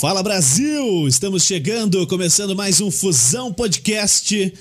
[0.00, 1.06] Fala Brasil!
[1.08, 4.52] Estamos chegando, começando mais um Fusão Podcast.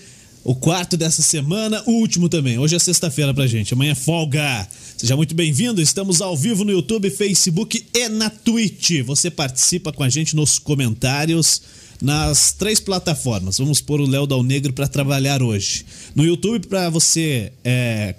[0.43, 2.57] O quarto dessa semana, o último também.
[2.57, 4.67] Hoje é sexta-feira pra gente, amanhã é folga.
[4.97, 5.81] Seja muito bem-vindo.
[5.81, 9.03] Estamos ao vivo no YouTube, Facebook e na Twitch.
[9.05, 11.61] Você participa com a gente nos comentários
[12.01, 13.57] nas três plataformas.
[13.59, 15.85] Vamos pôr o Léo Dal Negro para trabalhar hoje.
[16.15, 18.15] No YouTube para você é,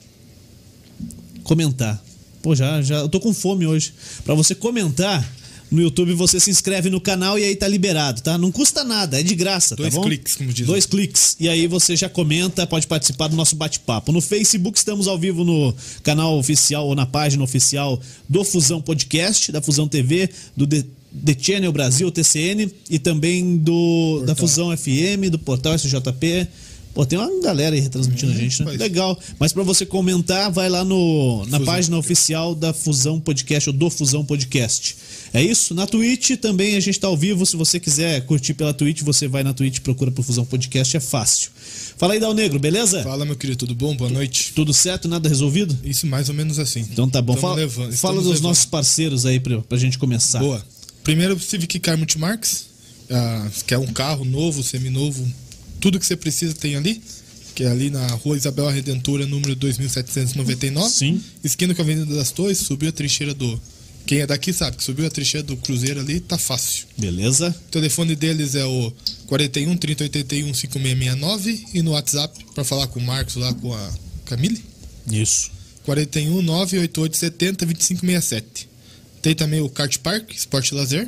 [1.43, 2.02] comentar.
[2.43, 3.93] Pô, já, já eu tô com fome hoje.
[4.25, 5.39] Para você comentar
[5.71, 8.37] no YouTube, você se inscreve no canal e aí tá liberado, tá?
[8.37, 10.06] Não custa nada, é de graça, Dois tá bom?
[10.06, 10.66] cliques, como diz.
[10.66, 11.37] Dois cliques.
[11.38, 14.10] E aí você já comenta, pode participar do nosso bate-papo.
[14.10, 19.52] No Facebook estamos ao vivo no canal oficial ou na página oficial do Fusão Podcast,
[19.52, 20.84] da Fusão TV, do The,
[21.24, 26.48] The Channel Brasil, TCN, e também do da Fusão FM, do portal SJP.
[26.93, 28.73] Pô, tem uma galera aí retransmitindo a gente, né?
[28.73, 29.19] Legal.
[29.39, 33.77] Mas pra você comentar, vai lá no, na Fusão página oficial da Fusão Podcast ou
[33.77, 34.97] do Fusão Podcast.
[35.33, 35.73] É isso?
[35.73, 37.47] Na Twitch também a gente tá ao vivo.
[37.47, 41.01] Se você quiser curtir pela Twitch, você vai na Twitch, procura por Fusão Podcast, é
[41.01, 41.51] fácil.
[41.97, 43.02] Fala aí, Dal Negro, beleza?
[43.04, 43.95] Fala, meu querido, tudo bom?
[43.95, 44.52] Boa noite.
[44.54, 45.07] Tudo certo?
[45.07, 45.79] Nada resolvido?
[45.85, 46.80] Isso mais ou menos assim.
[46.80, 47.37] Então tá bom.
[47.37, 48.43] Fala, levando, fala dos levando.
[48.43, 50.41] nossos parceiros aí pra, pra gente começar.
[50.41, 50.65] Boa.
[51.04, 52.66] Primeiro, Civic Car Multimarks,
[53.09, 55.27] ah, que é um carro novo, seminovo,
[55.80, 57.02] tudo que você precisa tem ali,
[57.54, 60.90] que é ali na rua Isabel Redentora, número 2799.
[60.90, 61.20] Sim.
[61.42, 63.60] Esquina com a Avenida das Torres, subiu a trincheira do...
[64.06, 66.86] Quem é daqui sabe que subiu a trincheira do Cruzeiro ali, tá fácil.
[66.97, 67.54] Beleza?
[67.69, 68.92] O telefone deles é o
[69.26, 73.92] 41 3081 5669 e no WhatsApp, para falar com o Marcos lá, com a
[74.25, 74.64] Camille,
[75.10, 75.50] Isso.
[75.84, 78.69] 41 98870 2567.
[79.22, 81.06] Tem também o Kart Park, Esporte Lazer,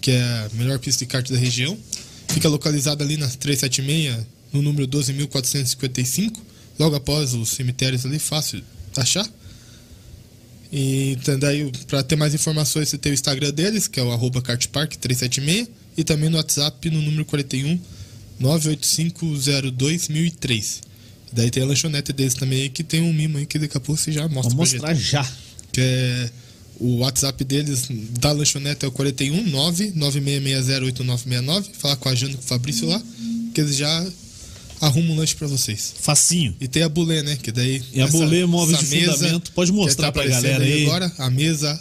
[0.00, 1.76] que é a melhor pista de kart da região.
[2.28, 6.36] Fica localizado ali na 376, no número 12.455,
[6.78, 8.62] logo após os cemitérios ali, fácil
[8.96, 9.26] achar.
[10.72, 14.10] E então, daí, para ter mais informações, você tem o Instagram deles, que é o
[14.12, 17.80] arroba kartpark376, e também no WhatsApp no número 41
[18.38, 20.08] 98502
[21.32, 24.00] Daí tem a lanchonete deles também, que tem um mimo aí que daqui a pouco
[24.00, 25.22] você já mostra pra mostrar já.
[25.22, 25.34] gente.
[25.72, 26.30] Que é
[26.78, 27.88] o WhatsApp deles,
[28.18, 29.44] da lanchonete é o 41
[29.92, 31.66] 996608969.
[31.78, 33.02] Falar com a Jana e com o Fabrício lá,
[33.54, 34.06] que eles já
[34.80, 35.94] arrumam um lanche pra vocês.
[35.98, 36.54] Facinho.
[36.60, 37.36] E tem a Bulê, né?
[37.36, 37.82] Que daí.
[37.92, 40.84] E a Bulê Móveis essa de Fundamento, pode que mostrar tá pra galera aí.
[40.84, 41.80] Agora, a mesa,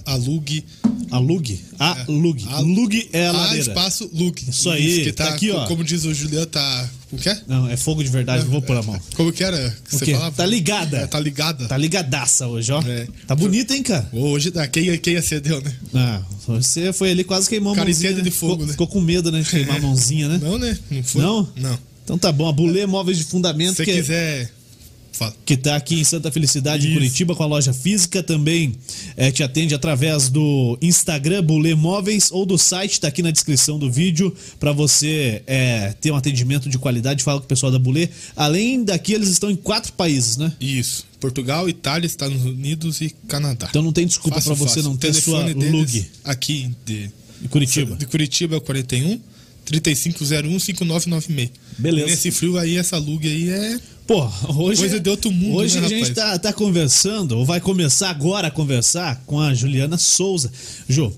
[1.15, 1.59] a Lug.
[1.79, 2.45] A Lug?
[2.49, 2.59] A Lug.
[2.59, 3.59] A- Lug é a A lareira.
[3.69, 4.43] espaço Lug.
[4.49, 5.65] Isso aí, que tá, tá aqui, ó.
[5.67, 6.89] Como diz o Juliano, tá.
[7.09, 7.41] Como que é?
[7.47, 8.99] Não, é fogo de verdade, vou pôr a mão.
[9.15, 10.11] Como que era que O você quê?
[10.13, 10.35] falava?
[10.35, 10.97] Tá ligada.
[10.97, 11.67] É, tá ligada.
[11.67, 12.81] Tá ligadaça hoje, ó.
[12.81, 13.07] É.
[13.27, 14.07] Tá bonita, hein, cara?
[14.11, 15.73] Hoje, ah, quem, quem acendeu, né?
[15.93, 17.91] Ah, você foi ali quase queimou a mãozinha.
[18.09, 18.71] incêndio de ficou, fogo, né?
[18.71, 20.39] ficou com medo, né, de queimar a mãozinha, né?
[20.41, 20.77] Não, né?
[20.91, 21.21] Não foi?
[21.21, 21.49] Não?
[21.55, 21.79] Não.
[22.03, 22.47] Então tá bom.
[22.47, 24.51] A Bulê Móveis de Fundamento, Se que, quiser.
[25.15, 25.33] Fala.
[25.45, 26.93] que tá aqui em Santa Felicidade, em.
[26.93, 28.21] Curitiba, com a loja física.
[28.21, 28.75] Também
[29.15, 33.79] é, te atende através do Instagram Bulê Móveis ou do site, tá aqui na descrição
[33.79, 37.23] do vídeo, pra você é, ter um atendimento de qualidade.
[37.23, 38.09] Fala com o pessoal da Bulê.
[38.35, 40.51] Além daqui, eles estão em quatro países, né?
[40.59, 41.05] Isso.
[41.19, 43.67] Portugal, Itália, Estados Unidos e Canadá.
[43.69, 44.83] Então não tem desculpa pra você fácil.
[44.83, 47.09] não ter sua Lug Aqui de,
[47.43, 47.95] em Curitiba.
[47.95, 49.19] de Curitiba é o 41
[49.65, 51.49] 3501 5996.
[51.77, 52.07] Beleza.
[52.07, 53.79] E nesse frio aí, essa Lug aí é.
[54.07, 54.81] Pô, hoje.
[54.81, 58.49] Coisa de outro mundo, Hoje né, a gente tá, tá conversando, ou vai começar agora
[58.49, 60.51] a conversar com a Juliana Souza.
[60.87, 61.11] Ju,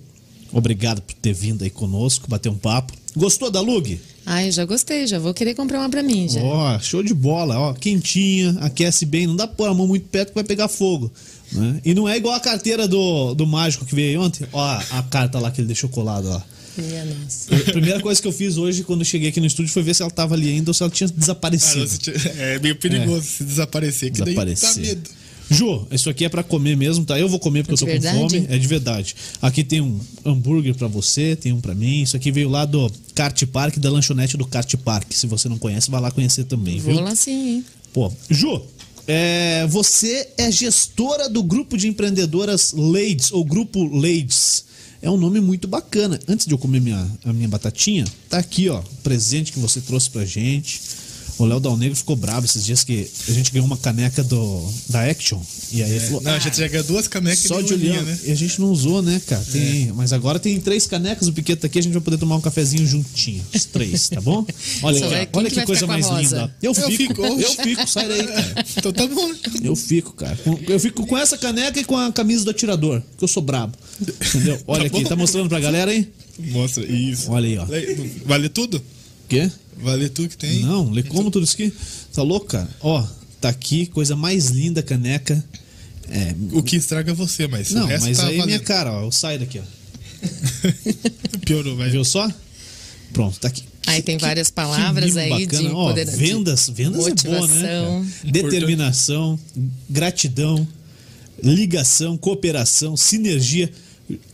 [0.54, 2.94] obrigado por ter vindo aí conosco, bater um papo.
[3.16, 4.00] Gostou da Lug?
[4.26, 6.42] Ai, já gostei, já vou querer comprar uma pra mim já.
[6.42, 10.08] Ó, show de bola, ó, quentinha, aquece bem, não dá pra pôr a mão muito
[10.08, 11.12] perto que vai pegar fogo.
[11.52, 11.82] Né?
[11.84, 14.48] E não é igual a carteira do, do mágico que veio aí ontem.
[14.52, 16.57] Ó, a carta lá que ele deixou colada, ó.
[16.82, 17.56] Minha nossa.
[17.56, 19.94] A primeira coisa que eu fiz hoje, quando eu cheguei aqui no estúdio, foi ver
[19.96, 21.76] se ela tava ali ainda ou se ela tinha desaparecido.
[21.76, 24.70] Cara, você tinha- é meio perigoso se desaparecer, que daí Desaparecer.
[24.74, 25.10] dá medo.
[25.50, 27.18] Ju, isso aqui é pra comer mesmo, tá?
[27.18, 28.36] Eu vou comer porque eu É tô de com verdade?
[28.42, 28.54] fome.
[28.54, 29.16] É de verdade.
[29.42, 32.02] Aqui tem um hambúrguer pra você, tem um pra mim.
[32.04, 35.10] Isso aqui veio lá do Kart Park, da lanchonete do Kart Park.
[35.14, 37.02] Se você não conhece, vai lá conhecer também, Vou viu?
[37.02, 37.66] lá sim, hein?
[37.94, 38.62] Pô, Ju,
[39.08, 44.66] é, você é gestora do grupo de empreendedoras Ladies, ou Grupo Ladies.
[45.02, 46.20] É um nome muito bacana.
[46.28, 50.10] Antes de eu comer minha, a minha batatinha, tá aqui, ó, presente que você trouxe
[50.10, 50.82] pra gente.
[51.38, 54.68] O Léo Dal Negro ficou bravo esses dias que a gente ganhou uma caneca do,
[54.90, 55.40] da Action.
[55.72, 56.22] E aí ele falou.
[56.22, 58.02] Não, a "Ah, gente já ganhou duas canecas só de olhar.
[58.04, 58.20] né?
[58.26, 59.44] E a gente não usou, né, cara?
[59.52, 62.38] Tem, Mas agora tem três canecas, o Piquet tá aqui, a gente vai poder tomar
[62.38, 63.44] um cafezinho juntinho.
[63.54, 64.46] Os três, tá bom?
[64.82, 66.56] Olha, Só quem olha que coisa a mais linda.
[66.62, 68.66] Eu Eu fico, fico, eu fico, sai daí, cara.
[68.78, 69.32] Então tá bom.
[69.64, 70.38] Eu fico, cara.
[70.68, 73.78] Eu fico com essa caneca e com a camisa do atirador, que eu sou brabo.
[74.02, 74.60] Entendeu?
[74.68, 75.10] Olha aqui, bom.
[75.10, 76.08] tá mostrando pra galera aí?
[76.40, 77.32] Mostra, isso.
[77.32, 77.66] Olha aí, ó.
[78.26, 78.82] Vale tudo?
[79.30, 79.52] Quê?
[79.78, 80.62] Vale tudo que tem?
[80.62, 81.72] Não, lê como tudo isso aqui.
[82.14, 82.70] Tá louco, cara?
[82.82, 83.06] Ó,
[83.40, 85.44] tá aqui, coisa mais linda, caneca.
[86.10, 88.46] É, O que estraga é você, mas o não, resto mas tá aí valendo.
[88.48, 89.64] minha cara, ó, eu saio daqui, ó.
[91.46, 91.90] Piorou, vai.
[91.90, 92.30] Viu só?
[93.14, 93.64] Pronto, tá aqui.
[93.86, 95.74] Aí tem várias que palavras aí de bacana.
[95.74, 97.48] Ó, empodera- de vendas, vendas é boa, né?
[97.48, 98.06] motivação.
[98.22, 98.32] cara?
[98.32, 99.40] Determinação,
[99.90, 100.68] gratidão,
[101.42, 103.72] ligação, cooperação, sinergia.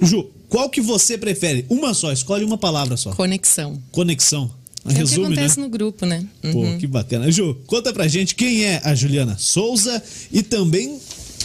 [0.02, 1.66] Ju, qual que você prefere?
[1.70, 3.12] Uma só, escolhe uma palavra só.
[3.14, 3.82] Conexão.
[3.92, 4.50] Conexão.
[4.86, 5.34] É o que Resume, né?
[5.36, 6.26] acontece no grupo, né?
[6.52, 6.78] Pô, Uhum.
[6.78, 7.32] que bacana.
[7.32, 10.02] Ju, conta pra gente quem é a Juliana Souza
[10.32, 11.00] e também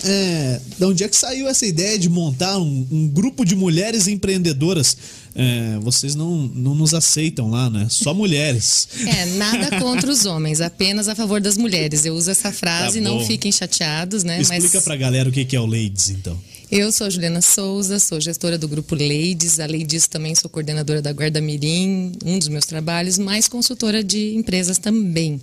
[0.04, 4.06] é, de onde é que saiu essa ideia de montar um, um grupo de mulheres
[4.06, 4.96] empreendedoras.
[5.34, 7.86] É, vocês não, não nos aceitam lá, né?
[7.90, 8.88] Só mulheres.
[9.06, 12.04] É, nada contra os homens, apenas a favor das mulheres.
[12.04, 14.40] Eu uso essa frase, Tá não fiquem chateados, né?
[14.40, 16.36] Explica Mas pra galera o que que é o Ladies, então.
[16.70, 19.58] Eu sou a Juliana Souza, sou gestora do grupo Ladies.
[19.58, 24.34] Além disso, também sou coordenadora da Guarda Mirim, um dos meus trabalhos, mais consultora de
[24.34, 25.40] empresas também.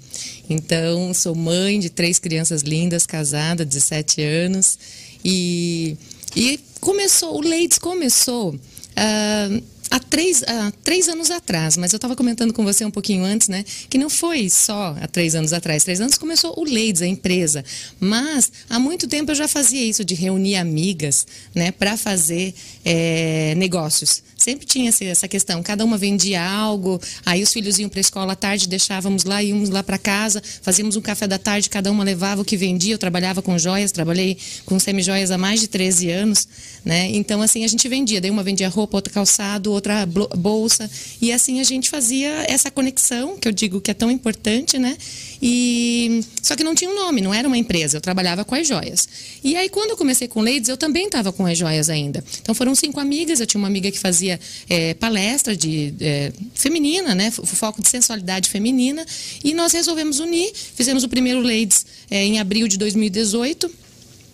[0.50, 4.78] Então, sou mãe de três crianças lindas, casada, 17 anos.
[5.24, 5.98] E,
[6.36, 8.56] e começou, o Ladies começou.
[8.96, 9.50] ah,
[9.90, 13.48] há três, há três anos atrás, mas eu estava comentando com você um pouquinho antes,
[13.48, 13.64] né?
[13.90, 15.84] Que não foi só há três anos atrás.
[15.84, 17.64] Três anos começou o Ladies, a empresa.
[18.00, 21.72] Mas há muito tempo eu já fazia isso de reunir amigas, né?
[21.72, 22.54] Para fazer
[22.84, 24.24] eh, negócios.
[24.46, 25.64] Sempre tinha essa- questão.
[25.64, 29.42] Cada uma vendia algo, aí os filhos iam para a escola à tarde, deixávamos lá,
[29.42, 32.94] íamos lá para casa, fazíamos um café da tarde, cada uma levava o que vendia.
[32.94, 36.48] Eu trabalhava com joias, trabalhei com semijoias há mais de 13 anos,
[36.86, 37.10] né?
[37.14, 38.22] Então, assim, a gente vendia.
[38.22, 40.88] Daí uma vendia roupa, outra calçado, outra bolsa.
[41.20, 44.96] E assim a gente fazia essa conexão, que eu digo que é tão importante, né?
[45.42, 47.98] E só que não tinha um nome, não era uma empresa.
[47.98, 49.10] Eu trabalhava com as joias.
[49.44, 52.24] E aí, quando eu comecei com Ladies, eu também estava com as joias ainda.
[52.44, 53.40] Então foram cinco amigas.
[53.40, 54.35] Eu tinha uma amiga que fazia
[54.70, 57.32] eh, palestra de eh, feminina, né?
[57.32, 59.06] Foco de sensualidade feminina.
[59.44, 60.52] E nós resolvemos unir.
[60.54, 63.86] Fizemos o primeiro Ladies eh, em abril de 2018.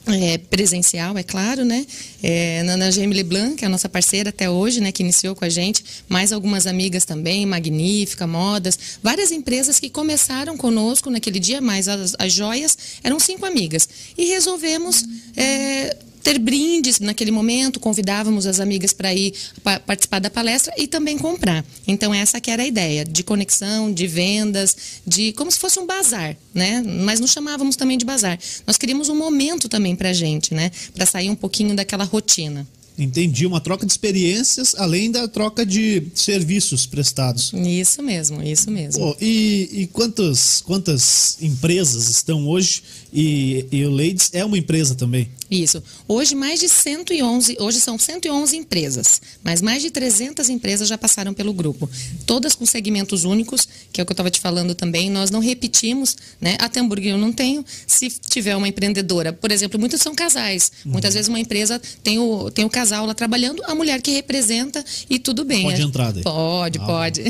[0.07, 1.85] É, presencial, é claro, né?
[2.23, 4.91] É, na, na GM Leblanc, que é a nossa parceira até hoje, né?
[4.91, 5.83] Que iniciou com a gente.
[6.09, 8.79] Mais algumas amigas também, Magnífica, Modas.
[9.03, 12.77] Várias empresas que começaram conosco naquele dia, mais as, as joias.
[13.03, 13.87] Eram cinco amigas.
[14.17, 15.05] E resolvemos...
[15.37, 19.33] é, ter brindes naquele momento, convidávamos as amigas para ir
[19.63, 21.65] pa- participar da palestra e também comprar.
[21.87, 24.75] Então essa que era a ideia, de conexão, de vendas,
[25.05, 26.81] de como se fosse um bazar, né?
[26.85, 28.37] Mas não chamávamos também de bazar.
[28.67, 30.71] Nós queríamos um momento também pra gente, né?
[30.93, 32.67] Para sair um pouquinho daquela rotina.
[32.97, 37.51] Entendi, uma troca de experiências, além da troca de serviços prestados.
[37.53, 39.01] Isso mesmo, isso mesmo.
[39.01, 42.83] Pô, e e quantas, quantas empresas estão hoje?
[43.13, 45.29] E, e o Ladies é uma empresa também.
[45.49, 45.83] Isso.
[46.07, 51.33] Hoje mais de 111, hoje são 111 empresas, mas mais de 300 empresas já passaram
[51.33, 51.89] pelo grupo.
[52.25, 55.09] Todas com segmentos únicos, que é o que eu estava te falando também.
[55.09, 56.55] Nós não repetimos, né?
[56.57, 57.65] Até hambúrguer eu não tenho.
[57.85, 60.71] Se tiver uma empreendedora, por exemplo, muitas são casais.
[60.85, 64.83] Muitas vezes uma empresa tem o, tem o casal lá trabalhando, a mulher que representa
[65.07, 65.63] e tudo bem.
[65.63, 66.23] Pode entrar daí.
[66.23, 67.21] Pode, Ah, pode.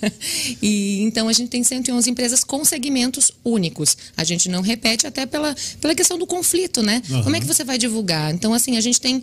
[0.62, 3.96] e então a gente tem 111 empresas com segmentos únicos.
[4.16, 7.02] A gente não repete até pela, pela questão do conflito, né?
[7.10, 7.22] Aham.
[7.22, 8.32] Como é que você vai divulgar?
[8.32, 9.22] Então, assim, a gente tem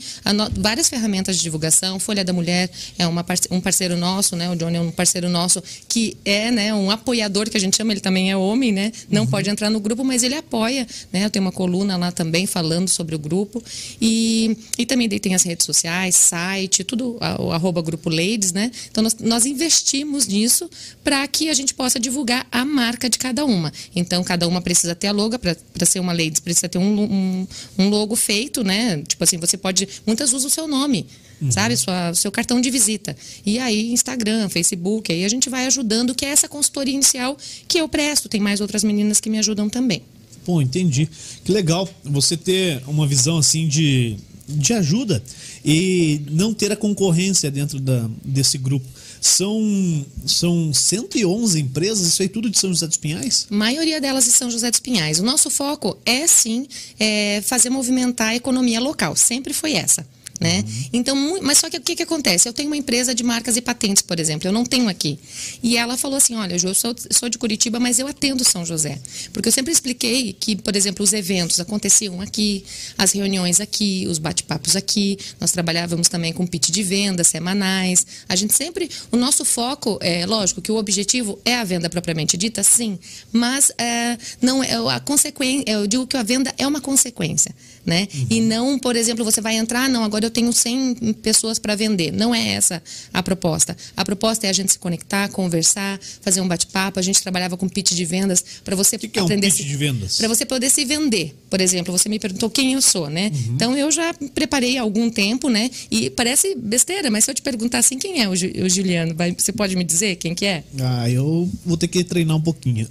[0.59, 1.99] várias ferramentas de divulgação.
[1.99, 2.69] Folha da Mulher
[2.99, 4.49] é uma um parceiro nosso, né?
[4.51, 7.93] O Johnny é um parceiro nosso que é, né, um apoiador que a gente chama,
[7.93, 8.91] ele também é homem, né?
[9.09, 11.25] Não pode entrar no grupo, mas ele apoia, né?
[11.25, 13.63] Eu tenho uma coluna lá também falando sobre o grupo.
[13.99, 15.70] E, e também daí tem as redes sociais,
[16.15, 18.71] site, tudo, o arroba grupo Ladies, né?
[18.89, 20.69] Então nós, nós investimos nisso
[21.03, 23.71] para que a gente possa divulgar a marca de cada uma.
[23.95, 27.47] Então cada uma precisa ter a logo, para ser uma Ladies precisa ter um, um,
[27.77, 29.01] um logo feito, né?
[29.07, 29.87] Tipo assim, você pode.
[30.05, 31.05] Muitas usam o seu nome.
[31.49, 33.17] Sabe, sua, seu cartão de visita.
[33.43, 37.35] E aí, Instagram, Facebook, aí a gente vai ajudando, que é essa consultoria inicial
[37.67, 38.29] que eu presto.
[38.29, 40.03] Tem mais outras meninas que me ajudam também.
[40.45, 41.09] Pô, entendi.
[41.43, 44.17] Que legal você ter uma visão assim de,
[44.51, 45.21] de ajuda
[45.63, 48.85] e não ter a concorrência dentro da, desse grupo.
[49.21, 53.45] São, são 111 empresas, isso aí tudo de São José dos Pinhais?
[53.51, 55.19] A maioria delas de São José dos Pinhais.
[55.19, 56.67] O nosso foco é sim
[56.99, 59.15] é, fazer movimentar a economia local.
[59.15, 60.07] Sempre foi essa.
[60.41, 60.65] Né?
[60.91, 62.49] Então, mu- mas só que o que, que acontece?
[62.49, 65.19] Eu tenho uma empresa de marcas e patentes, por exemplo, eu não tenho aqui.
[65.61, 68.99] E ela falou assim: olha, eu sou, sou de Curitiba, mas eu atendo São José.
[69.31, 72.65] Porque eu sempre expliquei que, por exemplo, os eventos aconteciam aqui,
[72.97, 75.19] as reuniões aqui, os bate-papos aqui.
[75.39, 78.07] Nós trabalhávamos também com pitch de vendas semanais.
[78.27, 78.89] A gente sempre.
[79.11, 82.97] O nosso foco, é lógico que o objetivo é a venda propriamente dita, sim,
[83.31, 85.65] mas é, não é a consequência.
[85.67, 87.53] Eu digo que a venda é uma consequência,
[87.85, 88.07] né?
[88.29, 92.11] E não, por exemplo, você vai entrar, não, agora eu tenho 100 pessoas para vender.
[92.11, 92.81] Não é essa
[93.13, 93.75] a proposta.
[93.95, 96.99] A proposta é a gente se conectar, conversar, fazer um bate-papo.
[96.99, 99.47] A gente trabalhava com pitch de vendas para você que que aprender.
[99.47, 100.17] É um pitch de vendas?
[100.17, 101.35] Para você poder se vender.
[101.49, 103.31] Por exemplo, você me perguntou quem eu sou, né?
[103.33, 103.53] Uhum.
[103.55, 105.69] Então eu já preparei há algum tempo, né?
[105.89, 109.13] E parece besteira, mas se eu te perguntar assim, quem é o, o Juliano?
[109.15, 110.63] Vai, você pode me dizer quem que é?
[110.79, 112.87] Ah, eu vou ter que treinar um pouquinho.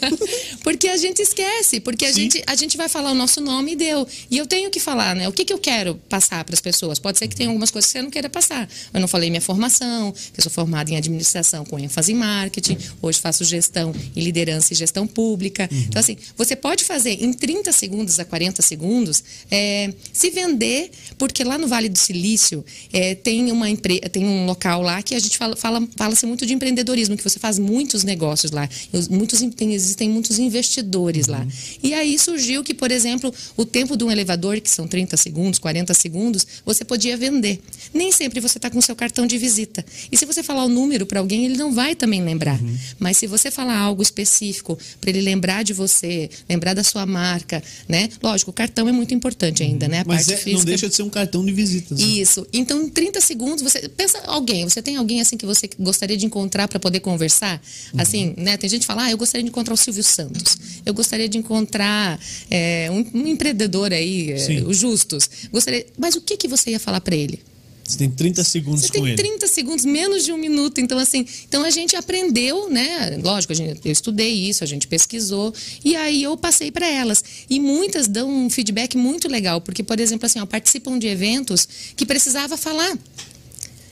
[0.62, 3.76] porque a gente esquece, porque a gente, a gente vai falar o nosso nome e
[3.76, 4.06] deu.
[4.30, 5.28] E eu tenho que falar, né?
[5.28, 6.98] O que, que eu quero passar para as pessoas?
[6.98, 8.68] Pode ser que tenha algumas coisas que você não queira passar.
[8.92, 12.78] Eu não falei minha formação, que eu sou formada em administração com ênfase em marketing,
[13.02, 15.68] hoje faço gestão e liderança e gestão pública.
[15.70, 15.78] Uhum.
[15.88, 21.42] Então, assim, você pode fazer em 30 segundos a 40 segundos é, se vender, porque
[21.44, 23.66] lá no Vale do Silício é, tem, uma
[24.10, 27.38] tem um local lá que a gente fala, fala, fala-se muito de empreendedorismo, que você
[27.38, 28.68] faz muitos negócios lá.
[29.10, 31.34] Muitos, tem, existem muitos investidores uhum.
[31.34, 31.46] lá.
[31.82, 35.92] E aí surgiu que, por exemplo, o tempo um elevador, que são 30 segundos, 40
[35.94, 37.60] segundos, você podia vender.
[37.92, 39.84] Nem sempre você está com seu cartão de visita.
[40.10, 42.60] E se você falar o número para alguém, ele não vai também lembrar.
[42.60, 42.78] Uhum.
[42.98, 47.62] Mas se você falar algo específico para ele lembrar de você, lembrar da sua marca,
[47.88, 48.08] né?
[48.22, 50.00] Lógico, o cartão é muito importante ainda, né?
[50.00, 50.58] A Mas é, física...
[50.58, 51.98] não deixa de ser um cartão de visitas.
[51.98, 52.06] Né?
[52.06, 52.46] Isso.
[52.52, 56.26] Então, em 30 segundos, você pensa alguém, você tem alguém assim que você gostaria de
[56.26, 57.60] encontrar para poder conversar?
[57.92, 58.00] Uhum.
[58.00, 58.56] Assim, né?
[58.56, 60.56] Tem gente que fala, ah, eu gostaria de encontrar o Silvio Santos.
[60.84, 62.18] Eu gostaria de encontrar
[62.50, 65.28] é, um, um, empreendedor aí, é, o Justus.
[65.52, 65.86] Gostaria...
[65.96, 67.40] Mas o que, que você ia falar para ele?
[67.86, 69.16] Você tem 30 segundos Você com ele.
[69.16, 70.80] Você tem 30 segundos, menos de um minuto.
[70.80, 73.18] Então, assim, então a gente aprendeu, né?
[73.22, 75.52] Lógico, a gente, eu estudei isso, a gente pesquisou.
[75.84, 77.22] E aí eu passei para elas.
[77.48, 81.68] E muitas dão um feedback muito legal, porque, por exemplo, assim, ó, participam de eventos
[81.94, 82.96] que precisava falar.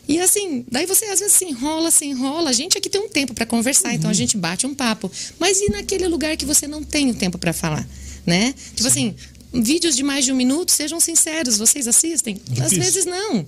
[0.08, 2.50] E assim, daí você às vezes se enrola, se enrola.
[2.50, 3.94] A gente aqui tem um tempo para conversar, uhum.
[3.94, 5.10] então a gente bate um papo.
[5.38, 7.86] Mas e naquele lugar que você não tem o tempo para falar,
[8.26, 8.54] né?
[8.74, 8.88] Tipo Sim.
[8.88, 9.14] assim,
[9.52, 12.40] vídeos de mais de um minuto, sejam sinceros, vocês assistem?
[12.48, 12.64] Difícil.
[12.64, 13.44] Às vezes não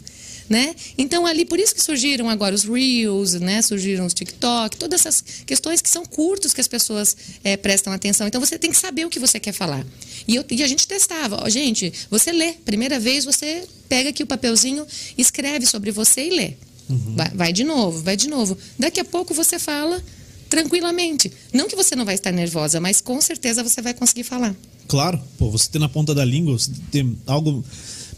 [0.48, 0.74] né?
[0.96, 3.62] Então ali por isso que surgiram agora os reels, né?
[3.62, 8.26] Surgiram os TikTok, todas essas questões que são curtos que as pessoas é, prestam atenção.
[8.26, 9.84] Então você tem que saber o que você quer falar.
[10.26, 14.22] E, eu, e a gente testava, ó, gente, você lê, primeira vez você pega aqui
[14.22, 16.52] o papelzinho, escreve sobre você e lê.
[16.88, 17.16] Uhum.
[17.16, 18.56] Vai, vai de novo, vai de novo.
[18.78, 20.02] Daqui a pouco você fala
[20.50, 21.32] tranquilamente.
[21.52, 24.54] Não que você não vai estar nervosa, mas com certeza você vai conseguir falar.
[24.86, 27.64] Claro, pô, você tem na ponta da língua, você tem algo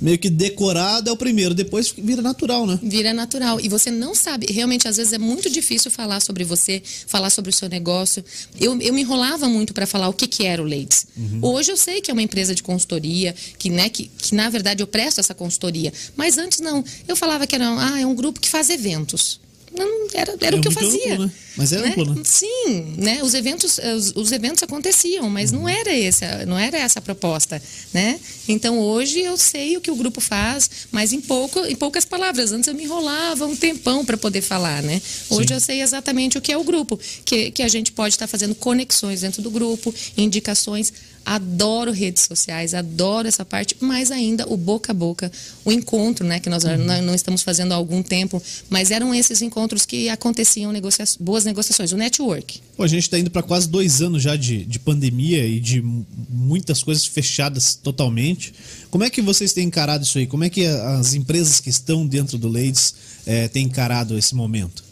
[0.01, 2.79] meio que decorado é o primeiro, depois vira natural, né?
[2.83, 3.61] Vira natural.
[3.61, 7.51] E você não sabe, realmente, às vezes é muito difícil falar sobre você, falar sobre
[7.51, 8.25] o seu negócio.
[8.61, 11.07] Eu, eu me enrolava muito para falar o que, que era o Leite.
[11.17, 11.41] Uhum.
[11.43, 14.83] Hoje eu sei que é uma empresa de consultoria, que, né, que, que na verdade
[14.83, 15.93] eu presto essa consultoria.
[16.17, 16.85] Mas antes não.
[17.09, 19.41] Eu falava que era ah, é um grupo que faz eventos.
[19.77, 21.15] Não, era, era é o que eu fazia.
[21.15, 21.33] Amplo, né?
[21.57, 21.89] Mas é né?
[21.89, 22.23] amplo, né?
[22.25, 23.23] Sim, né?
[23.23, 25.61] Os eventos, os, os eventos aconteciam, mas uhum.
[25.61, 28.19] não era essa, não era essa a proposta, né?
[28.49, 32.53] Então hoje eu sei o que o grupo faz, mas em pouco, em poucas palavras.
[32.53, 35.01] Antes eu me enrolava um tempão para poder falar, né?
[35.31, 35.55] Hoje Sim.
[35.55, 38.31] eu sei exatamente o que é o grupo, que, que a gente pode estar tá
[38.31, 40.93] fazendo conexões dentro do grupo, indicações
[41.27, 45.31] adoro redes sociais, adoro essa parte, mais ainda o boca a boca,
[45.65, 47.03] o encontro, né, que nós uhum.
[47.03, 48.41] não estamos fazendo há algum tempo,
[48.71, 52.61] mas eram esses encontros que aconteciam negocia boas negociações, o network.
[52.77, 55.83] Pô, a gente está indo para quase dois anos já de, de pandemia e de
[56.29, 58.55] muitas coisas fechadas totalmente.
[58.89, 60.27] Como é que vocês têm encarado isso aí?
[60.29, 62.95] Como é que as empresas que estão dentro do Ladies
[63.27, 64.85] é, têm encarado esse momento?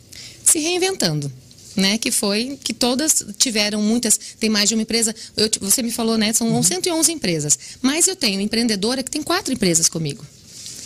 [0.42, 1.30] Se reinventando
[1.76, 1.98] né?
[1.98, 5.14] Que foi que todas tiveram muitas, tem mais de uma empresa.
[5.36, 6.32] Eu, você me falou, né?
[6.32, 6.62] São uhum.
[6.62, 7.58] 111 empresas.
[7.82, 10.24] Mas eu tenho empreendedora que tem quatro empresas comigo.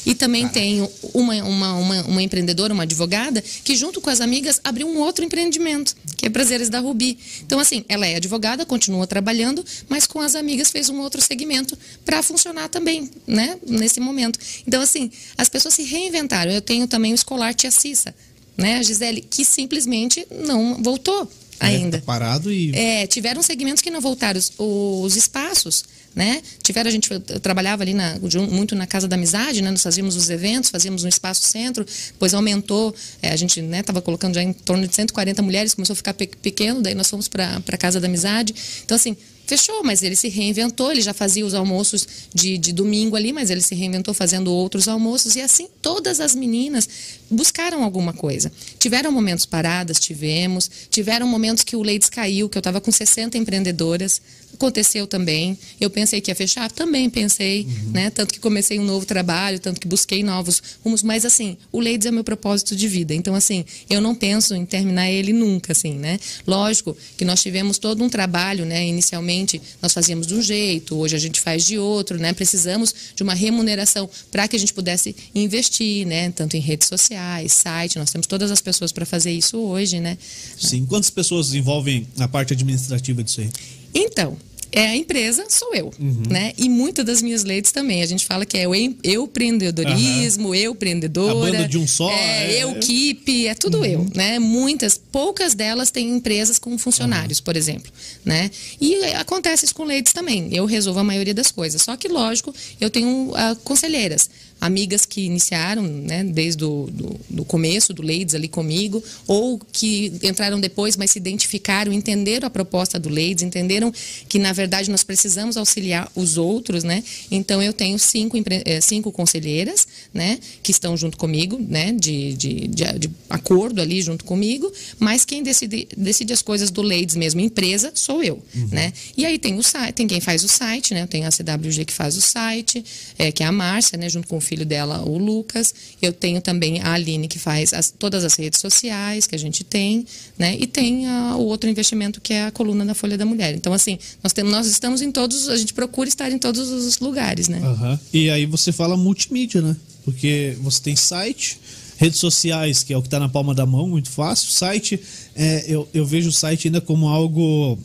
[0.09, 0.61] E também Caraca.
[0.61, 4.99] tenho uma, uma, uma, uma, empreendedora, uma advogada, que junto com as amigas abriu um
[4.99, 7.18] outro empreendimento, que é Prazeres da Rubi.
[7.42, 11.76] Então, assim, ela é advogada, continua trabalhando, mas com as amigas fez um outro segmento
[12.07, 13.59] para funcionar também, né?
[13.66, 14.38] Nesse momento.
[14.66, 16.50] Então, assim, as pessoas se reinventaram.
[16.52, 18.14] Eu tenho também o Escolar Tia Cissa,
[18.59, 21.97] né, Gisele, que simplesmente não voltou é, ainda.
[21.97, 22.75] É, tá parado e.
[22.75, 24.38] É, tiveram segmentos que não voltaram.
[24.38, 25.85] Os, os espaços,
[26.15, 26.43] né?
[26.62, 27.09] Tiveram, a gente
[27.41, 28.19] trabalhava ali na,
[28.50, 29.71] muito na Casa da Amizade, né?
[29.71, 34.03] Nós fazíamos os eventos, fazíamos um espaço centro, depois aumentou, é, a gente estava né,
[34.05, 37.29] colocando já em torno de 140 mulheres, começou a ficar pe pequeno, daí nós fomos
[37.29, 38.55] para a Casa da Amizade.
[38.85, 39.17] Então, assim,
[39.49, 43.49] fechou, mas ele se reinventou, ele já fazia os almoços de, de domingo ali, mas
[43.49, 46.87] ele se reinventou fazendo outros almoços, e assim todas as meninas
[47.31, 48.52] buscaram alguma coisa.
[48.78, 53.38] Tiveram momentos paradas, tivemos, tiveram momentos que o Leites caiu, que eu estava com 60
[53.38, 54.21] empreendedoras,
[54.55, 55.57] aconteceu também.
[55.81, 57.90] Eu pensei que ia fechar, também pensei, uhum.
[57.93, 58.11] né?
[58.11, 62.07] Tanto que comecei um novo trabalho, tanto que busquei novos rumos, mas assim, o Ladies
[62.07, 63.14] é meu propósito de vida.
[63.14, 66.19] Então assim, eu não penso em terminar ele nunca, assim, né?
[66.47, 71.14] Lógico que nós tivemos todo um trabalho, né, inicialmente nós fazíamos de um jeito, hoje
[71.14, 72.33] a gente faz de outro, né?
[72.33, 76.31] Precisamos de uma remuneração para que a gente pudesse investir, né?
[76.31, 80.19] Tanto em redes sociais, site, nós temos todas as pessoas para fazer isso hoje, né?
[80.59, 80.85] Sim.
[80.87, 83.50] Quantas pessoas envolvem a parte administrativa disso aí?
[83.95, 84.37] Então,
[84.71, 86.23] é a empresa, sou eu, uhum.
[86.28, 86.52] né?
[86.59, 88.02] E muitas das minhas leis também.
[88.02, 90.54] A gente fala que é o eu empreendedorismo, uhum.
[90.54, 91.33] eu empreendedora.
[91.33, 92.11] A banda de um só.
[92.11, 92.62] É, é...
[92.62, 93.85] eu keep, é tudo uhum.
[93.85, 94.38] eu, né?
[94.38, 97.90] Muitas, poucas delas têm empresas com funcionários, por exemplo,
[98.25, 98.50] né?
[98.80, 100.49] E acontece isso com leis também.
[100.52, 101.80] Eu resolvo a maioria das coisas.
[101.80, 104.28] Só que, lógico, eu tenho uh, conselheiras
[104.61, 110.12] amigas que iniciaram, né, desde o do, do começo do Leides ali comigo, ou que
[110.23, 113.93] entraram depois, mas se identificaram, entenderam a proposta do Leides, entenderam
[114.29, 117.03] que na verdade nós precisamos auxiliar os outros, né?
[117.31, 122.69] Então eu tenho cinco, eh, cinco conselheiras, né, que estão junto comigo, né, de, de,
[122.69, 127.41] de, de acordo ali junto comigo, mas quem decide, decide as coisas do Leides mesmo,
[127.41, 128.69] empresa, sou eu, uhum.
[128.73, 128.93] né?
[129.17, 131.07] E aí tem o site, tem quem faz o site, né?
[131.07, 132.85] Tem a CWG que faz o site,
[133.19, 135.75] é, que é a Márcia, né, junto com o filho dela, o Lucas.
[136.00, 139.62] Eu tenho também a Aline, que faz as, todas as redes sociais que a gente
[139.62, 140.07] tem,
[140.38, 140.57] né?
[140.59, 143.55] E tem a, o outro investimento que é a coluna da Folha da Mulher.
[143.55, 146.99] Então, assim, nós, temos, nós estamos em todos, a gente procura estar em todos os
[146.99, 147.61] lugares, né?
[147.61, 147.99] Uhum.
[148.12, 149.76] E aí você fala multimídia, né?
[150.05, 151.61] Porque você tem site,
[151.99, 154.50] redes sociais, que é o que está na palma da mão, muito fácil.
[154.50, 154.99] Site,
[155.37, 157.78] é, eu, eu vejo o site ainda como algo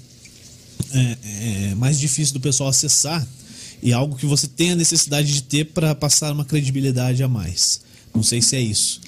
[0.93, 1.17] é,
[1.71, 3.27] é, mais difícil do pessoal acessar
[3.83, 7.81] e algo que você tem a necessidade de ter para passar uma credibilidade a mais.
[8.15, 9.01] Não sei se é isso.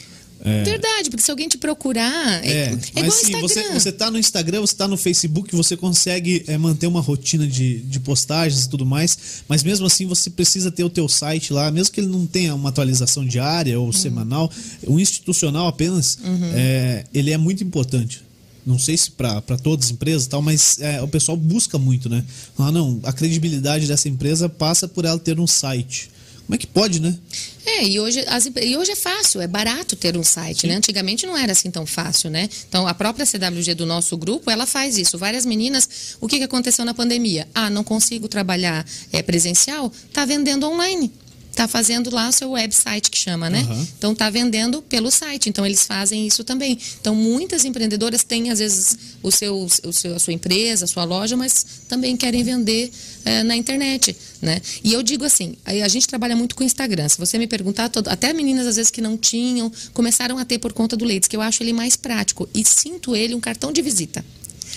[0.43, 0.63] É...
[0.63, 2.45] Verdade, porque se alguém te procurar.
[2.45, 5.77] É, é, é mas sim, você, você tá no Instagram, você tá no Facebook, você
[5.77, 10.29] consegue é, manter uma rotina de, de postagens e tudo mais, mas mesmo assim você
[10.29, 13.87] precisa ter o teu site lá, mesmo que ele não tenha uma atualização diária ou
[13.87, 13.93] uhum.
[13.93, 14.51] semanal,
[14.85, 16.51] o institucional apenas, uhum.
[16.53, 18.25] é, ele é muito importante
[18.65, 22.09] não sei se para todas as empresas e tal, mas é, o pessoal busca muito,
[22.09, 22.23] né?
[22.57, 26.09] Ah, não, a credibilidade dessa empresa passa por ela ter um site.
[26.45, 27.17] Como é que pode, né?
[27.65, 30.67] É, e hoje, as, e hoje é fácil, é barato ter um site, Sim.
[30.67, 30.75] né?
[30.75, 32.47] Antigamente não era assim tão fácil, né?
[32.69, 35.17] Então, a própria CWG do nosso grupo, ela faz isso.
[35.17, 37.47] Várias meninas, o que, que aconteceu na pandemia?
[37.53, 41.11] Ah, não consigo trabalhar é, presencial, tá vendendo online
[41.55, 43.65] está fazendo lá o seu website que chama, né?
[43.67, 43.87] Uhum.
[43.97, 45.49] Então está vendendo pelo site.
[45.49, 46.77] Então eles fazem isso também.
[46.99, 51.03] Então muitas empreendedoras têm às vezes o seu, o seu a sua empresa, a sua
[51.03, 52.91] loja, mas também querem vender
[53.23, 54.61] é, na internet, né?
[54.83, 57.09] E eu digo assim, a gente trabalha muito com Instagram.
[57.09, 60.59] Se você me perguntar, todo, até meninas às vezes que não tinham começaram a ter
[60.59, 63.71] por conta do Leite, que eu acho ele mais prático e sinto ele um cartão
[63.71, 64.23] de visita.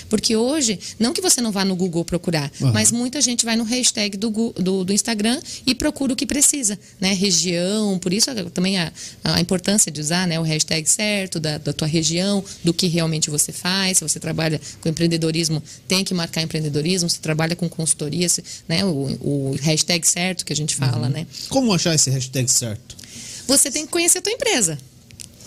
[0.09, 2.71] Porque hoje, não que você não vá no Google procurar, uhum.
[2.73, 6.77] mas muita gente vai no hashtag do, do, do, Instagram e procura o que precisa,
[6.99, 7.13] né?
[7.13, 8.91] Região, por isso também a,
[9.23, 13.29] a importância de usar né, o hashtag certo da, da tua região, do que realmente
[13.29, 13.97] você faz.
[13.97, 17.09] Se você trabalha com empreendedorismo, tem que marcar empreendedorismo.
[17.09, 21.13] Se trabalha com consultoria, se, né, o, o hashtag certo que a gente fala, uhum.
[21.13, 21.27] né?
[21.49, 22.97] Como achar esse hashtag certo?
[23.47, 24.77] Você tem que conhecer a tua empresa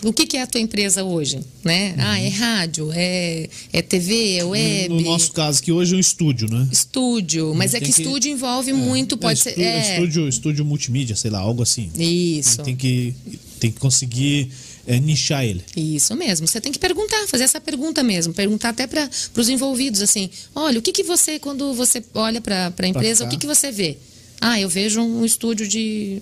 [0.04, 1.40] o que, que, é a tua empresa hoje?
[1.64, 1.90] Né?
[1.90, 1.96] Uhum.
[1.98, 4.88] Ah, é rádio, é, é TV, é web.
[4.88, 6.68] No, nosso caso, que hoje é um estúdio, né?
[6.70, 9.60] Estúdio, mas é que, que, estúdio envolve é, muito, pode é, ser.
[9.60, 9.92] É...
[9.94, 11.90] Estúdio, estúdio multimídia, sei lá, algo assim.
[11.96, 12.62] Isso.
[12.62, 13.14] Tem que,
[13.60, 14.50] tem que conseguir
[14.86, 15.62] é, nichar ele.
[15.76, 16.46] Isso mesmo.
[16.46, 18.34] Você tem que perguntar, fazer essa pergunta mesmo.
[18.34, 22.72] Perguntar até para os envolvidos, assim: olha, o que, que você, quando você olha para
[22.76, 23.98] a empresa, o que, que você vê?
[24.40, 26.20] Ah, eu vejo um estúdio de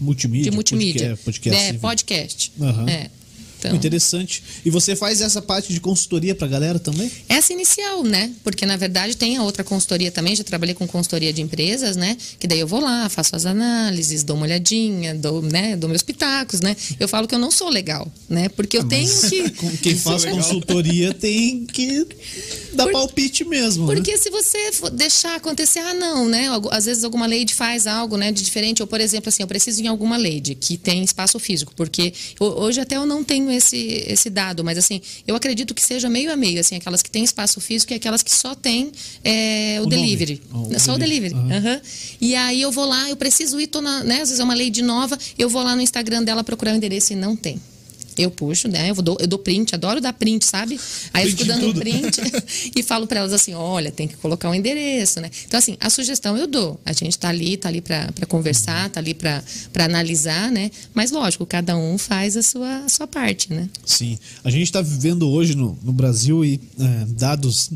[0.00, 1.18] multimídia, de multimídia.
[1.24, 1.60] Podcast.
[1.60, 2.52] É, podcast.
[2.58, 2.88] Uhum.
[2.88, 3.10] É.
[3.60, 4.42] Então, Interessante.
[4.64, 7.10] E você faz essa parte de consultoria para a galera também?
[7.28, 8.32] Essa inicial, né?
[8.42, 10.34] Porque na verdade tem a outra consultoria também.
[10.34, 12.16] Já trabalhei com consultoria de empresas, né?
[12.38, 15.76] Que daí eu vou lá, faço as análises, dou uma olhadinha, dou, né?
[15.76, 16.76] dou meus pitacos, né?
[16.98, 18.48] Eu falo que eu não sou legal, né?
[18.48, 19.50] Porque eu ah, tenho que.
[19.82, 22.06] Quem faz consultoria tem que
[22.72, 22.92] dar Por...
[22.92, 23.86] palpite mesmo.
[23.86, 23.94] Né?
[23.94, 24.16] Porque né?
[24.16, 24.58] se você
[24.92, 26.48] deixar acontecer, ah, não, né?
[26.70, 28.82] Às vezes alguma lei faz algo né, de diferente.
[28.82, 31.72] Ou, por exemplo, assim, eu preciso em alguma lei que tem espaço físico.
[31.74, 36.08] Porque hoje até eu não tenho esse, esse dado, mas assim, eu acredito que seja
[36.08, 38.92] meio a meio, assim, aquelas que têm espaço físico e aquelas que só têm
[39.24, 40.42] é, o, o, delivery.
[40.52, 41.34] Oh, só o delivery.
[41.34, 41.42] Uhum.
[41.42, 41.80] Uhum.
[42.20, 44.54] E aí eu vou lá, eu preciso ir, tô na, né, às vezes é uma
[44.54, 47.60] lei de nova, eu vou lá no Instagram dela procurar o endereço e não tem.
[48.18, 48.90] Eu puxo, né?
[48.90, 50.78] Eu dou, eu dou print, adoro dar print, sabe?
[51.12, 51.80] Aí print eu fico dando tudo.
[51.80, 52.20] print
[52.76, 55.30] e falo para elas assim: olha, tem que colocar o um endereço, né?
[55.46, 56.80] Então, assim, a sugestão eu dou.
[56.84, 59.42] A gente tá ali, tá ali para conversar, tá ali para
[59.78, 60.70] analisar, né?
[60.94, 63.68] Mas, lógico, cada um faz a sua, a sua parte, né?
[63.84, 64.18] Sim.
[64.44, 67.70] A gente está vivendo hoje no, no Brasil e é, dados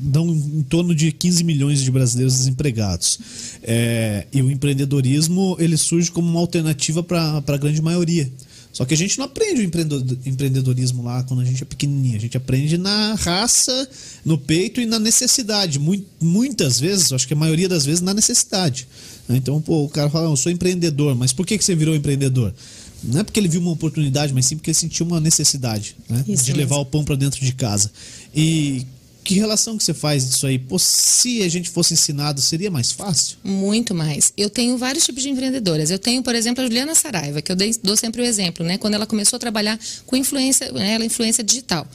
[0.00, 3.18] dão em torno de 15 milhões de brasileiros desempregados.
[3.62, 8.30] É, e o empreendedorismo ele surge como uma alternativa para a grande maioria
[8.72, 12.16] Só que a gente não aprende o empreendedor- empreendedorismo lá quando a gente é pequenininho.
[12.16, 13.88] A gente aprende na raça,
[14.24, 15.78] no peito e na necessidade.
[15.78, 18.86] Mui- Muitas vezes, acho que a maioria das vezes, na necessidade.
[19.28, 21.94] Então, pô, o cara fala, "Ah, eu sou empreendedor, mas por que, que você virou
[21.94, 22.54] empreendedor?
[23.02, 26.22] Não é porque ele viu uma oportunidade, mas sim porque ele sentiu uma necessidade né?
[26.26, 27.90] De levar o pão para dentro de casa.
[28.34, 28.86] E
[29.30, 30.58] que relação que você faz disso aí?
[30.58, 33.36] Pô, se a gente fosse ensinado, seria mais fácil?
[33.44, 34.32] Muito mais.
[34.36, 35.88] Eu tenho vários tipos de empreendedoras.
[35.88, 38.76] Eu tenho, por exemplo, a Juliana Saraiva, que eu dou sempre o exemplo, né?
[38.76, 40.94] Quando ela começou a trabalhar com influência, né?
[40.94, 41.86] ela é influência digital.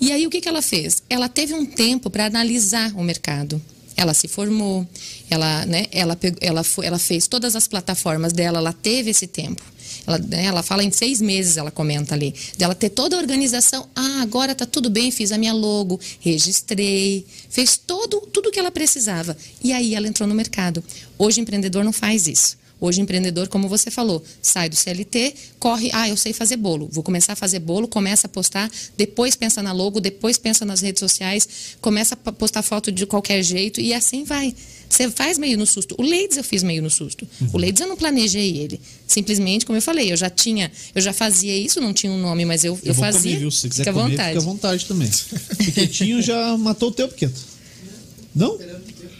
[0.00, 1.00] E aí o que, que ela fez?
[1.08, 3.62] Ela teve um tempo para analisar o mercado.
[3.96, 4.84] Ela se formou,
[5.30, 9.62] ela, né, ela, ela, ela fez todas as plataformas dela, ela teve esse tempo.
[10.10, 12.34] Ela, né, ela fala em seis meses, ela comenta ali.
[12.58, 13.88] Dela ter toda a organização.
[13.94, 18.58] Ah, agora tá tudo bem, fiz a minha logo, registrei, fez todo, tudo o que
[18.58, 19.36] ela precisava.
[19.62, 20.82] E aí ela entrou no mercado.
[21.16, 22.58] Hoje o empreendedor não faz isso.
[22.80, 27.04] Hoje empreendedor, como você falou, sai do CLT, corre, ah, eu sei fazer bolo, vou
[27.04, 30.98] começar a fazer bolo, começa a postar, depois pensa na logo, depois pensa nas redes
[30.98, 34.54] sociais, começa a postar foto de qualquer jeito e assim vai.
[34.90, 35.94] Você faz meio no susto.
[35.96, 37.26] O Leides eu fiz meio no susto.
[37.52, 38.80] O Leides eu não planejei ele.
[39.06, 42.44] Simplesmente, como eu falei, eu já tinha, eu já fazia isso, não tinha um nome,
[42.44, 43.30] mas eu, eu, vou fazia.
[43.30, 43.50] comer, viu?
[43.52, 44.28] Se quiser Fica à vontade.
[44.30, 45.10] fica à vontade também.
[45.58, 47.40] Piquetinho já matou o teu, Piqueto.
[48.34, 48.58] Não?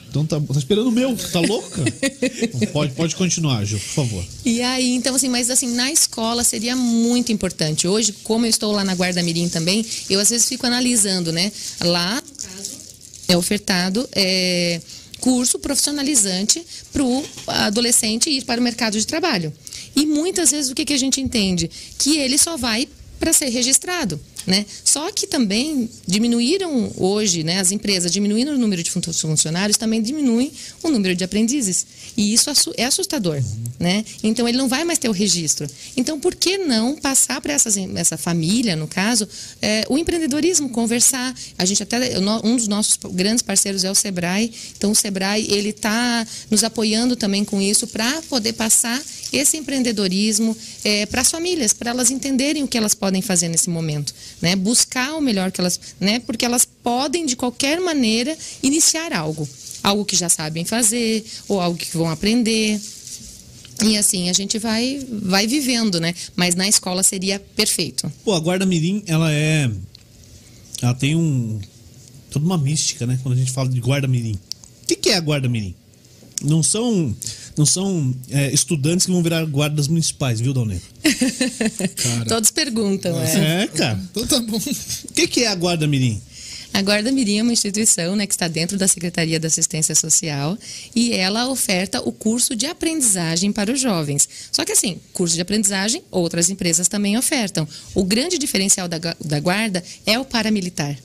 [0.08, 1.92] Então tá, tá esperando o meu, tá louco, cara?
[2.42, 4.24] Então pode, pode continuar, Ju, por favor.
[4.44, 7.86] E aí, então, assim, mas assim, na escola seria muito importante.
[7.86, 11.52] Hoje, como eu estou lá na Guarda Mirim também, eu às vezes fico analisando, né?
[11.80, 12.20] Lá,
[13.28, 14.80] é ofertado é,
[15.20, 19.52] curso profissionalizante para o adolescente ir para o mercado de trabalho.
[19.94, 21.70] E muitas vezes o que, que a gente entende?
[21.98, 24.20] Que ele só vai para ser registrado.
[24.46, 24.64] Né?
[24.84, 30.00] Só que também diminuíram hoje, né, as empresas diminuindo o número de fun- funcionários, também
[30.00, 30.50] diminuem
[30.82, 31.86] o número de aprendizes.
[32.16, 33.42] E isso é assustador.
[33.78, 34.04] Né?
[34.22, 35.66] Então ele não vai mais ter o registro.
[35.96, 39.28] Então por que não passar para essa família, no caso,
[39.60, 41.34] é, o empreendedorismo, conversar?
[41.58, 44.52] A gente até um dos nossos grandes parceiros é o Sebrae.
[44.76, 49.00] Então o Sebrae ele está nos apoiando também com isso para poder passar
[49.32, 53.70] esse empreendedorismo é, para as famílias, para elas entenderem o que elas podem fazer nesse
[53.70, 54.56] momento, né?
[54.56, 56.20] Buscar o melhor que elas, né?
[56.20, 59.48] Porque elas podem de qualquer maneira iniciar algo,
[59.82, 62.80] algo que já sabem fazer ou algo que vão aprender.
[63.82, 66.14] E assim a gente vai vai vivendo, né?
[66.36, 68.10] Mas na escola seria perfeito.
[68.24, 69.70] Pô, a Guarda Mirim, ela é.
[70.82, 71.58] Ela tem um.
[72.30, 73.18] toda uma mística, né?
[73.22, 74.38] Quando a gente fala de Guarda Mirim.
[74.82, 75.74] O que, que é a Guarda Mirim?
[76.42, 77.14] Não são.
[77.60, 80.82] Não são é, estudantes que vão virar guardas municipais, viu, Dalneiro?
[81.94, 82.24] Cara.
[82.24, 83.64] Todos perguntam, é.
[83.64, 84.00] É, cara.
[84.10, 84.56] Então tá bom.
[84.56, 86.22] O que, que é a Guarda Mirim?
[86.72, 90.56] A Guarda Mirim é uma instituição né, que está dentro da Secretaria da Assistência Social
[90.96, 94.26] e ela oferta o curso de aprendizagem para os jovens.
[94.50, 97.68] Só que assim, curso de aprendizagem, outras empresas também ofertam.
[97.94, 100.96] O grande diferencial da, da Guarda é o paramilitar.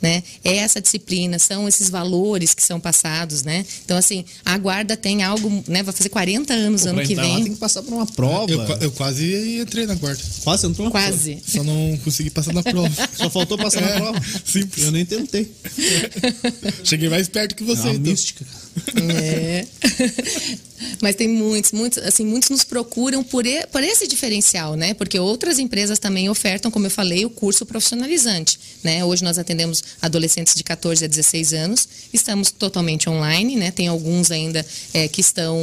[0.00, 0.22] Né?
[0.44, 3.64] É essa disciplina, são esses valores que são passados, né?
[3.84, 5.82] Então, assim, a guarda tem algo, né?
[5.82, 7.44] Vai fazer 40 anos Pô, ano que entrar lá vem.
[7.44, 8.52] tem que passar por uma prova.
[8.52, 10.22] Eu, eu quase entrei na guarda.
[10.44, 11.38] Quase entrou na Quase.
[11.46, 12.90] Só não consegui passar na prova.
[12.90, 13.10] prova.
[13.16, 14.20] Só faltou passar na É, prova.
[14.44, 14.84] simples.
[14.84, 15.50] Eu nem tentei.
[16.84, 18.02] Cheguei mais perto que É você, uma então.
[18.12, 18.44] mística.
[18.96, 19.66] É.
[21.00, 24.94] Mas tem muitos, muitos, assim, muitos nos procuram por, e- por esse diferencial, né?
[24.94, 29.04] Porque outras empresas também ofertam, como eu falei, o curso profissionalizante, né?
[29.04, 33.70] Hoje nós atendemos adolescentes de 14 a 16 anos, estamos totalmente online, né?
[33.70, 35.58] Tem alguns ainda é, que estão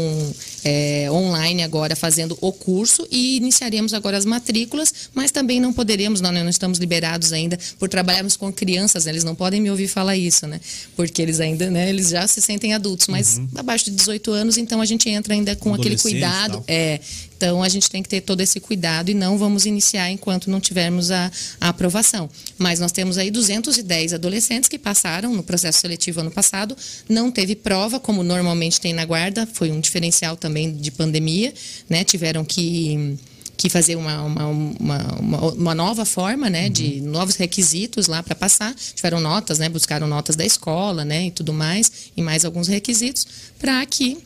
[0.63, 6.21] é, online agora fazendo o curso e iniciaremos agora as matrículas, mas também não poderemos,
[6.21, 9.11] nós não estamos liberados ainda por trabalharmos com crianças, né?
[9.11, 10.59] eles não podem me ouvir falar isso, né?
[10.95, 11.89] Porque eles ainda, né?
[11.89, 15.55] Eles já se sentem adultos, mas abaixo de 18 anos, então a gente entra ainda
[15.55, 16.53] com aquele cuidado.
[16.53, 16.63] tal.
[16.67, 16.99] É,
[17.35, 20.61] então a gente tem que ter todo esse cuidado e não vamos iniciar enquanto não
[20.61, 22.29] tivermos a, a aprovação.
[22.57, 26.75] Mas nós temos aí 210 adolescentes que passaram no processo seletivo ano passado,
[27.09, 31.53] não teve prova, como normalmente tem na guarda, foi um diferencial também de pandemia,
[31.89, 32.03] né?
[32.03, 33.17] Tiveram que
[33.55, 38.75] que fazer uma, uma, uma, uma, nova forma, né, de novos requisitos lá para passar.
[38.95, 43.25] Tiveram notas, né, buscaram notas da escola, né, e tudo mais, e mais alguns requisitos
[43.59, 44.17] para que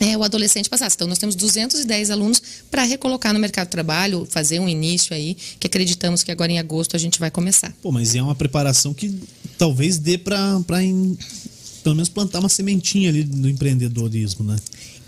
[0.00, 0.94] é, o adolescente passasse.
[0.94, 5.36] Então, nós temos 210 alunos para recolocar no mercado de trabalho, fazer um início aí,
[5.58, 7.74] que acreditamos que agora em agosto a gente vai começar.
[7.82, 9.18] Pô, mas é uma preparação que
[9.56, 10.20] talvez dê
[10.82, 11.18] em-
[11.82, 14.56] pelo menos plantar uma sementinha ali do empreendedorismo, né?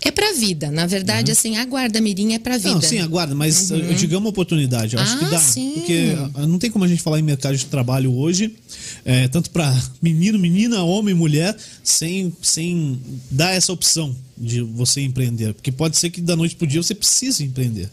[0.03, 2.71] É para a vida, na verdade, assim, a guarda mirim é para a vida.
[2.73, 4.95] Não, sim, aguarda, mas eu digo é uma oportunidade.
[4.95, 5.39] Eu acho que Ah, dá.
[5.39, 5.73] sim.
[5.75, 8.55] Porque ah, não tem como a gente falar em mercado de trabalho hoje,
[9.05, 15.53] é, tanto para menino, menina, homem, mulher, sem, sem dar essa opção de você empreender.
[15.53, 17.87] Porque pode ser que da noite pro dia você precise empreender.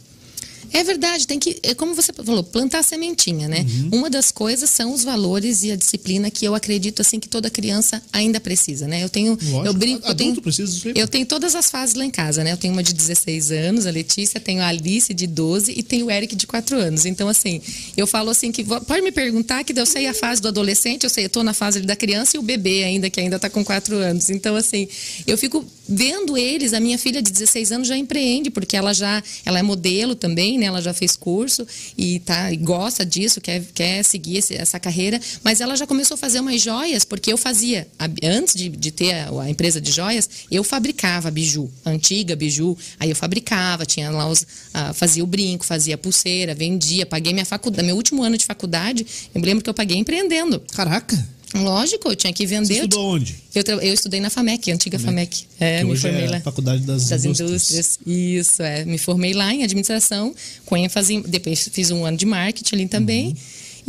[0.73, 3.65] É verdade, tem que, é como você falou, plantar sementinha, né?
[3.67, 3.99] Uhum.
[3.99, 7.49] Uma das coisas são os valores e a disciplina que eu acredito assim que toda
[7.49, 9.03] criança ainda precisa, né?
[9.03, 12.11] Eu tenho, Lógico, eu brinco, eu tenho, precisa eu tenho todas as fases lá em
[12.11, 12.51] casa, né?
[12.51, 16.07] Eu tenho uma de 16 anos, a Letícia, tenho a Alice de 12 e tenho
[16.07, 17.05] o Eric de 4 anos.
[17.05, 17.61] Então assim,
[17.97, 21.09] eu falo assim que pode me perguntar que eu sei a fase do adolescente, eu
[21.09, 23.63] sei, eu tô na fase da criança e o bebê ainda que ainda tá com
[23.63, 24.29] 4 anos.
[24.29, 24.87] Então assim,
[25.25, 29.23] eu fico vendo eles, a minha filha de 16 anos já empreende, porque ela já,
[29.43, 30.67] ela é modelo também, né?
[30.67, 31.65] Ela já fez curso
[31.97, 36.15] e tá e gosta disso, quer, quer seguir esse- essa carreira, mas ela já começou
[36.15, 37.87] a fazer umas joias, porque eu fazia,
[38.23, 43.09] antes de, de ter a, a empresa de joias, eu fabricava biju, antiga biju, aí
[43.09, 44.45] eu fabricava, tinha lá os,
[44.93, 49.05] fazia o brinco, fazia a pulseira, vendia, paguei minha faculdade, meu último ano de faculdade,
[49.33, 50.59] eu me lembro que eu paguei empreendendo.
[50.73, 51.38] Caraca!
[51.55, 52.73] Lógico, eu tinha que Você vender.
[52.75, 53.35] estudou onde?
[53.55, 55.45] Eu, eu estudei na FAMEC, antiga FAMEC.
[55.59, 57.49] É, que me formei é lá Faculdade das, das Indústrias.
[57.51, 57.99] indústrias.
[58.05, 58.85] Isso, é.
[58.85, 60.33] Me formei lá em administração,
[60.65, 63.27] com ênfase em, Depois fiz um ano de marketing ali também.
[63.29, 63.35] Uhum.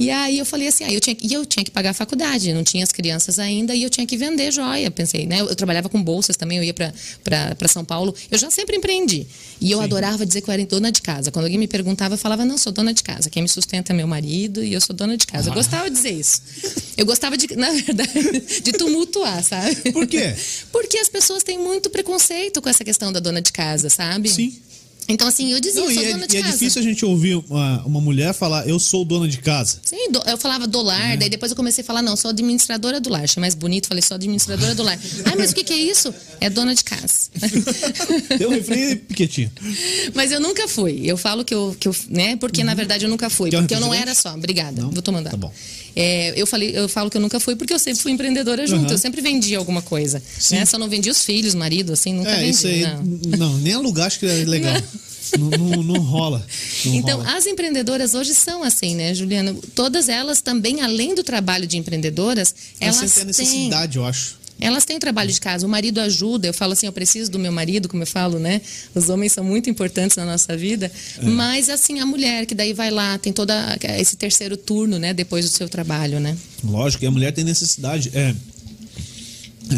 [0.00, 2.54] E aí eu falei assim, ah, eu tinha, e eu tinha que pagar a faculdade,
[2.54, 4.90] não tinha as crianças ainda, e eu tinha que vender joia.
[4.90, 5.42] Pensei, né?
[5.42, 8.14] Eu, eu trabalhava com bolsas também, eu ia para São Paulo.
[8.30, 9.26] Eu já sempre empreendi.
[9.60, 11.30] E eu adorava dizer que eu era dona de casa.
[11.30, 13.28] Quando alguém me perguntava, eu falava, não, sou dona de casa.
[13.28, 15.50] Quem me sustenta é meu marido e eu sou dona de casa.
[15.50, 15.52] Ah.
[15.52, 16.40] Eu gostava de dizer isso.
[16.96, 19.92] Eu gostava de, na verdade, de tumultuar, sabe?
[19.92, 20.34] Por quê?
[20.72, 24.30] Porque as pessoas têm muito preconceito com essa questão da dona de casa, sabe?
[24.30, 24.56] Sim.
[25.12, 26.52] Então, assim, eu dizia, Não, eu e sou é, dona de e é casa.
[26.52, 29.78] difícil a gente ouvir uma, uma mulher falar, eu sou dona de casa.
[29.84, 30.82] Sim, do- eu falava do É.
[30.82, 33.24] lar, daí depois eu comecei a falar, não, sou administradora do lar.
[33.24, 34.98] Achei mais bonito, falei, sou administradora do lar.
[35.24, 36.14] Ai, mas o que, que é isso?
[36.40, 37.30] É dona de casa.
[38.38, 39.50] Eu refri Piquetinho.
[40.14, 41.00] mas eu nunca fui.
[41.04, 42.36] Eu falo que eu, que eu né?
[42.36, 43.50] Porque na verdade eu nunca fui.
[43.50, 44.34] Quer um Porque eu não era só.
[44.34, 44.80] Obrigada.
[44.82, 44.90] Não?
[44.90, 45.48] Vou tomando Tá água.
[45.48, 45.52] bom.
[45.96, 48.84] É, eu, falei, eu falo que eu nunca fui porque eu sempre fui empreendedora junto.
[48.84, 48.92] Aham.
[48.92, 50.22] Eu sempre vendi alguma coisa.
[50.38, 50.56] Sim.
[50.56, 50.66] Né?
[50.66, 52.50] Só não vendi os filhos, marido, assim, nunca É, vendi.
[52.50, 52.82] isso aí.
[52.82, 53.38] não.
[53.38, 54.74] Não, nem alugar acho que é legal.
[55.38, 56.44] Não, não, não rola.
[56.84, 57.36] Não Então, rola.
[57.36, 59.54] as empreendedoras hoje são assim, né, Juliana?
[59.76, 64.04] Todas elas também, além do trabalho de empreendedoras, Elas elas sentem a têm, necessidade, eu
[64.04, 64.39] acho.
[64.60, 65.66] Elas têm trabalho de casa.
[65.66, 66.46] O marido ajuda.
[66.46, 68.60] Eu falo assim, eu preciso do meu marido, como eu falo, né?
[68.94, 70.90] Os homens são muito importantes na nossa vida.
[71.18, 71.24] É.
[71.24, 73.52] Mas, assim, a mulher que daí vai lá, tem todo
[73.98, 75.12] esse terceiro turno, né?
[75.14, 76.36] Depois do seu trabalho, né?
[76.64, 78.10] Lógico, e a mulher tem necessidade.
[78.14, 78.34] É.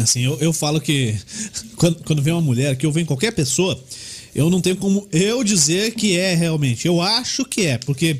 [0.01, 1.15] Assim, eu, eu falo que
[1.75, 3.81] quando, quando vem uma mulher, que eu venho qualquer pessoa,
[4.33, 6.87] eu não tenho como eu dizer que é realmente.
[6.87, 8.17] Eu acho que é, porque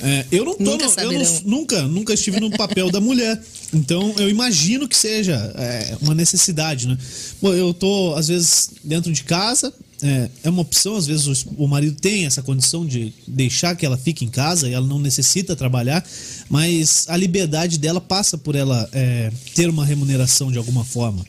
[0.00, 0.62] é, eu não tô.
[0.64, 3.40] Nunca no- eu não- nunca, nunca estive no papel da mulher.
[3.74, 6.96] Então eu imagino que seja é, uma necessidade, né?
[7.42, 9.72] Eu tô, às vezes, dentro de casa.
[10.02, 13.86] É, é uma opção, às vezes o, o marido tem essa condição de deixar que
[13.86, 16.04] ela fique em casa e ela não necessita trabalhar,
[16.50, 21.24] mas a liberdade dela passa por ela é, ter uma remuneração de alguma forma.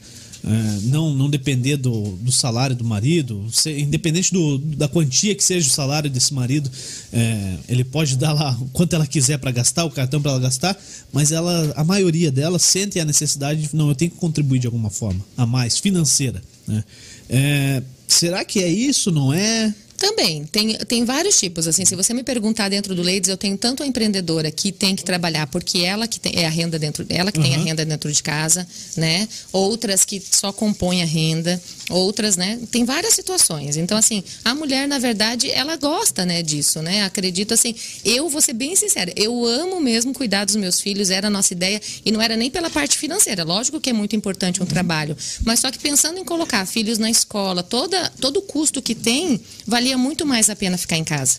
[0.48, 5.68] É, não, não depender do, do salário do marido, independente do, da quantia que seja
[5.68, 6.70] o salário desse marido,
[7.12, 10.78] é, ele pode dar lá quanto ela quiser para gastar, o cartão para ela gastar,
[11.12, 14.68] mas ela, a maioria delas sente a necessidade de, não, eu tenho que contribuir de
[14.68, 16.44] alguma forma, a mais, financeira.
[16.68, 16.84] Né?
[17.28, 19.74] É, será que é isso, não é?
[20.10, 23.58] Também, tem, tem vários tipos, assim, se você me perguntar dentro do Ladies, eu tenho
[23.58, 27.06] tanto a empreendedora que tem que trabalhar porque ela que tem é a renda dentro,
[27.10, 27.64] ela que tem a Uhum.
[27.66, 29.28] renda dentro de casa, né?
[29.52, 32.60] Outras que só compõem a renda, outras, né?
[32.72, 33.78] Tem várias situações.
[33.78, 37.04] Então, assim, a mulher, na verdade, ela gosta, né, disso, né?
[37.04, 41.28] Acredito, assim, eu vou ser bem sincera, eu amo mesmo cuidar dos meus filhos, era
[41.28, 44.62] a nossa ideia, e não era nem pela parte financeira, lógico que é muito importante
[44.62, 48.82] um trabalho, mas só que pensando em colocar filhos na escola, toda, todo o custo
[48.82, 51.38] que tem, valia muito mais a pena ficar em casa,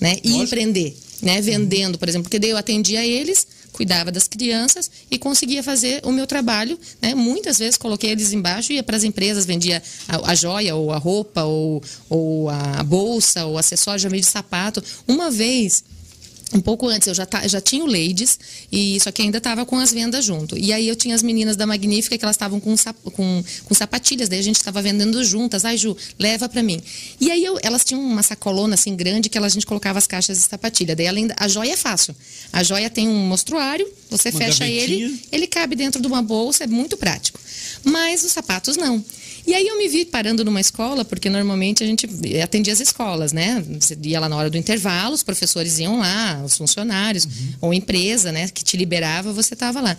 [0.00, 0.18] né?
[0.22, 0.44] E Lógico.
[0.44, 1.40] empreender, né?
[1.40, 6.12] Vendendo, por exemplo, porque daí eu atendia eles, cuidava das crianças e conseguia fazer o
[6.12, 7.14] meu trabalho, né?
[7.14, 10.92] Muitas vezes coloquei eles embaixo e ia para as empresas, vendia a, a joia ou
[10.92, 14.82] a roupa ou, ou a bolsa ou acessório, vendi sapato.
[15.06, 15.84] Uma vez
[16.52, 18.38] um pouco antes, eu já, ta- já tinha o Ladies,
[18.72, 20.58] e só que ainda estava com as vendas junto.
[20.58, 22.74] E aí eu tinha as meninas da Magnífica que elas estavam com,
[23.12, 25.64] com, com sapatilhas, daí a gente estava vendendo juntas.
[25.64, 26.82] Ai, Ju, leva para mim.
[27.20, 30.06] E aí eu- elas tinham uma sacolona assim grande que elas, a gente colocava as
[30.06, 30.96] caixas de sapatilha.
[30.96, 32.16] Daí além a joia é fácil.
[32.52, 35.06] A joia tem um mostruário, você Uma fecha gavetinha.
[35.06, 37.38] ele, ele cabe dentro de uma bolsa, é muito prático.
[37.84, 39.04] Mas os sapatos não.
[39.46, 42.06] E aí eu me vi parando numa escola, porque normalmente a gente
[42.42, 43.64] atendia as escolas, né?
[43.80, 47.26] Você ia lá na hora do intervalo, os professores iam lá, os funcionários,
[47.60, 49.96] ou empresa, né, que te liberava, você tava lá.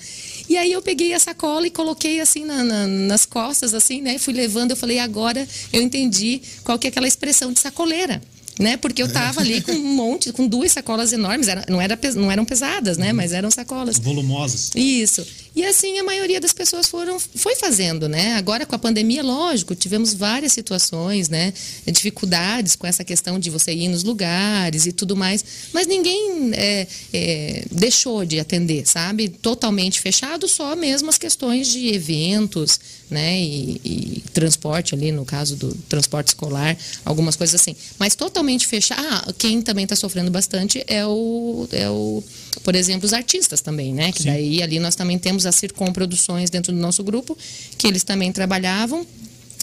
[0.48, 4.18] E aí eu peguei a sacola e coloquei assim na- na- nas costas, assim, né?
[4.18, 8.22] Fui levando, eu falei, agora eu entendi qual que é aquela expressão de sacoleira.
[8.60, 8.76] Né?
[8.78, 12.30] Porque eu tava ali com um monte, com duas sacolas enormes, era- não, era, não
[12.30, 13.12] eram pesadas, né?
[13.14, 13.98] Mas eram sacolas.
[13.98, 14.72] Volumosas.
[14.76, 15.26] Isso.
[15.54, 18.36] E assim a maioria das pessoas foram, foi fazendo, né?
[18.36, 21.54] Agora com a pandemia, lógico, tivemos várias situações, né?
[21.86, 26.88] Dificuldades com essa questão de você ir nos lugares e tudo mais, mas ninguém é,
[27.12, 29.28] é, deixou de atender, sabe?
[29.28, 33.38] Totalmente fechado, só mesmo as questões de eventos, né?
[33.38, 37.76] E, e transporte ali, no caso do transporte escolar, algumas coisas assim.
[38.00, 39.02] Mas totalmente fechado.
[39.04, 42.24] Ah, quem também está sofrendo bastante é o, é o,
[42.64, 44.12] por exemplo, os artistas também, né?
[44.12, 44.30] Que Sim.
[44.30, 47.38] daí ali nós também temos as Circom Produções dentro do nosso grupo,
[47.78, 49.06] que eles também trabalhavam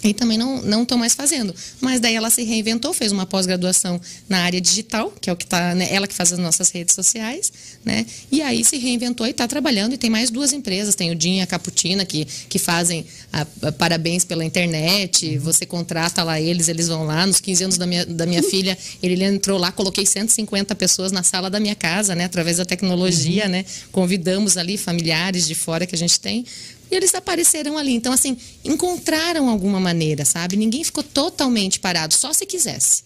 [0.02, 1.54] e também não não estão mais fazendo.
[1.80, 5.46] Mas daí ela se reinventou, fez uma pós-graduação na área digital, que é o que
[5.46, 7.52] tá, né, ela que faz as nossas redes sociais,
[7.84, 8.06] né?
[8.30, 11.38] E aí se reinventou e está trabalhando e tem mais duas empresas, tem o Dinha
[11.38, 15.40] e a Caputina que que fazem a, a, parabéns pela internet, uhum.
[15.40, 18.76] você contrata lá eles, eles vão lá nos 15 anos da minha da minha filha,
[19.02, 23.44] ele entrou lá, coloquei 150 pessoas na sala da minha casa, né, através da tecnologia,
[23.44, 23.50] uhum.
[23.50, 23.64] né?
[23.90, 26.44] Convidamos ali familiares de fora que a gente tem
[26.90, 27.92] e eles apareceram ali.
[27.94, 30.56] Então, assim, encontraram alguma maneira, sabe?
[30.56, 33.02] Ninguém ficou totalmente parado, só se quisesse.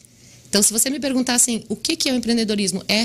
[0.48, 2.84] Então, se você me perguntar assim, o que, que é o empreendedorismo?
[2.86, 3.02] É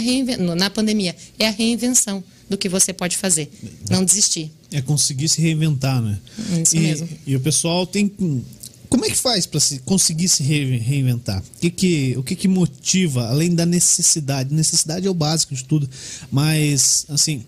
[0.56, 3.50] na pandemia, é a reinvenção do que você pode fazer.
[3.90, 4.52] Não desistir.
[4.70, 6.20] É conseguir se reinventar, né?
[6.62, 7.10] Isso e, mesmo.
[7.26, 8.12] E o pessoal tem.
[8.90, 11.42] Como é que faz para se conseguir se reinventar?
[11.42, 14.54] O que que, o que que motiva, além da necessidade?
[14.54, 15.90] Necessidade é o básico de tudo,
[16.30, 17.46] mas, assim,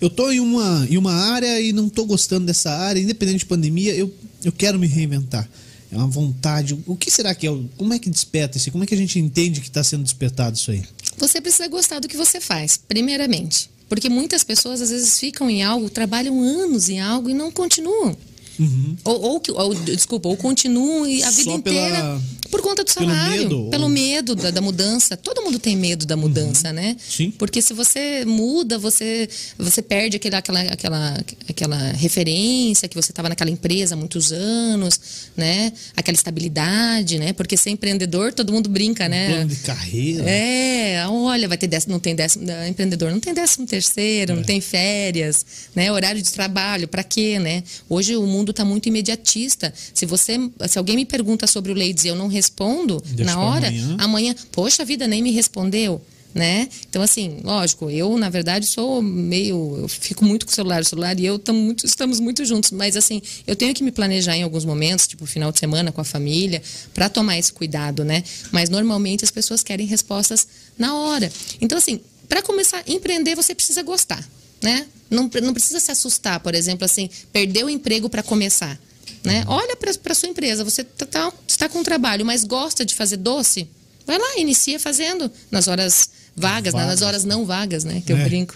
[0.00, 3.46] eu tô em uma, em uma área e não tô gostando dessa área, independente de
[3.46, 4.12] pandemia, eu,
[4.44, 5.48] eu quero me reinventar.
[5.90, 6.78] É uma vontade.
[6.86, 7.58] O que será que é?
[7.76, 8.70] Como é que desperta isso?
[8.72, 10.82] Como é que a gente entende que está sendo despertado isso aí?
[11.16, 13.70] Você precisa gostar do que você faz, primeiramente.
[13.88, 18.16] Porque muitas pessoas às vezes ficam em algo, trabalham anos em algo e não continuam.
[18.58, 18.96] Uhum.
[19.04, 22.22] Ou, ou, ou, desculpa, ou continuam a vida Só inteira pela...
[22.50, 23.48] por conta do salário.
[23.48, 23.88] Pelo medo, pelo ou...
[23.88, 25.16] medo da, da, mudança.
[25.16, 26.74] Todo mundo tem medo da mudança, uhum.
[26.74, 26.96] né?
[26.98, 27.30] Sim.
[27.32, 33.28] Porque se você muda, você, você perde aquele, aquela, aquela, aquela referência que você estava
[33.28, 34.98] naquela empresa há muitos anos,
[35.36, 35.72] né?
[35.94, 37.32] Aquela estabilidade, né?
[37.32, 39.28] Porque ser empreendedor, todo mundo brinca, um né?
[39.28, 40.24] Plano de carreira.
[40.28, 44.36] É, olha, vai ter décimo, não tem décimo, empreendedor não tem décimo terceiro, é.
[44.36, 45.92] não tem férias, né?
[45.92, 47.62] Horário de trabalho, para quê, né?
[47.88, 49.74] Hoje o mundo mundo está muito imediatista.
[49.92, 53.40] Se você, se alguém me pergunta sobre o Ladies e eu não respondo Deixa na
[53.40, 53.96] hora, amanhã.
[53.98, 56.00] amanhã, poxa vida, nem me respondeu.
[56.34, 56.68] Né?
[56.90, 59.78] Então, assim, lógico, eu, na verdade, sou meio.
[59.78, 62.94] Eu fico muito com o celular, o celular e eu muito, estamos muito juntos, mas,
[62.94, 66.04] assim, eu tenho que me planejar em alguns momentos, tipo final de semana com a
[66.04, 68.22] família, para tomar esse cuidado, né?
[68.52, 71.32] Mas, normalmente, as pessoas querem respostas na hora.
[71.58, 74.22] Então, assim, para começar a empreender, você precisa gostar
[74.62, 74.86] né?
[75.10, 78.78] Não, não precisa se assustar, por exemplo, assim, perder o emprego para começar.
[79.22, 79.44] Né?
[79.46, 79.54] Uhum.
[79.54, 83.16] Olha para a sua empresa, você está tá, tá com trabalho, mas gosta de fazer
[83.16, 83.68] doce?
[84.06, 86.84] Vai lá, inicia fazendo nas horas vagas, né?
[86.84, 88.02] nas horas não vagas, né?
[88.06, 88.24] Que eu é.
[88.24, 88.54] brinco.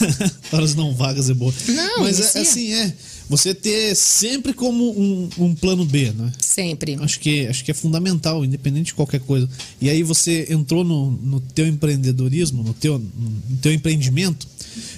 [0.52, 1.54] horas não vagas é boa.
[1.68, 2.92] Não, mas é, assim, é
[3.30, 6.32] você ter sempre como um, um, plano B, né?
[6.40, 6.96] Sempre.
[7.00, 9.48] Acho que, acho que é fundamental, independente de qualquer coisa.
[9.80, 14.48] E aí você entrou no, no teu empreendedorismo, no teu, no teu empreendimento,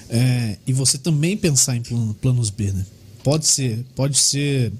[0.09, 2.87] é, e você também pensar em plano, planos B, né?
[3.23, 4.73] Pode ser, pode ser,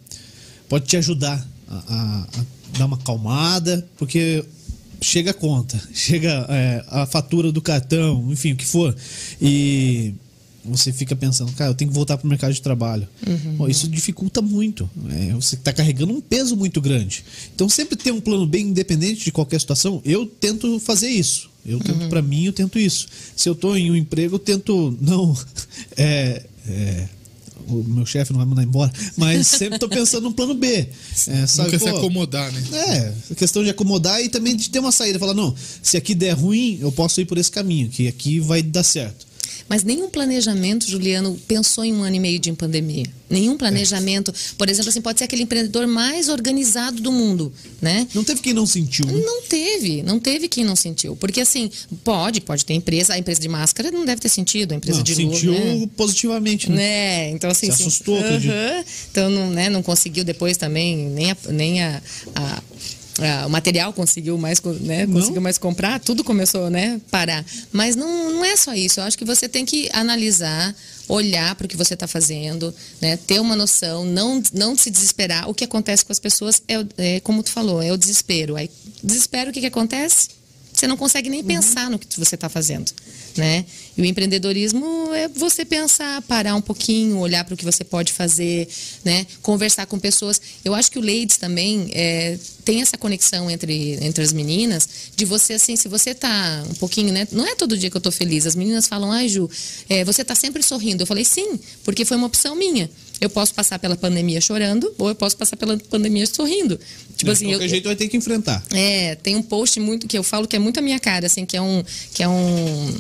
[0.67, 2.45] pode te ajudar a, a, a
[2.79, 4.43] dar uma calmada, porque
[4.99, 8.97] chega a conta, chega é, a fatura do cartão, enfim, o que for.
[9.43, 10.15] E
[10.65, 13.09] você fica pensando, cara, eu tenho que voltar para o mercado de trabalho.
[13.27, 13.57] Uhum.
[13.57, 14.89] Bom, isso dificulta muito.
[15.11, 17.25] É, você está carregando um peso muito grande.
[17.55, 21.51] Então, sempre ter um plano bem independente de qualquer situação, eu tento fazer isso.
[21.65, 22.09] Eu tento, uhum.
[22.09, 23.07] para mim, eu tento isso.
[23.37, 25.37] Se eu estou em um emprego, eu tento não.
[25.97, 27.09] É, é,
[27.69, 30.89] o meu chefe não vai mandar embora, mas sempre estou pensando no plano B.
[31.29, 33.15] É, sabe, Nunca pô, se acomodar, né?
[33.31, 35.19] É, questão de acomodar e também de ter uma saída.
[35.19, 38.63] Falar, não, se aqui der ruim, eu posso ir por esse caminho, que aqui vai
[38.63, 39.27] dar certo.
[39.73, 43.07] Mas nenhum planejamento, Juliano, pensou em um ano e meio de pandemia.
[43.31, 44.31] Nenhum planejamento.
[44.59, 48.07] Por exemplo, assim, pode ser aquele empreendedor mais organizado do mundo, né?
[48.13, 49.07] Não teve quem não sentiu.
[49.07, 49.15] Né?
[49.25, 51.17] Não teve, não teve quem não sentiu.
[51.17, 51.71] Porque assim,
[52.05, 55.05] pode, pode ter empresa, a empresa de máscara não deve ter sentido, a empresa não,
[55.05, 55.89] de sentiu né?
[55.97, 56.77] positivamente, né?
[56.77, 57.31] né?
[57.31, 58.85] Então assim, Se assustou, uh -huh.
[59.11, 62.03] Então não, né, não conseguiu depois também nem a, nem a,
[62.35, 62.63] a
[63.21, 67.45] ah, o material conseguiu mais, né, conseguiu mais comprar, tudo começou, né, parar.
[67.71, 69.01] Mas não, não é só isso.
[69.01, 70.75] Eu acho que você tem que analisar,
[71.09, 75.49] olhar para o que você está fazendo, né, ter uma noção, não, não se desesperar.
[75.49, 76.85] O que acontece com as pessoas é,
[77.17, 78.57] é como tu falou, é o desespero.
[78.57, 78.71] Aí,
[79.03, 80.42] desespero, o que, que acontece?
[80.83, 82.91] Você não consegue nem pensar no que você está fazendo,
[83.37, 83.65] né?
[83.97, 88.13] E o empreendedorismo é você pensar, parar um pouquinho, olhar para o que você pode
[88.13, 88.69] fazer,
[89.05, 89.25] né?
[89.41, 90.41] Conversar com pessoas.
[90.65, 95.25] Eu acho que o Ladies também é, tem essa conexão entre, entre as meninas, de
[95.25, 97.29] você, assim, se você tá um pouquinho, né?
[97.31, 98.45] Não é todo dia que eu tô feliz.
[98.45, 99.49] As meninas falam, ai, Ju,
[99.89, 101.05] é, você tá sempre sorrindo.
[101.05, 102.91] Eu falei, sim, porque foi uma opção minha.
[103.21, 106.77] Eu posso passar pela pandemia chorando ou eu posso passar pela pandemia sorrindo.
[107.23, 108.63] Tipo assim, de qualquer eu, jeito vai ter que enfrentar.
[108.73, 111.47] É, tem um post muito que eu falo que é muito a minha cara, assim,
[111.47, 112.95] que é um que é um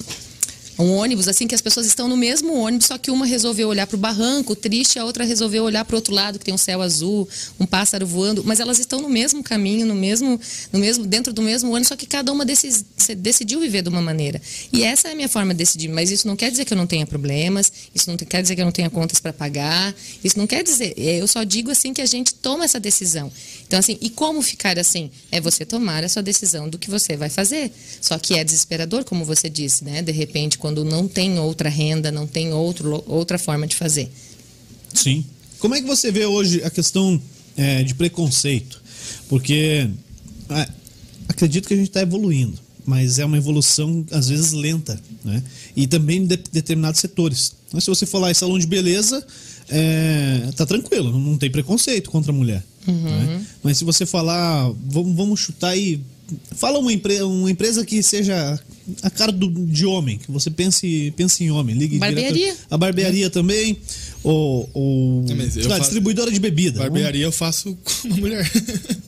[0.78, 3.86] um ônibus assim que as pessoas estão no mesmo ônibus, só que uma resolveu olhar
[3.86, 6.58] para o barranco, triste, a outra resolveu olhar para o outro lado que tem um
[6.58, 10.40] céu azul, um pássaro voando, mas elas estão no mesmo caminho, no mesmo,
[10.72, 12.84] no mesmo dentro do mesmo ônibus, só que cada uma decis,
[13.18, 14.40] decidiu viver de uma maneira.
[14.72, 16.78] E essa é a minha forma de decidir, mas isso não quer dizer que eu
[16.78, 19.94] não tenha problemas, isso não quer dizer que eu não tenha contas para pagar,
[20.24, 23.30] isso não quer dizer, é, eu só digo assim que a gente toma essa decisão.
[23.66, 25.10] Então assim, e como ficar assim?
[25.30, 27.72] É você tomar a sua decisão do que você vai fazer.
[28.00, 30.02] Só que é desesperador, como você disse, né?
[30.02, 34.08] De repente quando não tem outra renda, não tem outro, outra forma de fazer.
[34.94, 35.24] Sim.
[35.58, 37.20] Como é que você vê hoje a questão
[37.56, 38.80] é, de preconceito?
[39.28, 39.90] Porque
[41.26, 42.56] acredito que a gente está evoluindo,
[42.86, 45.42] mas é uma evolução às vezes lenta, né?
[45.74, 47.54] E também de determinados setores.
[47.72, 49.26] Mas se você falar em salão de beleza,
[49.68, 52.62] é, tá tranquilo, não tem preconceito contra a mulher.
[52.86, 53.02] Uhum.
[53.02, 53.46] Né?
[53.64, 56.00] Mas se você falar, vamos, vamos chutar aí
[56.54, 58.58] Fala uma, empre uma empresa que seja
[59.02, 61.76] a cara do, de homem, que você pense, pense em homem.
[61.76, 62.32] Ligue barbearia.
[62.32, 63.30] Direto, a barbearia é.
[63.30, 63.78] também.
[64.22, 65.24] Ou, ou
[65.68, 66.78] faço, distribuidora de bebida.
[66.78, 68.50] Barbearia eu faço com uma mulher.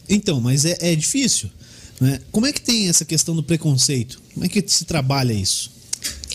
[0.08, 1.50] então, mas é, é difícil.
[2.00, 2.20] Né?
[2.30, 4.20] Como é que tem essa questão do preconceito?
[4.32, 5.73] Como é que se trabalha isso?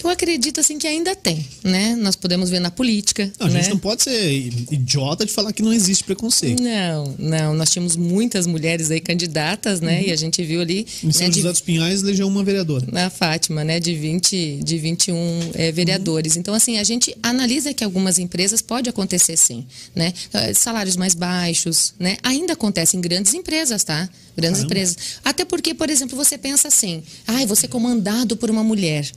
[0.03, 1.95] Eu acredito assim que ainda tem, né?
[1.95, 3.31] Nós podemos ver na política.
[3.39, 3.61] Não, a né?
[3.61, 4.31] gente não pode ser
[4.71, 6.61] idiota de falar que não existe preconceito.
[6.61, 7.53] Não, não.
[7.53, 9.99] Nós tínhamos muitas mulheres aí candidatas, né?
[9.99, 10.07] Uhum.
[10.07, 10.85] E a gente viu ali.
[11.03, 11.53] Em São né, José de...
[11.53, 12.87] dos Pinhais elegeu uma vereadora.
[12.91, 13.79] Na Fátima, né?
[13.79, 16.35] De 20, de 21 é, vereadores.
[16.35, 16.39] Uhum.
[16.39, 20.13] Então, assim, a gente analisa que algumas empresas pode acontecer sim, né?
[20.33, 22.17] Eh, salários mais baixos, né?
[22.23, 24.09] Ainda acontece em grandes empresas, tá?
[24.35, 24.65] Grandes Caramba.
[24.65, 24.97] empresas.
[25.23, 29.09] Até porque, por exemplo, você pensa assim, ai, ah, você é comandado por uma mulher.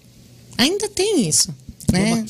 [0.57, 1.55] Ainda tem isso.
[1.92, 2.24] Né?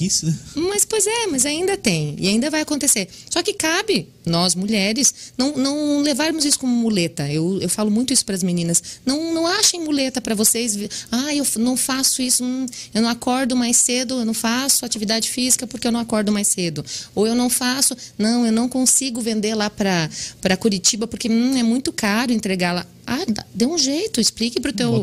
[0.56, 2.16] Mas, pois é, mas ainda tem.
[2.18, 3.08] E ainda vai acontecer.
[3.30, 7.30] Só que cabe, nós mulheres, não, não levarmos isso como muleta.
[7.30, 8.82] Eu, eu falo muito isso para as meninas.
[9.06, 10.76] Não, não achem muleta para vocês.
[11.12, 12.42] Ah, eu não faço isso.
[12.42, 14.18] Hum, eu não acordo mais cedo.
[14.18, 16.84] Eu não faço atividade física porque eu não acordo mais cedo.
[17.14, 17.96] Ou eu não faço.
[18.18, 22.86] Não, eu não consigo vender lá para Curitiba porque hum, é muito caro entregar lá.
[23.06, 25.02] Ah, dê um jeito, explique para o teu,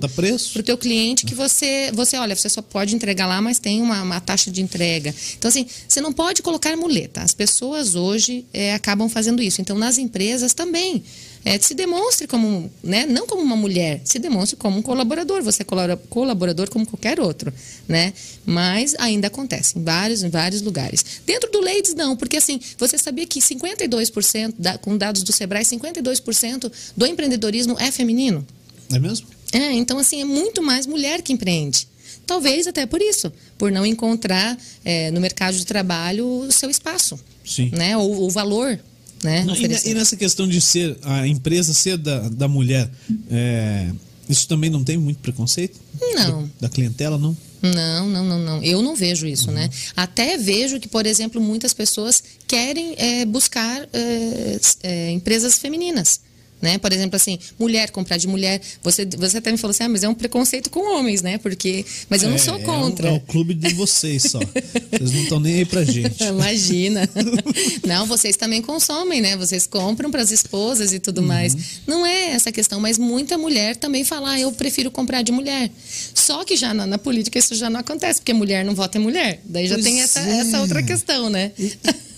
[0.54, 4.02] pro teu cliente que você, você, olha, você só pode entregar lá, mas tem uma,
[4.02, 5.14] uma taxa de entrega.
[5.38, 7.22] Então, assim, você não pode colocar muleta.
[7.22, 9.60] As pessoas hoje é, acabam fazendo isso.
[9.60, 11.04] Então, nas empresas também
[11.46, 15.42] é, se demonstre como, né, não como uma mulher, se demonstre como um colaborador.
[15.44, 15.66] Você é
[16.10, 17.54] colaborador como qualquer outro,
[17.88, 18.14] né?
[18.46, 21.22] Mas ainda acontece em vários, em vários lugares.
[21.26, 25.64] Dentro do Ladies, não, porque assim, você sabia que 52%, da, com dados do Sebrae,
[25.64, 28.46] 52% do empreendedorismo é feminino?
[28.92, 29.28] É mesmo?
[29.54, 31.88] É, então assim, é muito mais mulher que empreende.
[32.26, 37.20] Talvez até por isso, por não encontrar é, no mercado de trabalho o seu espaço.
[37.44, 37.72] Sim.
[37.76, 37.98] Né?
[37.98, 38.80] O, o valor
[39.24, 39.46] né?
[39.58, 42.90] E, e, nessa questão de ser a empresa ser da, da mulher,
[43.30, 43.90] é,
[44.28, 45.80] isso também não tem muito preconceito?
[46.16, 46.44] Não.
[46.44, 47.36] Da, da clientela, não?
[47.62, 48.64] Não, não, não, não.
[48.64, 49.64] Eu não vejo isso, né?
[49.64, 49.68] uhum.
[49.68, 49.74] né?
[49.96, 56.22] Até vejo que, por exemplo, muitas pessoas querem é, buscar é, é, empresas femininas.
[56.62, 56.78] Né?
[56.78, 58.62] Por exemplo, assim, mulher, comprar de mulher.
[58.84, 61.38] Você, você até me falou assim, ah, mas é um preconceito com homens, né?
[61.38, 61.86] Porque.
[62.10, 63.10] Mas eu não sou contra.
[63.10, 64.40] É, é o clube de vocês só.
[64.40, 66.24] vocês não estão nem aí pra gente.
[66.28, 67.10] Imagina.
[67.88, 69.38] não, vocês também consomem, né?
[69.38, 71.28] Vocês compram para as esposas e tudo uhum.
[71.28, 71.56] mais.
[71.88, 75.70] Não é essa questão, mas muita mulher também fala, ah, eu prefiro comprar de mulher.
[76.14, 79.02] Só que já na, na, política isso já não acontece, porque mulher não vota em
[79.02, 79.42] mulher.
[79.46, 80.40] Daí já pois tem essa, é.
[80.40, 81.52] essa outra questão, né?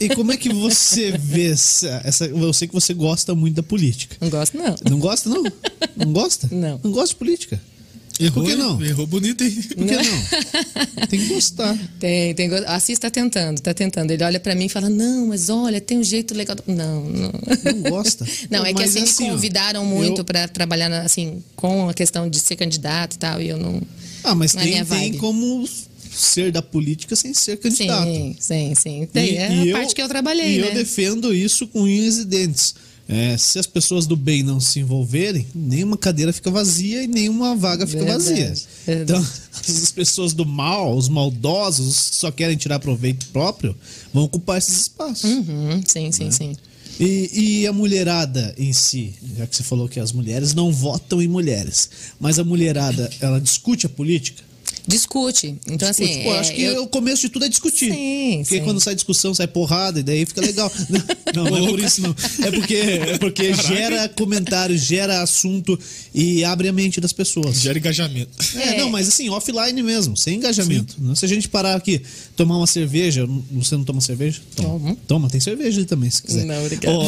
[0.02, 2.26] E, como é que você vê essa, essa.
[2.26, 4.76] Eu sei que você gosta muito da política gosto, não.
[4.90, 5.44] Não gosta, não?
[5.96, 6.50] Não gosta?
[6.52, 6.80] Não.
[6.84, 7.62] Não gosta de política?
[8.20, 8.82] Errou, Por que não?
[8.84, 9.52] Errou bonito, hein?
[9.52, 11.08] Por que não?
[11.08, 11.76] tem que gostar.
[12.00, 12.54] Tem, tem.
[12.68, 14.12] Assis está tentando, está tentando.
[14.12, 16.56] Ele olha para mim e fala: Não, mas olha, tem um jeito legal.
[16.68, 17.32] Não, não.
[17.32, 18.26] Não gosta?
[18.50, 20.26] Não, é que assim, assim, me convidaram ó, muito eu...
[20.26, 23.82] para trabalhar assim, com a questão de ser candidato e tal, e eu não.
[24.24, 25.68] Ah, mas não é tem, é tem como
[26.12, 28.06] ser da política sem ser candidato.
[28.06, 29.08] Sim, sim, sim.
[29.12, 30.58] Tem, e, é e a eu, parte que eu trabalhei.
[30.58, 30.70] E né?
[30.70, 32.76] eu defendo isso com unhas e dentes.
[33.08, 37.56] É, se as pessoas do bem não se envolverem, nenhuma cadeira fica vazia e nenhuma
[37.58, 38.54] vaga fica verdade, vazia.
[38.86, 39.20] Verdade.
[39.20, 39.28] Então,
[39.84, 43.76] as pessoas do mal, os maldosos, que só querem tirar proveito próprio,
[44.14, 45.30] vão ocupar esses espaços.
[45.30, 46.32] Uhum, sim, sim, né?
[46.32, 46.56] sim.
[47.00, 51.22] E, e a mulherada em si, já que você falou que as mulheres não votam
[51.22, 51.90] em mulheres,
[52.20, 54.44] mas a mulherada, ela discute a política?
[54.88, 55.56] Discute.
[55.68, 56.12] Então, Discute.
[56.12, 56.24] assim.
[56.24, 57.92] Pô, é, acho que eu- o começo de tudo é discutir.
[57.94, 58.64] Sim, porque sim.
[58.64, 60.72] quando sai discussão, sai porrada, e daí fica legal.
[61.34, 62.14] Não, não, é por isso, não.
[62.46, 65.80] É porque, é porque gera comentário, gera assunto
[66.14, 67.62] e abre a mente das pessoas.
[67.62, 68.32] Gera engajamento.
[68.56, 68.78] É, É.
[68.80, 70.96] não, mas assim, offline mesmo, sem engajamento.
[71.00, 71.16] Né?
[71.16, 72.02] Se a gente parar aqui,
[72.36, 74.42] tomar uma cerveja, você não toma cerveja?
[74.58, 74.70] Toma.
[74.72, 74.98] Tomo.
[75.08, 76.44] Toma, tem cerveja ali também, se quiser.
[76.44, 76.98] Não, obrigada.
[76.98, 77.08] Ó,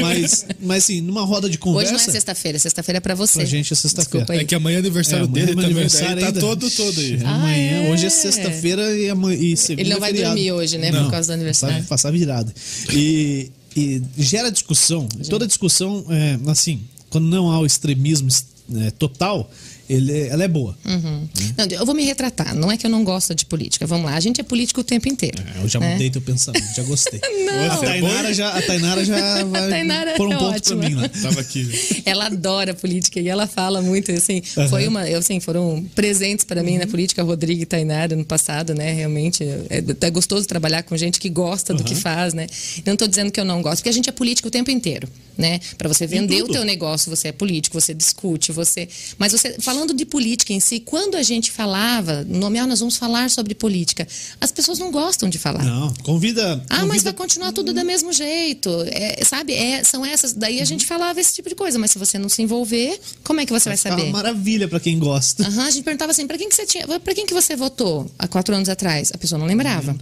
[0.00, 1.92] mas, mas assim, numa roda de Hoje conversa.
[1.92, 3.40] não é sexta-feira, sexta-feira é pra você.
[3.40, 4.34] Pra gente é sexta-feira.
[4.40, 6.40] É que amanhã é aniversário É, amanhã dele é também, aniversário daí tá ainda.
[6.40, 7.18] todo, aí.
[7.24, 7.90] Ah, Amanhã, é?
[7.92, 9.06] hoje é sexta-feira e,
[9.52, 10.34] e segunda Ele não vai feriado.
[10.34, 11.76] dormir hoje, né, Não, por causa do aniversário.
[11.76, 12.52] Passar, passar virada.
[12.92, 15.08] E, e gera discussão.
[15.28, 16.80] Toda discussão, é, assim,
[17.10, 18.28] quando não há o extremismo
[18.76, 19.50] é, total,
[19.88, 20.76] ele, ela é boa.
[20.84, 21.28] Uhum.
[21.56, 22.54] Não, eu vou me retratar.
[22.54, 23.86] Não é que eu não gosto de política.
[23.86, 25.42] Vamos lá, a gente é político o tempo inteiro.
[25.56, 25.92] É, eu já né?
[25.92, 27.20] mudei teu pensamento, já gostei.
[27.44, 27.72] Não.
[27.72, 30.80] A Tainara já, a Tainara já vai A Tainara pôr um é ponto ótima.
[30.80, 31.08] pra mim lá.
[31.08, 32.02] Tava aqui.
[32.04, 34.68] Ela adora política e ela fala muito, assim, Aham.
[34.68, 38.74] foi uma, eu, assim, foram presentes para mim na política, Rodrigo e Tainara no passado,
[38.74, 42.46] né, realmente, é, é gostoso trabalhar com gente que gosta do que faz, né,
[42.84, 45.08] não estou dizendo que eu não gosto, porque a gente é político o tempo inteiro,
[45.36, 49.56] né, para você vender o teu negócio, você é político, você discute, você, mas você,
[49.78, 53.30] falando de política em si, quando a gente falava, no nome, ah, nós vamos falar
[53.30, 54.06] sobre política,
[54.40, 55.62] as pessoas não gostam de falar.
[55.64, 56.62] Não, convida.
[56.68, 58.70] Ah, mas convida- vai continuar tudo do mesmo jeito.
[58.88, 59.54] É, sabe?
[59.54, 60.32] É, são essas.
[60.32, 61.78] Daí a gente falava esse tipo de coisa.
[61.78, 64.10] Mas se você não se envolver, como é que você vai Fica uma saber?
[64.12, 65.46] maravilha pra quem gosta.
[65.46, 66.86] Aham, a gente perguntava assim, pra quem que você tinha.
[66.98, 69.10] Pra quem que você votou há quatro anos atrás?
[69.14, 69.96] A pessoa não lembrava.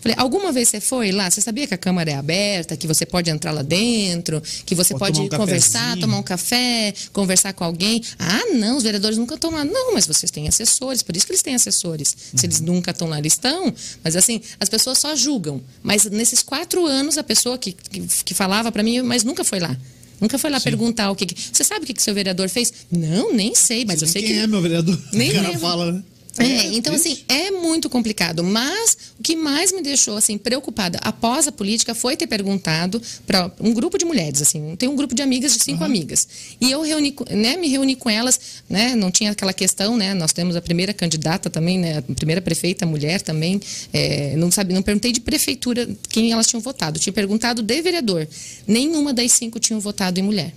[0.00, 1.30] Falei, alguma vez você foi lá?
[1.30, 4.94] Você sabia que a Câmara é aberta, que você pode entrar lá dentro, que você
[4.94, 6.00] Pode pode, tomar um conversar, cafezinho.
[6.00, 8.02] tomar um café, conversar com alguém?
[8.18, 9.64] Ah, não, os vereadores nunca estão lá.
[9.64, 12.14] Não, mas vocês têm assessores, por isso que eles têm assessores.
[12.34, 13.72] Se eles nunca estão lá, eles estão.
[14.02, 15.60] Mas assim, as pessoas só julgam.
[15.82, 19.60] Mas nesses quatro anos, a pessoa que, que, que falava para mim, mas nunca foi
[19.60, 19.76] lá.
[20.20, 21.34] Nunca foi lá perguntar o que, que.
[21.52, 22.72] Você sabe o que, que seu vereador fez?
[22.90, 24.38] Não, nem sei, mas eu sei quem que.
[24.38, 24.98] é meu vereador?
[25.12, 25.60] Nem o cara lembro.
[25.60, 26.02] fala, né?
[26.38, 31.46] É, então assim, é muito complicado, mas o que mais me deixou assim preocupada após
[31.46, 35.22] a política foi ter perguntado para um grupo de mulheres, assim, tem um grupo de
[35.22, 36.26] amigas de cinco amigas.
[36.60, 40.32] E eu reuni, né, me reuni com elas, né, não tinha aquela questão, né, nós
[40.32, 43.60] temos a primeira candidata também, né, a primeira prefeita mulher também,
[43.92, 48.26] é, não sabe, não perguntei de prefeitura quem elas tinham votado, tinha perguntado de vereador.
[48.66, 50.52] Nenhuma das cinco tinham votado em mulher.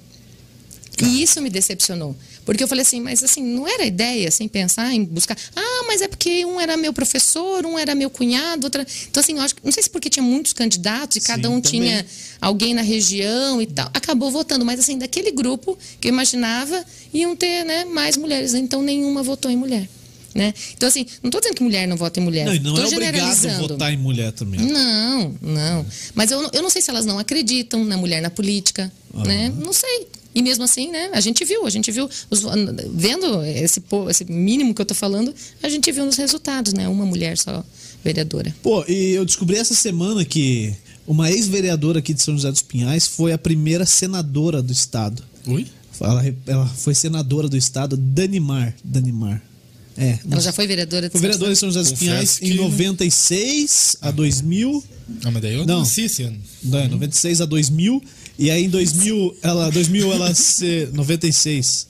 [1.05, 2.15] E isso me decepcionou.
[2.45, 5.37] Porque eu falei assim, mas assim, não era ideia, assim, pensar em buscar.
[5.55, 8.85] Ah, mas é porque um era meu professor, um era meu cunhado, outra.
[9.09, 9.55] Então, assim, eu acho.
[9.63, 11.81] Não sei se porque tinha muitos candidatos e cada Sim, um também.
[11.81, 12.05] tinha
[12.39, 13.89] alguém na região e tal.
[13.93, 14.63] Acabou votando.
[14.65, 16.83] Mas assim, daquele grupo que eu imaginava,
[17.13, 18.53] iam ter né, mais mulheres.
[18.53, 19.87] Então nenhuma votou em mulher.
[20.33, 20.53] Né?
[20.75, 22.45] Então, assim, não estou dizendo que mulher não vota em mulher.
[22.45, 23.67] Não, e não Tô é obrigado a generalizando.
[23.69, 24.59] votar em mulher também.
[24.59, 25.85] Não, não.
[26.13, 28.91] Mas eu, não- eu não sei se elas não acreditam na mulher na política,
[29.25, 29.51] né?
[29.57, 30.07] Não sei.
[30.37, 31.09] E mesmo assim, né?
[31.13, 32.43] A gente viu, a gente viu, os-
[32.93, 35.33] vendo esse, esse mínimo que eu tô falando,
[35.63, 36.87] a gente viu nos resultados, né?
[36.87, 37.63] Uma mulher só
[38.03, 38.55] vereadora.
[38.61, 40.73] Pô, e eu descobri essa semana que
[41.07, 45.23] uma ex-vereadora aqui de São José dos Pinhais foi a primeira senadora do estado.
[45.47, 45.65] Ui?
[45.99, 48.75] Ela, ela foi senadora do estado, Danimar.
[48.83, 49.41] Danimar.
[49.97, 50.19] É.
[50.29, 53.95] Ela já foi vereadora de Foi vereadora em São José dos Pinhais em que- 96
[54.01, 54.83] a 2000.
[55.23, 55.75] Ah, mas daí eu Não.
[55.75, 56.37] não nasci esse ano.
[56.63, 58.03] Não, é 96 a 2000.
[58.37, 60.89] E aí em 2000, ela, 2000 ela se.
[60.93, 61.87] 96.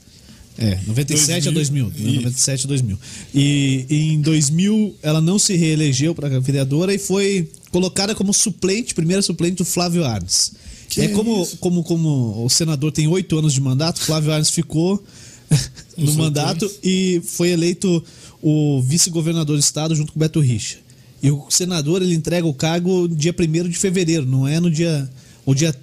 [0.59, 1.85] É, 97 a 2000.
[1.85, 2.15] 2000.
[2.15, 2.99] 97 a 2000.
[3.33, 8.95] E, e em 2000 ela não se reelegeu para vereadora e foi colocada como suplente,
[8.95, 10.53] primeira suplente do Flávio Arnes.
[10.89, 11.57] Que aí, como, isso?
[11.57, 15.03] como, como o senador tem oito anos de mandato, Flávio Arnes ficou
[15.95, 18.03] no mandato e foi eleito
[18.41, 20.77] o vice-governador do estado junto com o Beto Richa.
[21.21, 25.09] E o senador ele entrega o cargo dia 1 de fevereiro, não é no dia.
[25.45, 25.73] O dia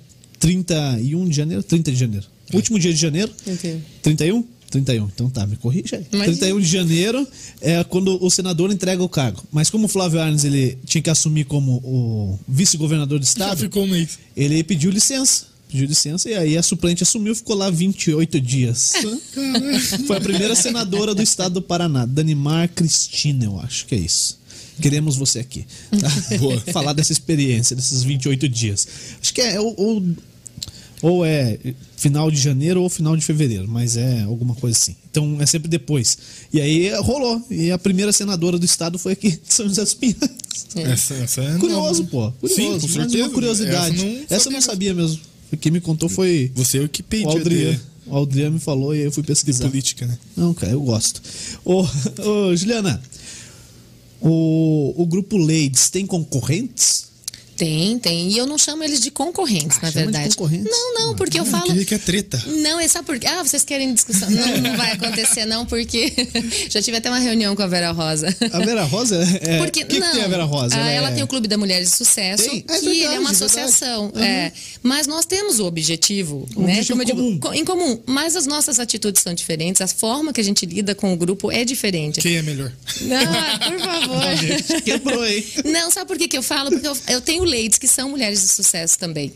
[0.45, 1.63] 31 de janeiro?
[1.63, 2.27] 30 de janeiro.
[2.53, 3.33] Último dia de janeiro?
[3.45, 3.81] 31.
[4.03, 4.45] 31?
[4.71, 5.07] 31.
[5.07, 6.07] Então tá, me corrija aí.
[6.13, 6.37] Imagina.
[6.37, 7.29] 31 de janeiro
[7.63, 9.43] é quando o senador entrega o cargo.
[9.51, 13.59] Mas como o Flávio Arnes ele tinha que assumir como o vice-governador do Já estado,
[13.61, 14.19] ficou um mês.
[14.37, 15.47] ele pediu licença.
[15.67, 18.93] Pediu licença e aí a suplente assumiu, ficou lá 28 dias.
[20.07, 24.39] Foi a primeira senadora do estado do Paraná, Danimar Cristina, eu acho que é isso.
[24.81, 25.65] Queremos você aqui.
[25.91, 26.09] Tá?
[26.39, 26.61] Boa.
[26.73, 28.87] Falar dessa experiência, desses 28 dias.
[29.21, 30.03] Acho que é ou, ou,
[31.05, 31.59] ou é
[31.99, 34.97] final de janeiro ou final de fevereiro, mas é alguma coisa assim.
[35.11, 36.17] Então é sempre depois.
[36.51, 37.45] E aí rolou.
[37.51, 40.31] E a primeira senadora do estado foi aqui de São José dos Pinhais.
[40.75, 42.33] Essa, essa é Curioso, nova.
[42.33, 42.49] pô.
[42.49, 42.57] Curioso.
[42.57, 43.25] Sim, com certeza.
[43.25, 43.97] uma curiosidade.
[43.97, 45.21] Essa, não Essa eu não sabia mesmo.
[45.61, 47.73] Quem me contou foi Você é o que o pediu Aldrian.
[47.73, 49.69] de, O Aldrian me falou e aí eu fui de pesquisar.
[49.69, 50.19] política, né?
[50.35, 51.21] Não, cara, eu gosto.
[51.67, 51.83] Ô,
[52.27, 52.99] ô Juliana,
[54.23, 57.13] o, o grupo Ladies tem concorrentes?
[57.57, 58.31] Tem, tem.
[58.31, 60.37] E eu não chamo eles de concorrentes, Ah, na chama de verdade.
[60.37, 60.71] concorrentes?
[60.71, 61.65] Não, não, porque eu Ah, falo.
[61.65, 62.43] queria que é treta.
[62.47, 63.27] Não, é só porque.
[63.27, 64.29] Ah, vocês querem discussão?
[64.31, 66.13] Não, não vai acontecer, não, porque
[66.71, 68.35] já tive até uma reunião com a Vera Rosa.
[68.53, 69.59] A Vera Rosa é.
[69.59, 70.77] Porque, o que, não, que tem a Vera Rosa?
[70.77, 72.65] ah, ela é- tem o Clube da Mulheres de Sucesso, Tem?
[72.69, 73.45] É que ele é verdade, uma verdade.
[73.45, 74.13] associação.
[74.15, 74.23] Uhum.
[74.23, 74.53] é.
[74.83, 76.73] mas nós temos o objetivo, Um né?
[76.73, 77.39] objetivo Como eu digo, comum.
[77.39, 78.01] co- em comum.
[78.07, 81.51] Mas as nossas atitudes são diferentes, a forma que a gente lida com o grupo
[81.51, 82.21] é diferente.
[82.21, 82.73] Quem é melhor?
[83.03, 84.37] Não, por favor.
[84.37, 85.45] Gente, quebrou, hein?
[85.67, 86.71] Não, sabe por que, que eu falo?
[86.71, 89.33] Porque eu, eu tenho ladies que são mulheres de sucesso também.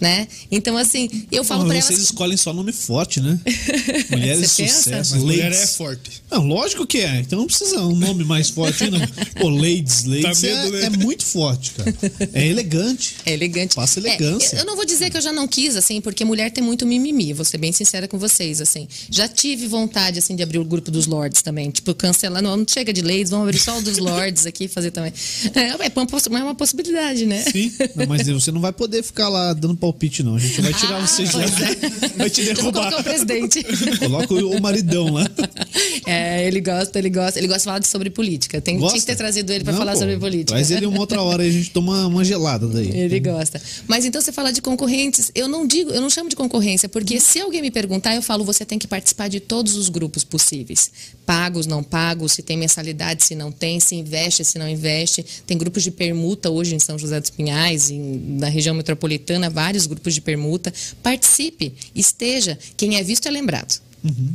[0.00, 0.26] Né?
[0.50, 2.04] Então, assim, eu falo Não, pra vocês elas.
[2.04, 3.38] escolhem só nome forte, né?
[4.10, 5.12] Mulheres de Você sucesso.
[5.14, 6.22] Mas mulher é forte.
[6.30, 7.20] Não, lógico que é.
[7.20, 9.00] Então não precisa um nome mais forte, não.
[9.38, 10.86] Pô, ladies, ladies Tá medo, é, né?
[10.86, 11.94] é muito forte, cara.
[12.32, 13.16] É elegante.
[13.26, 13.74] É elegante.
[13.74, 14.56] Passa É, elegância.
[14.56, 17.32] eu não vou dizer que eu já não quis, assim, porque mulher tem muito mimimi,
[17.32, 18.88] vou ser bem sincera com vocês, assim.
[19.10, 21.70] Já tive vontade, assim, de abrir o grupo dos lords também.
[21.70, 24.90] Tipo, cancelando, não chega de ladies, vamos abrir só o dos lords aqui e fazer
[24.90, 25.12] também.
[25.54, 27.44] É, é uma é uma possibilidade, né?
[27.44, 27.72] Sim.
[27.94, 30.36] Não, mas você não vai poder ficar lá dando palpite, não.
[30.36, 31.42] A gente vai tirar Ah, vocês lá.
[31.42, 32.72] pois Vai te derrubar.
[32.90, 33.64] colocar o presidente.
[33.98, 35.26] Coloca o maridão lá.
[36.06, 38.60] É, ele gosta, ele gosta, ele gosta de falar sobre política.
[38.60, 40.52] Tem, tinha que ter trazido ele para falar pô, sobre política.
[40.52, 42.90] Traz ele uma outra hora e a gente toma uma gelada daí.
[42.90, 43.60] Ele gosta.
[43.86, 47.20] Mas então você fala de concorrentes, eu não digo, eu não chamo de concorrência, porque
[47.20, 50.90] se alguém me perguntar, eu falo, você tem que participar de todos os grupos possíveis.
[51.26, 55.24] Pagos, não pagos, se tem mensalidade, se não tem, se investe, se não investe.
[55.46, 59.79] Tem grupos de permuta hoje em São José dos Pinhais, em, na região metropolitana, vários
[59.86, 60.72] grupos de permuta.
[61.02, 62.58] Participe, esteja.
[62.76, 63.80] Quem é visto é lembrado.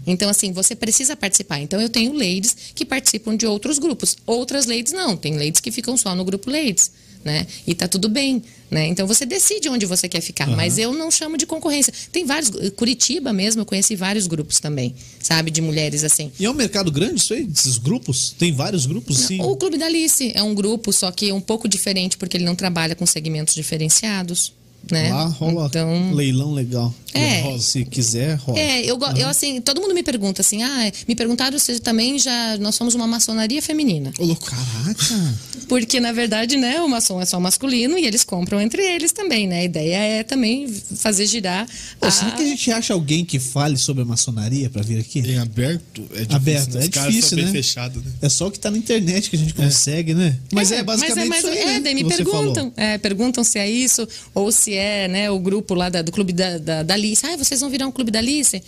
[0.05, 1.59] Então, assim, você precisa participar.
[1.59, 4.15] Então, eu tenho ladies que participam de outros grupos.
[4.25, 5.17] Outras ladies não.
[5.17, 6.91] Tem ladies que ficam só no grupo ladies.
[7.23, 7.47] Né?
[7.65, 8.85] E tá tudo bem, né?
[8.85, 11.91] Então você decide onde você quer ficar, mas eu não chamo de concorrência.
[12.11, 16.31] Tem vários, Curitiba mesmo, eu conheci vários grupos também, sabe, de mulheres assim.
[16.39, 17.49] E é um mercado grande isso aí?
[17.51, 18.35] Esses grupos?
[18.37, 19.41] Tem vários grupos, sim.
[19.41, 22.45] O Clube da Alice é um grupo, só que é um pouco diferente porque ele
[22.45, 24.53] não trabalha com segmentos diferenciados,
[24.91, 25.11] né?
[25.11, 26.93] Lá rola então, leilão legal.
[27.13, 27.57] É.
[27.59, 28.59] Se quiser, rola.
[28.59, 32.19] É, eu, go- eu assim, todo mundo me pergunta assim, ah, me perguntaram se também
[32.19, 34.11] já nós somos uma maçonaria feminina.
[34.19, 34.45] Ô, louco.
[34.45, 35.33] Caraca!
[35.67, 39.47] Porque, na verdade, né, o maçom é só masculino e eles compram entre eles também,
[39.47, 39.61] né?
[39.61, 41.65] A ideia é também fazer girar.
[41.99, 44.99] Pô, a- será que a gente acha alguém que fale sobre a maçonaria pra vir
[44.99, 45.19] aqui?
[45.21, 46.35] Em aberto é difícil.
[46.35, 46.83] Aberto, né?
[46.83, 47.51] é difícil, né?
[47.51, 48.11] fechados, né?
[48.21, 50.37] É só o que tá na internet que a gente consegue, né?
[50.51, 52.73] Mas é, basicamente mas isso aí, é, né, daí que me perguntam.
[52.77, 56.33] É, perguntam se é isso ou se é né, o grupo lá da- do clube
[56.33, 57.25] da, da, da Alice.
[57.25, 58.61] Ah, vocês vão virar um clube da Alice?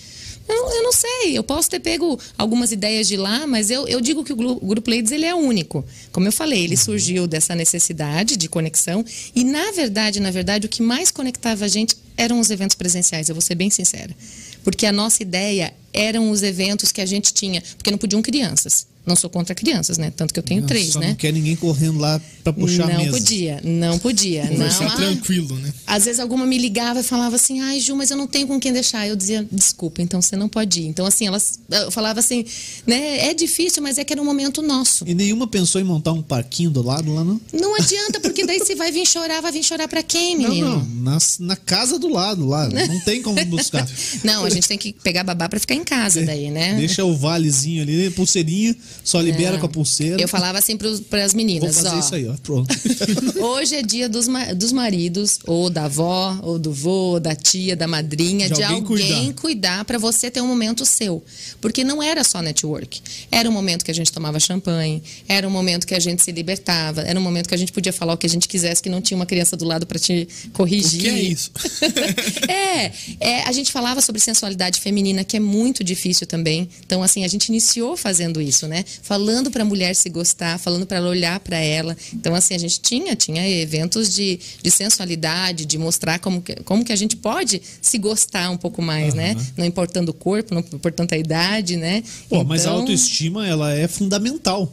[0.47, 3.99] Eu, eu não sei, eu posso ter pego algumas ideias de lá, mas eu, eu
[3.99, 5.83] digo que o, Grupo Ladies ele é único.
[6.11, 9.03] Como eu falei, ele surgiu dessa necessidade de conexão
[9.35, 13.27] e, na verdade, na verdade, o que mais conectava a gente eram os eventos presenciais,
[13.27, 14.15] eu vou ser bem sincera.
[14.63, 18.87] Porque a nossa ideia eram os eventos que a gente tinha, porque não podiam crianças.
[19.07, 20.11] Não sou contra crianças, né?
[20.15, 21.07] Tanto que eu tenho Não, três, só né?
[21.09, 23.11] não quer ninguém correndo lá pra puxar a não mesa.
[23.11, 24.43] podia, não podia.
[24.43, 25.73] não, Conversar ah, tranquilo, né?
[25.87, 28.59] às vezes alguma me ligava e falava assim, ai Ju, mas eu não tenho com
[28.59, 29.07] quem deixar.
[29.07, 30.87] Eu dizia, desculpa, então você não pode ir.
[30.87, 32.45] Então assim, elas eu falava assim,
[32.85, 35.05] né, é difícil, mas é que era um momento nosso.
[35.07, 37.39] E nenhuma pensou em montar um parquinho do lado lá, não?
[37.53, 40.69] Não adianta, porque daí se vai vir chorar, vai vir chorar pra quem, Não, menino?
[40.69, 41.13] não.
[41.13, 42.67] Na, na casa do lado lá.
[42.87, 43.87] Não tem como buscar.
[44.23, 46.75] Não, a gente tem que pegar babá pra ficar em casa daí, né?
[46.75, 49.59] Deixa o valezinho ali, pulseirinha, só libera Não.
[49.59, 50.21] com a pulseira.
[50.21, 51.99] Eu falava assim pras Vou meninas, fazer ó.
[51.99, 52.33] isso aí, ó.
[52.43, 52.73] Pronto.
[53.39, 57.75] Hoje é dia dos, ma- dos maridos, ou da avó, ou do vô, da tia,
[57.75, 61.23] da madrinha, De de, alguém alguém cuidar para você ter um momento seu.
[61.61, 63.01] Porque não era só network.
[63.31, 66.31] Era um momento que a gente tomava champanhe, era um momento que a gente se
[66.31, 68.89] libertava, era um momento que a gente podia falar o que a gente quisesse, que
[68.89, 70.99] não tinha uma criança do lado para te corrigir.
[70.99, 71.51] O que é isso?
[72.47, 76.67] é, é, a gente falava sobre sensualidade feminina, que é muito difícil também.
[76.85, 78.83] Então, assim, a gente iniciou fazendo isso, né?
[79.01, 81.95] Falando para a mulher se gostar, falando para ela olhar para ela.
[82.13, 86.83] Então, assim, a gente tinha, tinha eventos de, de sensualidade, de mostrar como que, como
[86.83, 89.35] que a gente pode se gostar um pouco mais, né?
[89.55, 92.03] Não importando o corpo, não importando a idade, né?
[92.29, 94.71] Pô, mas a Então, autoestima, ela é fundamental.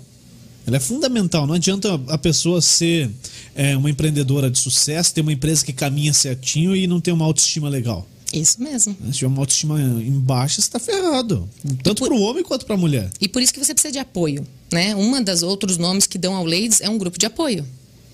[0.67, 1.47] Ela é fundamental.
[1.47, 3.11] Não adianta a pessoa ser
[3.55, 7.25] é, uma empreendedora de sucesso, ter uma empresa que caminha certinho e não ter uma
[7.25, 8.07] autoestima legal.
[8.33, 8.97] Isso mesmo.
[9.07, 11.49] Se tiver uma autoestima em baixa, você tá ferrado.
[11.83, 13.11] Tanto por- pro homem quanto pra mulher.
[13.20, 14.95] E por isso que você precisa de apoio, né?
[14.97, 17.64] Uma das outros nomes que dão ao Ladies é um grupo de apoio,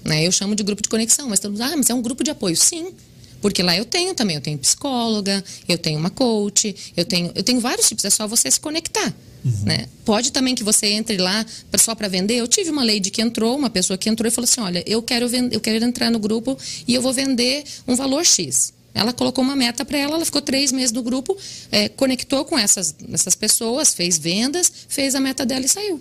[0.04, 0.26] né?
[0.26, 2.30] Eu chamo de grupo de conexão, mas todo mundo, ah, mas é um grupo de
[2.30, 2.88] apoio, sim.
[3.40, 7.42] Porque lá eu tenho também, eu tenho psicóloga, eu tenho uma coach, eu tenho, eu
[7.42, 9.14] tenho vários tipos, é só você se conectar.
[9.64, 9.86] Né?
[10.04, 11.46] Pode também que você entre lá
[11.78, 12.34] só para vender.
[12.34, 15.00] Eu tive uma lady que entrou, uma pessoa que entrou e falou assim: olha, eu
[15.00, 18.74] quero, vender, eu quero entrar no grupo e eu vou vender um valor X.
[18.92, 21.36] Ela colocou uma meta para ela, ela ficou três meses no grupo,
[21.70, 26.00] eh, conectou com essas, essas pessoas, fez vendas, fez a meta dela e saiu.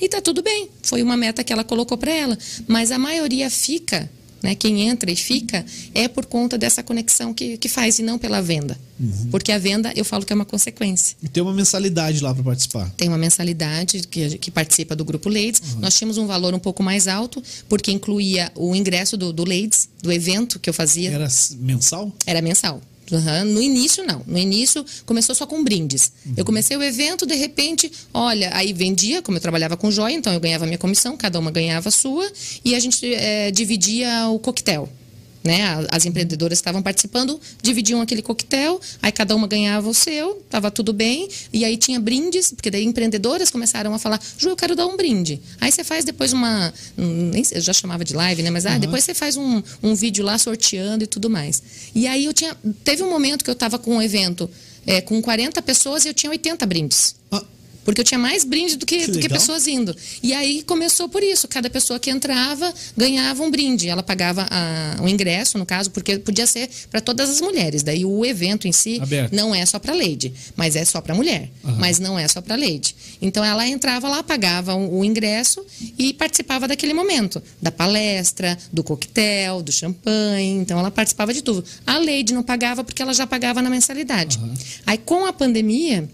[0.00, 0.68] E tá tudo bem.
[0.82, 2.38] Foi uma meta que ela colocou para ela.
[2.66, 4.10] Mas a maioria fica
[4.42, 4.54] né?
[4.54, 5.64] Quem entra e fica
[5.94, 8.78] é por conta dessa conexão que, que faz e não pela venda.
[8.98, 9.28] Uhum.
[9.30, 11.16] Porque a venda, eu falo que é uma consequência.
[11.22, 12.90] E tem uma mensalidade lá para participar?
[12.96, 15.60] Tem uma mensalidade que, que participa do grupo Ladies.
[15.60, 15.80] Uhum.
[15.80, 19.88] Nós tínhamos um valor um pouco mais alto, porque incluía o ingresso do, do Ladies,
[20.02, 21.10] do evento que eu fazia.
[21.10, 21.28] Era
[21.58, 22.12] mensal?
[22.26, 22.80] Era mensal.
[23.10, 23.44] Uhum.
[23.44, 24.22] No início, não.
[24.26, 26.12] No início, começou só com brindes.
[26.24, 26.34] Uhum.
[26.36, 30.32] Eu comecei o evento, de repente, olha, aí vendia, como eu trabalhava com joia, então
[30.32, 32.30] eu ganhava minha comissão, cada uma ganhava a sua,
[32.64, 34.88] e a gente é, dividia o coquetel.
[35.42, 35.62] Né?
[35.90, 40.92] As empreendedoras estavam participando dividiam aquele coquetel, aí cada uma ganhava o seu, estava tudo
[40.92, 44.86] bem, e aí tinha brindes, porque daí empreendedoras começaram a falar: Ju, eu quero dar
[44.86, 45.40] um brinde.
[45.60, 46.72] Aí você faz depois uma.
[46.96, 48.50] Nem, eu já chamava de live, né?
[48.50, 51.62] Mas ah, depois você faz um, um vídeo lá sorteando e tudo mais.
[51.94, 52.54] E aí eu tinha.
[52.84, 54.50] Teve um momento que eu estava com um evento
[54.86, 57.14] é, com 40 pessoas e eu tinha 80 brindes.
[57.30, 57.42] Ah.
[57.84, 59.96] Porque eu tinha mais brinde do que, que do que pessoas indo.
[60.22, 61.48] E aí começou por isso.
[61.48, 63.88] Cada pessoa que entrava ganhava um brinde.
[63.88, 64.46] Ela pagava
[65.00, 67.82] o um ingresso, no caso, porque podia ser para todas as mulheres.
[67.82, 69.34] Daí o evento em si Aberto.
[69.34, 71.50] não é só para lady, mas é só para mulher.
[71.64, 71.76] Uhum.
[71.78, 72.94] Mas não é só para lady.
[73.20, 75.64] Então ela entrava lá, pagava o, o ingresso
[75.98, 77.42] e participava daquele momento.
[77.60, 80.58] Da palestra, do coquetel, do champanhe.
[80.58, 81.64] Então ela participava de tudo.
[81.86, 84.38] A lady não pagava porque ela já pagava na mensalidade.
[84.38, 84.54] Uhum.
[84.86, 86.08] Aí com a pandemia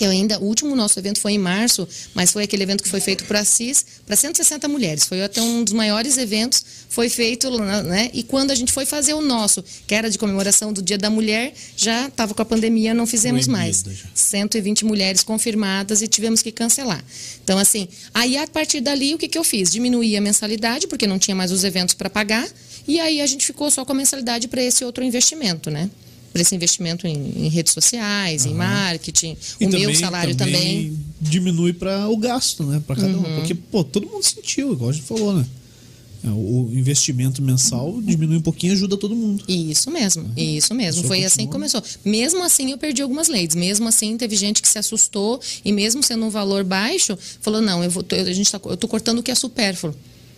[0.00, 3.02] que ainda, o último nosso evento foi em março, mas foi aquele evento que foi
[3.02, 5.04] feito para CIS, para 160 mulheres.
[5.04, 8.08] Foi até um dos maiores eventos, foi feito, né?
[8.14, 11.10] E quando a gente foi fazer o nosso, que era de comemoração do Dia da
[11.10, 13.84] Mulher, já estava com a pandemia, não fizemos mais.
[13.86, 14.08] Já.
[14.14, 17.04] 120 mulheres confirmadas e tivemos que cancelar.
[17.44, 19.70] Então, assim, aí a partir dali, o que, que eu fiz?
[19.70, 22.48] Diminuí a mensalidade, porque não tinha mais os eventos para pagar,
[22.88, 25.90] e aí a gente ficou só com a mensalidade para esse outro investimento, né?
[26.32, 28.52] Para esse investimento em, em, redes sociais, uhum.
[28.52, 29.36] em marketing.
[29.60, 30.98] E o também, meu salário também, também.
[31.20, 32.82] diminui para o gasto, né?
[32.86, 33.20] Para cada uhum.
[33.20, 33.36] um.
[33.36, 35.46] Porque, pô, todo mundo sentiu, igual a gente falou, né?
[36.22, 39.42] É, o investimento mensal diminui um pouquinho ajuda todo mundo.
[39.48, 40.32] Isso mesmo, uhum.
[40.36, 41.02] isso mesmo.
[41.04, 41.82] Foi assim que começou.
[42.04, 43.54] Mesmo assim, eu perdi algumas leis.
[43.54, 47.82] Mesmo assim, teve gente que se assustou e mesmo sendo um valor baixo, falou: não,
[47.82, 47.90] eu,
[48.34, 49.94] gente tá, eu tô cortando o que é supérfluo.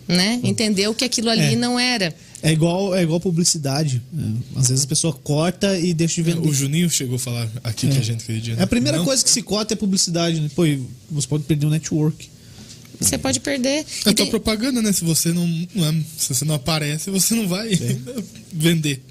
[0.07, 0.39] Né?
[0.43, 1.55] Entendeu que aquilo ali é.
[1.55, 2.13] não era.
[2.43, 4.01] É igual, é igual publicidade.
[4.13, 4.59] É.
[4.59, 6.45] Às vezes a pessoa corta e deixa de vender.
[6.45, 7.91] O Juninho chegou a falar aqui é.
[7.91, 8.59] que a gente acredita.
[8.59, 9.05] É a primeira Não?
[9.05, 10.41] coisa que se corta é publicidade.
[10.41, 10.51] Né?
[10.53, 10.63] Pô,
[11.09, 12.29] você pode perder o network.
[12.99, 13.79] Você pode perder.
[13.79, 14.29] É tua tem...
[14.29, 14.91] propaganda, né?
[14.91, 17.69] Se você não, não é, se você não aparece, você não vai
[18.51, 19.01] vender.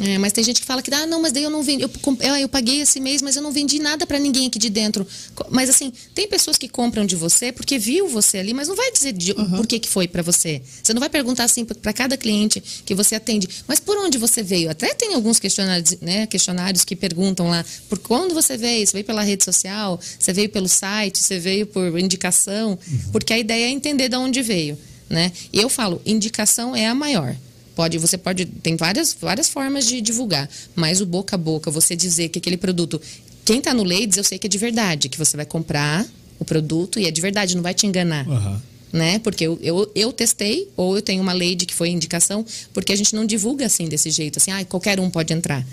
[0.00, 1.82] É, mas tem gente que fala que, ah, não, mas daí eu não vendi.
[1.82, 1.90] Eu,
[2.20, 5.06] eu, eu paguei esse mês, mas eu não vendi nada para ninguém aqui de dentro.
[5.50, 8.90] Mas assim, tem pessoas que compram de você porque viu você ali, mas não vai
[8.90, 9.58] dizer de, uhum.
[9.58, 10.62] por que, que foi para você.
[10.82, 14.42] Você não vai perguntar assim para cada cliente que você atende, mas por onde você
[14.42, 14.70] veio?
[14.70, 18.86] Até tem alguns questionários, né, questionários que perguntam lá, por quando você veio?
[18.86, 20.00] Você veio pela rede social?
[20.18, 21.18] Você veio pelo site?
[21.18, 22.70] Você veio por indicação?
[22.70, 23.00] Uhum.
[23.12, 24.78] Porque a ideia é entender de onde veio.
[25.08, 25.30] Né?
[25.52, 27.36] E eu falo, indicação é a maior.
[27.74, 31.96] Pode, você pode, tem várias, várias formas de divulgar, mas o boca a boca, você
[31.96, 33.00] dizer que aquele produto,
[33.44, 36.06] quem está no Ladies, eu sei que é de verdade, que você vai comprar
[36.38, 38.28] o produto e é de verdade, não vai te enganar.
[38.28, 38.60] Uhum.
[38.92, 39.18] Né?
[39.20, 42.44] Porque eu, eu, eu, testei, ou eu tenho uma lady que foi indicação,
[42.74, 45.66] porque a gente não divulga assim, desse jeito, assim, ah, qualquer um pode entrar.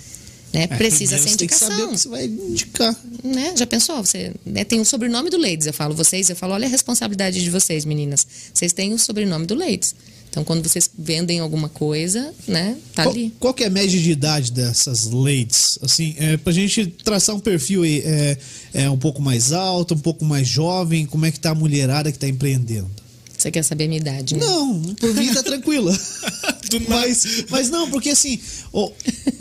[0.53, 0.63] Né?
[0.63, 1.67] É, Precisa ser indicação.
[1.67, 2.95] Tem que saber o que você vai indicar.
[3.23, 3.53] Né?
[3.57, 3.97] Já pensou?
[4.03, 4.63] Você né?
[4.63, 5.67] tem o sobrenome do Ladies.
[5.67, 8.25] Eu falo, vocês, eu falo, olha a responsabilidade de vocês, meninas.
[8.53, 9.95] Vocês têm o sobrenome do Ladies.
[10.29, 13.33] Então, quando vocês vendem alguma coisa, né, tá qual, ali.
[13.39, 15.79] Qual que é a média de idade dessas ladies?
[15.81, 18.37] Assim, é, pra gente traçar um perfil aí, é,
[18.73, 22.11] é um pouco mais alto, um pouco mais jovem, como é que tá a mulherada
[22.11, 22.89] que tá empreendendo?
[23.35, 24.45] Você quer saber a minha idade, né?
[24.45, 25.97] Não, por mim tá tranquila.
[26.87, 28.39] mas, mas não, porque assim,
[28.71, 28.91] o,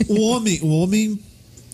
[0.07, 1.19] o homem, o homem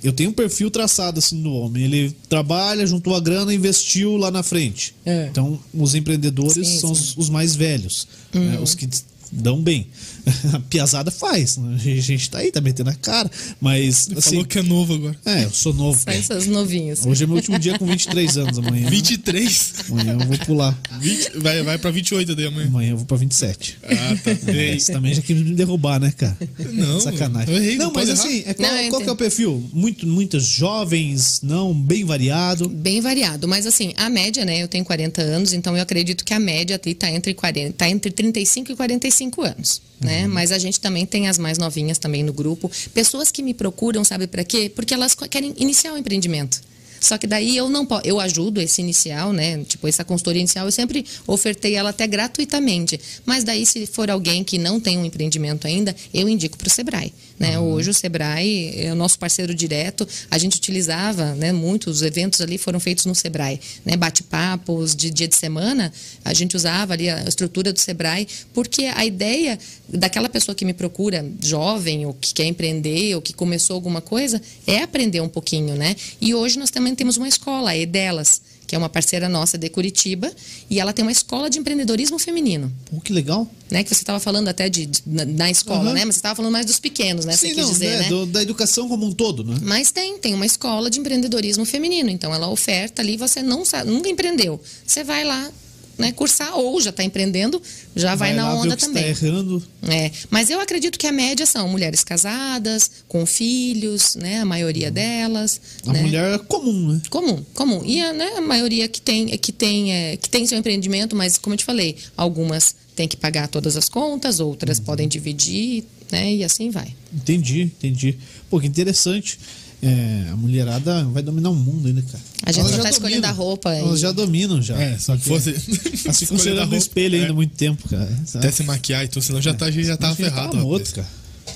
[0.08, 1.84] eu tenho um perfil traçado assim no homem.
[1.84, 4.95] Ele trabalha, juntou a grana, investiu lá na frente.
[5.06, 5.28] É.
[5.30, 7.01] Então, os empreendedores sim, são sim.
[7.01, 8.41] Os, os, mais velhos, uhum.
[8.41, 8.60] né?
[8.60, 8.88] os que
[9.32, 9.88] dão bem.
[10.53, 11.57] A piazada faz.
[11.57, 11.76] Né?
[11.76, 13.30] A gente tá aí, tá metendo a cara.
[13.59, 14.05] Mas.
[14.05, 15.15] Você assim, falou que é novo agora.
[15.26, 15.99] É, eu sou novo.
[15.99, 17.05] Sai essas novinhas.
[17.05, 18.89] Hoje é meu último dia com 23 anos amanhã.
[18.89, 19.73] 23?
[19.89, 20.78] Amanhã eu vou pular.
[20.99, 22.67] 20, vai, vai pra 28 daí amanhã.
[22.67, 23.78] Amanhã eu vou pra 27.
[23.84, 24.32] Ah, tá.
[24.51, 26.38] É, você também já quis me derrubar, né, cara?
[26.73, 26.99] Não.
[26.99, 27.53] Sacanagem.
[27.53, 29.69] Eu errei, não, mas assim, é qual, não, qual que é o perfil?
[29.73, 32.69] Muito, muitas jovens, não, bem variado.
[32.69, 33.47] Bem variado.
[33.47, 34.61] Mas assim, a média, né?
[34.61, 38.11] Eu tenho 40 anos, então eu acredito que a média tá entre, 40, tá entre
[38.11, 40.14] 35 e 45 anos né?
[40.24, 40.34] Uhum.
[40.34, 42.72] Mas a gente também tem as mais novinhas também no grupo.
[42.93, 44.72] Pessoas que me procuram, sabe para quê?
[44.74, 46.61] Porque elas querem iniciar o empreendimento.
[47.06, 49.64] Só que daí eu não eu ajudo esse inicial, né?
[49.64, 52.99] Tipo, essa consultoria inicial, eu sempre ofertei ela até gratuitamente.
[53.26, 56.72] Mas daí, se for alguém que não tem um empreendimento ainda, eu indico para o
[56.72, 57.14] Sebrae.
[57.38, 57.60] Né?
[57.60, 57.74] Uhum.
[57.74, 60.08] Hoje o Sebrae é o nosso parceiro direto.
[60.32, 63.97] A gente utilizava, né, muitos eventos ali foram feitos no Sebrae, né?
[63.97, 65.91] Bate-papos de dia de semana,
[66.24, 70.74] a gente usava ali a estrutura do Sebrae, porque a ideia daquela pessoa que me
[70.74, 75.76] procura, jovem, ou que quer empreender, ou que começou alguma coisa, é aprender um pouquinho,
[75.76, 75.95] né?
[76.22, 79.69] E hoje nós também temos uma escola, a Edelas, que é uma parceira nossa de
[79.69, 80.31] Curitiba,
[80.69, 82.71] e ela tem uma escola de empreendedorismo feminino.
[82.89, 83.47] Pô, que legal.
[83.69, 85.93] Né, que você estava falando até de, de na, na, escola, uhum.
[85.93, 86.05] né?
[86.05, 87.35] Mas você estava falando mais dos pequenos, né?
[87.35, 87.97] Sim, você não, dizer, né?
[88.03, 88.09] né?
[88.09, 89.57] Do, da educação como um todo, né?
[89.63, 92.09] Mas tem, tem uma escola de empreendedorismo feminino.
[92.09, 94.61] Então ela oferta ali, você não sabe, nunca empreendeu.
[94.85, 95.51] Você vai lá,
[95.97, 97.61] né, cursar ou já está empreendendo,
[97.95, 99.11] já vai, vai na onda também.
[99.11, 99.63] Está errando.
[99.87, 104.91] É, mas eu acredito que a média são mulheres casadas, com filhos, né, a maioria
[104.91, 105.59] delas.
[105.85, 106.01] A né?
[106.01, 107.01] mulher é comum, né?
[107.09, 107.81] Comum, comum.
[107.85, 111.37] E a, né, a maioria que tem, que tem, é, que tem seu empreendimento, mas
[111.37, 114.85] como eu te falei, algumas têm que pagar todas as contas, outras uhum.
[114.85, 116.93] podem dividir, né, e assim vai.
[117.13, 118.17] Entendi, entendi.
[118.49, 119.39] Pô, que interessante.
[119.86, 122.23] É, a mulherada vai dominar o mundo ainda, cara.
[122.41, 123.69] A gente já, já tá escolhendo a roupa.
[123.69, 123.81] Aí.
[123.81, 124.75] Elas já dominam já.
[124.81, 125.51] É, só que fosse.
[126.09, 127.33] Assim considerando o espelho ainda é.
[127.33, 128.09] muito tempo, cara.
[128.25, 128.47] Sabe?
[128.47, 130.57] Até se maquiar, então senão já, tá, já tava ferrado.
[130.57, 131.07] Tá morto, cara.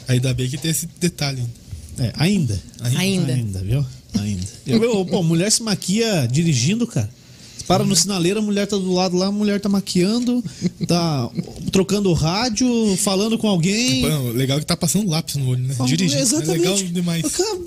[0.07, 1.43] Ainda bem que tem esse detalhe.
[1.97, 2.61] É, ainda.
[2.81, 2.99] Ainda.
[2.99, 3.85] Ainda, ainda viu?
[4.19, 4.47] Ainda.
[4.67, 7.09] Eu, pô, mulher se maquia dirigindo, cara.
[7.69, 10.43] Para no sinaleiro, a mulher tá do lado lá, a mulher tá maquiando,
[10.87, 11.29] tá
[11.71, 14.01] trocando o rádio, falando com alguém.
[14.01, 15.75] Pô, legal que tá passando lápis no olho, né?
[15.85, 16.19] Dirigindo.
[16.19, 16.49] Exatamente.
[16.49, 17.21] É legal demais.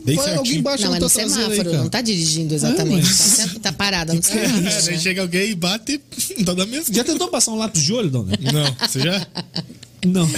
[0.05, 3.07] Bem vai, alguém baixa não, mas no semáforo, aí, não tá dirigindo exatamente.
[3.07, 3.37] É, mas...
[3.37, 4.57] tá, tá parada no semáforo.
[4.57, 4.99] É, né?
[4.99, 6.01] chega alguém e bate
[6.37, 6.93] e tá da mesma.
[6.93, 8.33] Já tentou passar um lápis de olho, dona?
[8.53, 9.25] Não, você já?
[10.05, 10.29] Não.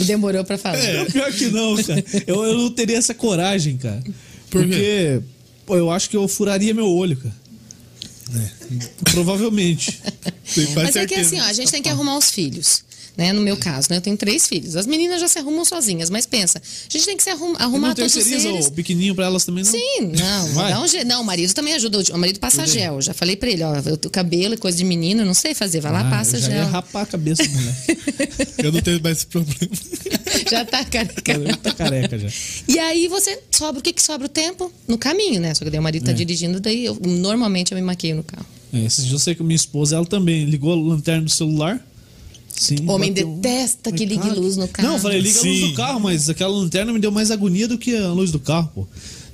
[0.00, 0.78] E demorou pra falar.
[0.78, 2.04] É, pior que não, cara.
[2.26, 4.02] Eu, eu não teria essa coragem, cara.
[4.50, 5.20] Por porque
[5.64, 7.47] pô, eu acho que eu furaria meu olho, cara.
[8.34, 9.10] É.
[9.10, 10.00] Provavelmente.
[10.74, 12.84] Mas é que assim, ó, a gente tem que arrumar os filhos.
[13.18, 13.32] Né?
[13.32, 13.96] No meu caso, né?
[13.96, 14.76] Eu tenho três filhos.
[14.76, 17.92] As meninas já se arrumam sozinhas, mas pensa, a gente tem que se arrum, arrumar
[17.92, 18.68] todos os eles.
[18.68, 19.72] o pequenininho para elas também não?
[19.72, 20.54] Sim, não.
[20.54, 22.00] Dá um, não, o marido também ajuda.
[22.14, 23.02] O marido passa Tudo gel.
[23.02, 23.72] Já falei para ele, ó,
[24.04, 25.80] o cabelo, coisa de menino, não sei fazer.
[25.80, 26.56] Vai lá, ah, passa eu já gel.
[26.58, 27.98] Ia rapar a cabeça moleque.
[28.62, 29.72] eu não tenho mais esse problema.
[30.48, 31.56] já tá careca.
[31.60, 32.28] tá careca já.
[32.68, 34.72] E aí você sobra o que que sobra o tempo?
[34.86, 35.54] No caminho, né?
[35.54, 36.14] Só que daí o marido tá é.
[36.14, 38.46] dirigindo, daí eu, normalmente eu me maqueio no carro.
[38.72, 41.84] É, eu sei que minha esposa, ela também ligou a lanterna do celular.
[42.58, 44.88] Sim, Homem detesta que ligue luz no carro.
[44.88, 45.48] Não, eu falei, liga Sim.
[45.48, 48.30] a luz do carro, mas aquela lanterna me deu mais agonia do que a luz
[48.30, 48.86] do carro, pô.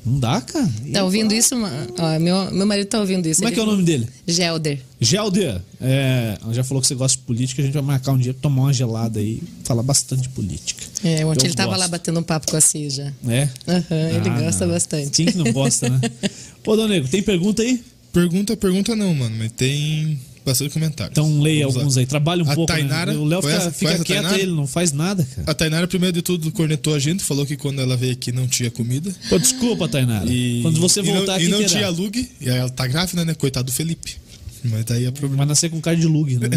[0.04, 0.70] Não dá, cara.
[0.92, 1.54] Tá ouvindo isso?
[1.54, 3.40] Ó, meu, meu marido tá ouvindo isso.
[3.40, 4.06] Como é que é o nome dele?
[4.26, 4.78] Gelder.
[5.00, 8.34] Gelder, é, já falou que você gosta de política, a gente vai marcar um dia
[8.34, 10.84] pra tomar uma gelada aí, falar bastante de política.
[11.02, 11.56] É, ontem ele gosto.
[11.56, 13.12] tava lá batendo um papo com a Cis já.
[13.26, 13.48] É?
[13.66, 14.74] Uhum, ele ah, gosta não.
[14.74, 15.10] bastante.
[15.10, 15.98] Quem que não gosta, né?
[16.66, 17.82] Ô, Donego, tem pergunta aí?
[18.12, 21.10] Pergunta, pergunta não, mano, mas tem bastante comentário.
[21.12, 22.02] Então leia Vamos alguns lá.
[22.02, 22.72] aí, trabalha um a pouco.
[22.72, 22.78] Né?
[22.78, 23.18] Tainara, né?
[23.18, 25.50] O Léo fica, fica quieto, ele não faz nada, cara.
[25.50, 28.46] A Tainara, primeiro de tudo, cornetou a gente, falou que quando ela veio aqui não
[28.46, 29.14] tinha comida.
[29.28, 30.26] Pô, desculpa, Tainara.
[30.26, 31.64] E, quando você voltar e não, aqui.
[31.64, 33.34] E não tinha lug, e aí ela tá grávida, né?
[33.34, 34.16] Coitado do Felipe.
[34.64, 35.38] Mas daí é problema.
[35.38, 36.48] Vai nascer com cara de lug, né?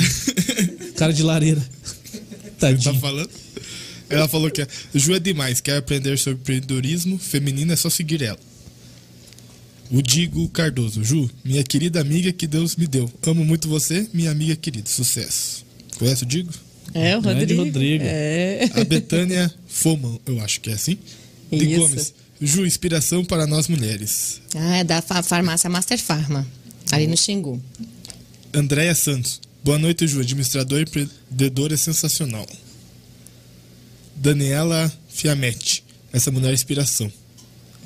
[0.98, 1.62] cara de lareira.
[2.60, 2.94] Tadinho.
[2.94, 3.30] Tá falando?
[4.10, 8.40] Ela falou que Ju é demais, quer aprender sobre empreendedorismo feminino, é só seguir ela.
[9.90, 11.04] O Digo Cardoso.
[11.04, 13.10] Ju, minha querida amiga que Deus me deu.
[13.26, 14.90] Amo muito você, minha amiga querida.
[14.90, 15.66] Sucesso.
[15.98, 16.52] Conhece o Digo?
[16.94, 17.64] É, o Rodrigo.
[17.64, 18.04] Rodrigo.
[18.06, 18.70] É.
[18.74, 20.98] A Betânia Foman, eu acho que é assim.
[21.52, 21.80] De Isso.
[21.80, 22.14] Gomes.
[22.40, 24.42] Ju, inspiração para nós mulheres.
[24.56, 26.46] Ah, é da farmácia Master Pharma,
[26.92, 27.62] ali no Xingu.
[28.54, 29.42] Andréia Santos.
[29.64, 30.20] Boa noite, Ju.
[30.22, 32.48] Administrador e empreendedora é sensacional.
[34.16, 35.84] Daniela Fiametti.
[36.14, 37.12] Essa mulher é inspiração.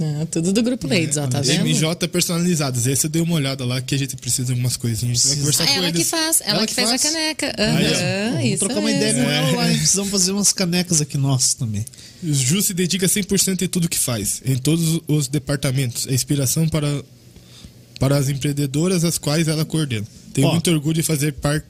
[0.03, 1.63] É, tudo do Grupo Ladies, ó, tá vendo?
[1.63, 2.87] MJ personalizados.
[2.87, 5.25] Esse eu dei uma olhada lá que a gente precisa de algumas coisinhas.
[5.25, 6.03] Vai conversar ah, com ela eles.
[6.03, 7.45] que faz, ela, ela que, faz, faz, a caneca.
[7.47, 9.65] Uhum, Aí, Vamos trocar uma ideia com ela lá.
[9.67, 11.85] Precisamos fazer umas canecas aqui nossas também.
[12.23, 16.07] Ju se dedica 100% em tudo que faz, em todos os departamentos.
[16.07, 17.03] É inspiração para,
[17.99, 20.07] para as empreendedoras as quais ela coordena.
[20.33, 21.65] Tenho ó, muito orgulho de fazer parte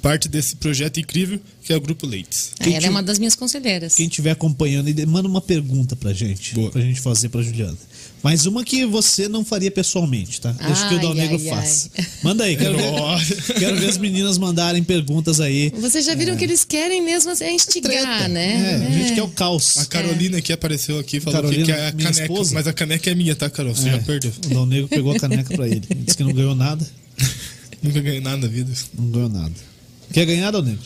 [0.00, 2.52] parte desse projeto incrível que é o Grupo Leites.
[2.58, 3.94] Ah, ela é uma das minhas conselheiras.
[3.94, 6.54] Quem estiver acompanhando, manda uma pergunta pra gente.
[6.54, 6.70] Boa.
[6.70, 7.76] Pra gente fazer pra Juliana.
[8.22, 10.52] Mas uma que você não faria pessoalmente, tá?
[10.52, 11.90] Deixa que o Dal Negro faz.
[12.22, 15.72] Manda aí, quero ver, quero ver as meninas mandarem perguntas aí.
[15.78, 16.36] Vocês já viram é.
[16.36, 18.28] que eles querem mesmo é instigar, Treta.
[18.28, 18.72] né?
[18.72, 19.78] É, a gente quer o caos.
[19.78, 22.54] A Carolina que apareceu aqui falou Carolina, que é a caneca, esposa.
[22.54, 23.74] mas a caneca é minha, tá, Carol?
[23.74, 23.92] Você é.
[23.92, 24.32] já perdeu.
[24.46, 25.82] O Dal Negro pegou a caneca pra ele.
[26.04, 26.86] Disse que não ganhou nada.
[27.82, 28.70] Nunca ganhei nada na vida.
[28.98, 29.69] Não ganhou nada.
[30.12, 30.78] Quer ganhar, Negro?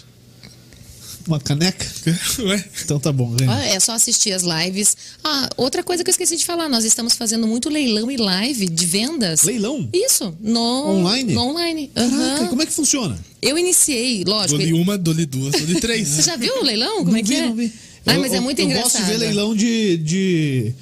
[1.27, 1.87] Uma caneca?
[2.45, 2.62] Ué?
[2.85, 3.51] Então tá bom, ganha.
[3.51, 4.95] Ah, É só assistir as lives.
[5.25, 8.66] Ah, outra coisa que eu esqueci de falar, nós estamos fazendo muito leilão e live
[8.68, 9.43] de vendas.
[9.43, 9.89] Leilão?
[9.91, 10.61] Isso, no
[10.91, 11.33] Online?
[11.33, 11.91] no online.
[11.95, 12.47] Caraca, aham.
[12.49, 13.18] como é que funciona?
[13.41, 14.59] Eu iniciei, lógico.
[14.59, 16.09] Dou-lhe uma, dou-lhe duas, dou-lhe três.
[16.09, 16.99] Você já viu o leilão?
[16.99, 17.47] Como não é que vi, é?
[17.47, 17.72] não vi.
[18.05, 18.93] Ah, Eu- mas é eu- muito eu engraçado.
[18.93, 19.97] gosto de ver leilão de.
[19.97, 20.72] de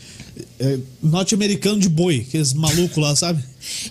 [0.58, 3.42] é, norte-americano de boi, aqueles malucos lá, sabe?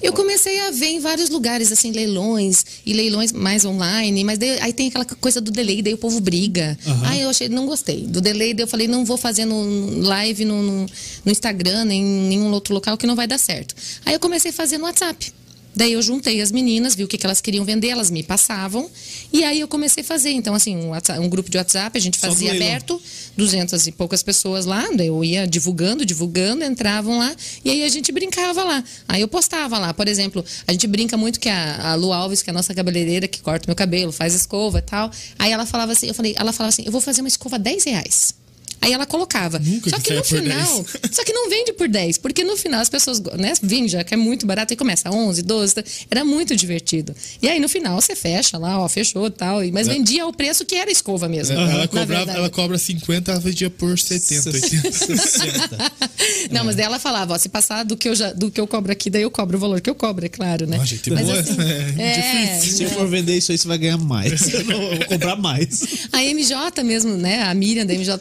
[0.01, 4.59] Eu comecei a ver em vários lugares, assim, leilões e leilões mais online, mas daí,
[4.59, 6.77] aí tem aquela coisa do delay, daí o povo briga.
[6.85, 7.07] Aham.
[7.07, 8.05] Aí eu achei, não gostei.
[8.05, 10.85] Do delay, daí eu falei, não vou fazer no live no, no,
[11.25, 13.75] no Instagram, nem em nenhum outro local que não vai dar certo.
[14.05, 15.33] Aí eu comecei a fazer no WhatsApp.
[15.75, 18.89] Daí eu juntei as meninas, vi o que, que elas queriam vender, elas me passavam.
[19.31, 20.31] E aí eu comecei a fazer.
[20.31, 23.01] Então, assim, um, WhatsApp- um grupo de WhatsApp, a gente fazia aberto,
[23.37, 24.85] 200 e poucas pessoas lá.
[24.93, 27.33] Daí eu ia divulgando, divulgando, entravam lá.
[27.63, 28.83] E aí a gente brincava lá.
[29.07, 29.93] Aí eu postava lá.
[29.93, 32.73] Por exemplo, a gente brinca muito que a, a Lu Alves, que é a nossa
[32.73, 35.09] cabeleireira, que corta meu cabelo, faz escova e tal.
[35.39, 37.85] Aí ela falava assim, eu falei, ela falava assim, eu vou fazer uma escova 10
[37.85, 38.33] reais.
[38.81, 39.59] Aí ela colocava.
[39.59, 42.81] Nunca só que que no final, só que não vende por 10, porque no final
[42.81, 45.83] as pessoas, né, vende já que é muito barato e começa a 11, 12, tá?
[46.09, 47.15] era muito divertido.
[47.41, 50.33] E aí no final você fecha lá, ó, fechou e tal, e- mas vendia ao
[50.33, 51.55] preço que era escova mesmo.
[51.55, 54.91] Ela, na cobrava, ela cobra 50, ela vendia por 70, 80.
[54.91, 55.91] 60.
[56.51, 58.67] Não, mas daí ela falava, ó, se passar do que eu já, do que eu
[58.67, 60.77] cobro aqui, daí eu cobro o valor que eu cobro, é claro, né?
[60.79, 61.55] Ó, gente Mas boa, assim,
[61.97, 62.89] é é, Se né?
[62.89, 64.31] for vender isso aí, você vai ganhar mais.
[64.53, 66.07] Eu vou comprar mais.
[66.11, 67.43] A MJ mesmo, né?
[67.43, 68.17] A Miriam da MJ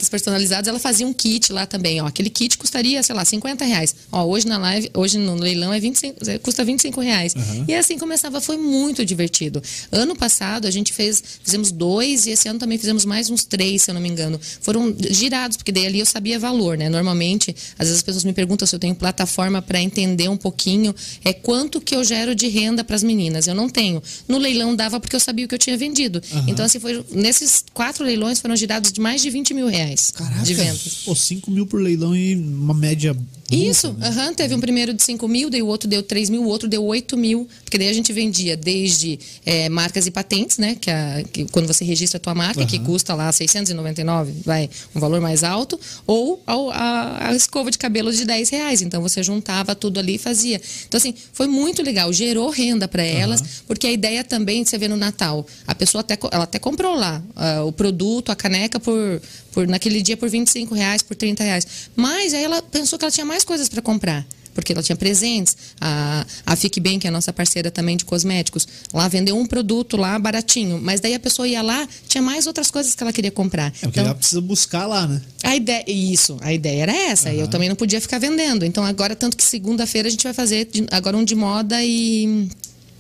[0.51, 2.07] Ela fazia um kit lá também, ó.
[2.07, 3.95] Aquele kit custaria, sei lá, 50 reais.
[4.11, 7.35] Ó, hoje na live, hoje no leilão é 25, é, custa 25 reais.
[7.67, 9.63] E assim começava, foi muito divertido.
[9.91, 13.83] Ano passado a gente fez, fizemos dois e esse ano também fizemos mais uns três,
[13.83, 14.41] se eu não me engano.
[14.61, 16.89] Foram girados, porque daí ali eu sabia valor, né?
[16.89, 20.95] Normalmente, às vezes as pessoas me perguntam se eu tenho plataforma para entender um pouquinho
[21.25, 23.47] é quanto que eu gero de renda para as meninas.
[23.47, 24.03] Eu não tenho.
[24.29, 26.21] No leilão dava porque eu sabia o que eu tinha vendido.
[26.47, 30.11] Então, assim, foi, nesses quatro leilões foram girados de mais de 20 mil reais
[30.43, 30.95] de vendas.
[31.05, 33.17] Pô, 5 mil por leilão e uma média.
[33.51, 36.47] Isso, aham, teve um primeiro de 5 mil, daí o outro deu 3 mil, o
[36.47, 40.77] outro deu 8 mil, porque daí a gente vendia desde eh, marcas e patentes, né,
[40.81, 45.01] que, a- que quando você registra a tua marca, que custa lá 699, vai, um
[45.01, 49.23] valor mais alto, ou ao- a, a escova de cabelo de 10 reais, então você
[49.23, 50.61] juntava tudo ali e fazia.
[50.87, 54.87] Então assim, foi muito legal, gerou renda para elas, porque a ideia também, você vê
[54.89, 59.21] no Natal, a pessoa até, ela até comprou lá ah, o produto, a caneca por,
[59.53, 63.13] por naquele dia por 25 reais, por 30 reais, mas aí ela pensou que ela
[63.13, 64.27] tinha mais coisas para comprar.
[64.53, 65.57] Porque ela tinha presentes.
[65.81, 69.47] A, a Fique Bem, que é a nossa parceira também de cosméticos, lá vendeu um
[69.47, 70.81] produto lá baratinho.
[70.83, 73.73] Mas daí a pessoa ia lá, tinha mais outras coisas que ela queria comprar.
[73.81, 75.23] É porque ela precisa buscar lá, né?
[75.45, 77.33] A ideia, isso, a ideia era essa.
[77.33, 78.65] Eu também não podia ficar vendendo.
[78.65, 82.49] Então agora, tanto que segunda-feira a gente vai fazer de- agora um de moda e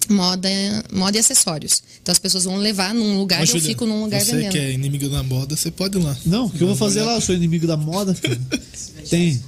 [0.08, 0.48] moda,
[0.92, 1.82] moda e acessórios.
[2.00, 4.52] Então as pessoas vão levar num lugar e eu fico num lugar você vendendo.
[4.52, 6.16] que é inimigo da moda, você pode ir lá.
[6.24, 7.14] Não, o que eu vou fazer lá?
[7.16, 8.14] Eu sou inimigo da moda.
[9.10, 9.42] Tem.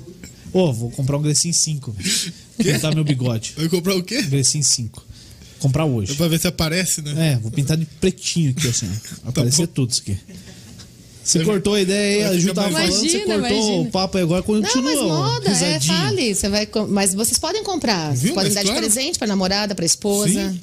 [0.53, 1.93] Ô, vou comprar um Grecin 5.
[1.93, 2.33] velho.
[2.59, 3.55] Pintar meu bigode.
[3.57, 4.21] Vai comprar o quê?
[4.23, 5.05] Grecin 5.
[5.59, 6.15] Comprar hoje.
[6.15, 7.33] Pra ver se aparece, né?
[7.35, 8.89] É, vou pintar de pretinho aqui, assim.
[9.25, 9.29] ó.
[9.31, 9.73] Aparecer bom.
[9.73, 10.17] tudo isso aqui.
[11.25, 13.77] Você cortou a ideia aí, a Ju tava mais- falando, você Imagina, cortou imagina.
[13.89, 14.83] o papo aí agora, continua.
[14.95, 16.35] Não, mas moda, é, fale.
[16.35, 18.09] Você vai, mas vocês podem comprar.
[18.09, 18.35] Vocês Viu?
[18.35, 18.81] podem Mas dar claro.
[18.81, 20.51] de presente pra namorada, pra esposa.
[20.51, 20.61] Sim.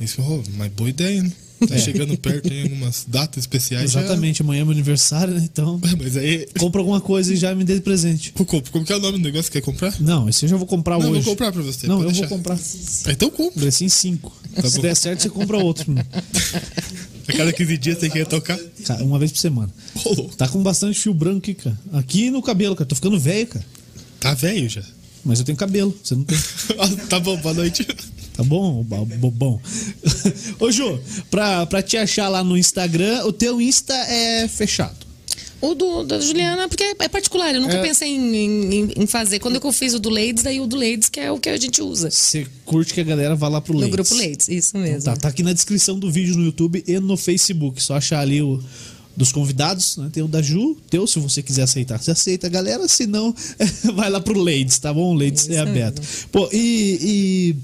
[0.00, 1.30] Isso, oh, mas boa ideia, né?
[1.66, 3.90] Tá chegando perto em algumas datas especiais.
[3.92, 5.42] já- Exatamente, amanhã é meu aniversário, né?
[5.44, 6.46] Então, Mas aí.
[6.58, 8.32] compra alguma coisa e já me dê de presente.
[8.32, 9.94] Como, como que é o nome do negócio que quer comprar?
[10.00, 11.20] Não, esse eu já vou comprar Não, eu hoje.
[11.22, 11.86] vou comprar pra você.
[11.86, 12.36] Não, eu pode vou deixar.
[12.36, 12.58] comprar.
[13.12, 13.60] Então compra.
[13.60, 14.32] Grecin 5.
[14.54, 14.82] Tá Se bom.
[14.82, 15.86] der certo, você compra outro.
[17.28, 18.58] A cada 15 dias você quer tocar.
[18.84, 19.70] Cara, uma vez por semana.
[20.36, 21.78] Tá com bastante fio branco aqui, cara.
[21.92, 22.86] Aqui no cabelo, cara.
[22.86, 23.64] Tô ficando velho, cara.
[24.18, 24.82] Tá velho já.
[25.24, 26.36] Mas eu tenho cabelo, você não tem.
[27.08, 27.86] tá bom, boa noite.
[28.34, 29.60] Tá bom, bobão?
[30.58, 30.98] Ô, Ju,
[31.30, 35.02] pra, pra te achar lá no Instagram, o teu Insta é fechado.
[35.60, 37.82] O do, da Juliana, porque é particular, eu nunca É.
[37.82, 38.34] pensei em,
[38.74, 39.38] em- em fazer.
[39.38, 41.56] Quando eu fiz o do Ladies, daí o do Ladies, que é o que a
[41.56, 42.10] gente usa.
[42.10, 43.94] Você curte que a galera vá lá pro No Ladies.
[43.94, 45.04] grupo Ladies, isso mesmo.
[45.04, 47.80] Tá, tá aqui na descrição do vídeo no YouTube e no Facebook.
[47.80, 48.60] Só achar ali o
[49.16, 50.08] dos convidados, né?
[50.12, 52.88] Tem o da Ju, teu, se você quiser aceitar, você aceita, galera.
[52.88, 53.32] Se não,
[53.94, 55.14] vai lá pro Ladies, tá bom?
[55.14, 56.02] O Ladies é Isso aberto.
[56.32, 56.98] Pô, e,
[57.54, 57.56] e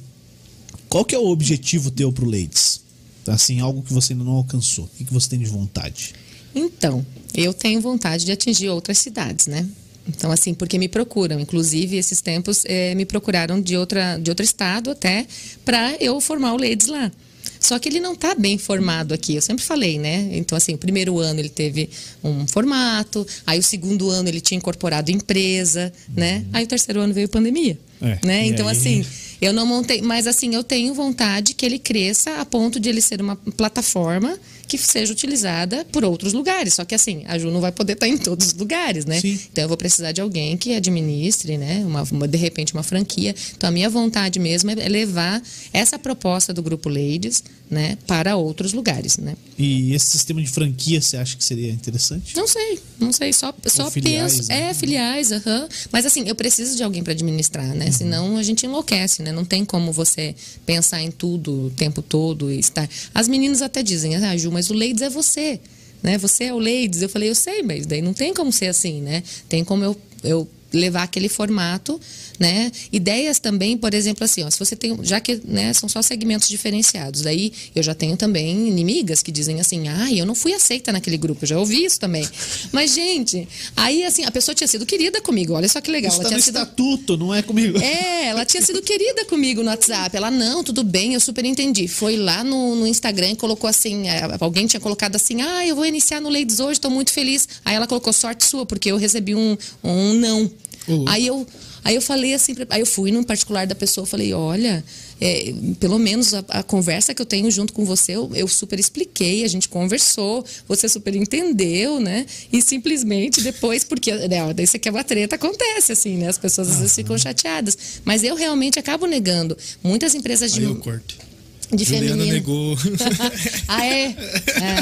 [0.89, 2.81] qual que é o objetivo teu pro Ladies?
[3.27, 4.85] Assim, algo que você ainda não alcançou.
[4.85, 6.15] O que, que você tem de vontade?
[6.55, 9.67] Então, eu tenho vontade de atingir outras cidades, né?
[10.09, 11.39] Então, assim, porque me procuram.
[11.39, 15.27] Inclusive, esses tempos eh, me procuraram de, outra, de outro estado até
[15.65, 17.13] para eu formar o Ladies lá.
[17.61, 20.29] Só que ele não está bem formado aqui, eu sempre falei, né?
[20.33, 21.91] Então, assim, o primeiro ano ele teve
[22.23, 26.47] um formato, aí o segundo ano ele tinha incorporado empresa, né?
[26.53, 28.47] Aí o terceiro ano veio pandemia, É, né?
[28.47, 29.05] Então, aí- assim,
[29.41, 33.01] eu não montei, mas assim, eu tenho vontade que ele cresça a ponto de ele
[33.01, 36.75] ser uma plataforma que seja utilizada por outros lugares.
[36.75, 39.21] Só que assim, a Ju não vai poder estar em todos os lugares, né?
[39.21, 39.39] Sim.
[39.51, 41.83] Então eu vou precisar de alguém que administre, né?
[41.85, 43.35] Uma, uma- de repente uma franquia.
[43.57, 45.43] Então a minha vontade mesmo é levar
[45.73, 49.37] essa proposta do grupo Ladies, né, para outros lugares, né?
[49.59, 52.35] E esse sistema de franquia, você acha que seria interessante?
[52.35, 54.49] Não sei, não sei, só, só filiais, penso.
[54.49, 54.71] né?
[54.71, 55.69] É, filiais, aham.
[55.93, 57.91] Mas assim, eu preciso de alguém para administrar, né?
[57.91, 59.33] Senão a gente enlouquece, né?
[59.33, 62.89] Não tem como você pensar em tudo o tempo todo e estar.
[63.15, 65.61] As meninas até dizem, ah, Ju, mas o Ladies é você.
[66.03, 66.19] Né?
[66.19, 67.01] Você é o Ladies.
[67.01, 69.23] Eu falei, eu sei, mas daí não tem como ser assim, né?
[69.49, 72.01] Tem como eu, eu levar aquele formato,
[72.39, 72.71] né?
[72.93, 76.49] Ideias também, por exemplo, assim, ó, se você tem, já que né, são só segmentos
[76.49, 80.93] diferenciados, daí eu já tenho também inimigas que dizem assim, ah, eu não fui aceita
[80.93, 82.27] naquele grupo, eu já ouvi isso também.
[82.73, 86.21] Mas gente, aí assim a pessoa tinha sido querida comigo, olha só que legal, Isso
[86.21, 87.79] ela tá no tinha sido estatuto, não é comigo.
[87.79, 90.17] é, ela tinha sido querida comigo no WhatsApp.
[90.17, 91.89] Ela, não, tudo bem, eu super entendi.
[91.89, 94.05] Foi lá no, no Instagram e colocou assim:
[94.41, 97.49] alguém tinha colocado assim, ah, eu vou iniciar no Ladies hoje, tô muito feliz.
[97.65, 100.51] Aí ela colocou sorte sua, porque eu recebi um, um não.
[100.89, 101.05] Ô.
[101.09, 101.47] Aí eu.
[101.85, 104.85] Aí eu falei assim, aí eu fui no particular da pessoa, falei, olha,
[105.21, 108.79] é, pelo menos a, a conversa que eu tenho junto com você, eu, eu super
[108.79, 112.27] expliquei, a gente conversou, você super entendeu, né?
[112.53, 116.29] E simplesmente depois, porque né, daí você quer uma treta, acontece assim, né?
[116.29, 117.77] As pessoas às vezes ficam chateadas.
[118.05, 119.57] Mas eu realmente acabo negando.
[119.83, 121.28] Muitas empresas de, Aí eu corto.
[121.75, 122.33] De Juliana feminino.
[122.33, 122.77] negou.
[123.69, 124.15] ah, é?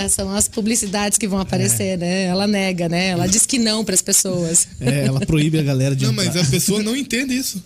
[0.05, 2.25] É, São as publicidades que vão aparecer, né?
[2.25, 3.09] Ela nega, né?
[3.09, 4.69] Ela diz que não para as pessoas.
[4.81, 6.25] É, ela proíbe a galera de Não, entrar.
[6.35, 7.63] mas a pessoa não entende isso.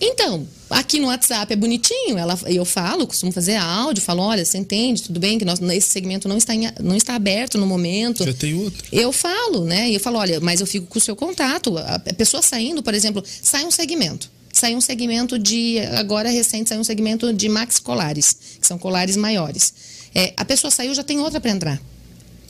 [0.00, 4.58] Então, aqui no WhatsApp é bonitinho, ela, eu falo, costumo fazer áudio, falo, olha, você
[4.58, 8.24] entende, tudo bem, que nós, esse segmento não está, em- não está aberto no momento.
[8.24, 8.84] Já tem outro.
[8.92, 9.88] Eu falo, né?
[9.90, 11.76] E eu falo, olha, mas eu fico com o seu contato.
[11.78, 14.30] A a pessoa saindo, por exemplo, sai um segmento.
[14.58, 15.78] Sai um segmento de.
[15.98, 19.74] Agora recente sai um segmento de maxi colares, que são colares maiores.
[20.14, 21.82] É, a pessoa saiu, já tem outra para entrar.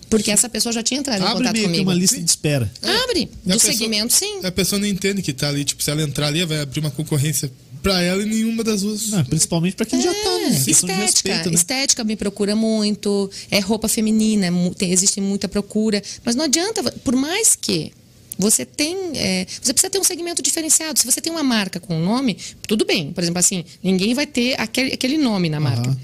[0.08, 1.90] Porque essa pessoa já tinha entrado em Abre contato meio que comigo.
[1.90, 2.22] uma lista Sim.
[2.22, 2.70] de espera.
[2.80, 3.24] Abre.
[3.44, 4.38] Do pessoa- segmento, sim.
[4.44, 6.92] A pessoa não entende que tá ali, tipo, se ela entrar ali, vai abrir uma
[6.92, 7.50] concorrência
[7.82, 9.12] pra ela e nenhuma das duas.
[9.12, 10.44] Ah, principalmente pra quem já tá, né?
[10.44, 11.54] É, Estética, respeito, né?
[11.56, 16.84] estética me procura muito, é roupa feminina, é tem, existe muita procura, mas não adianta,
[17.04, 17.90] por mais que
[18.38, 20.98] você tem, é, você precisa ter um segmento diferenciado.
[20.98, 23.12] Se você tem uma marca com um nome, tudo bem.
[23.12, 25.88] Por exemplo, assim, ninguém vai ter aquele, aquele nome na marca.
[25.88, 25.98] Aham.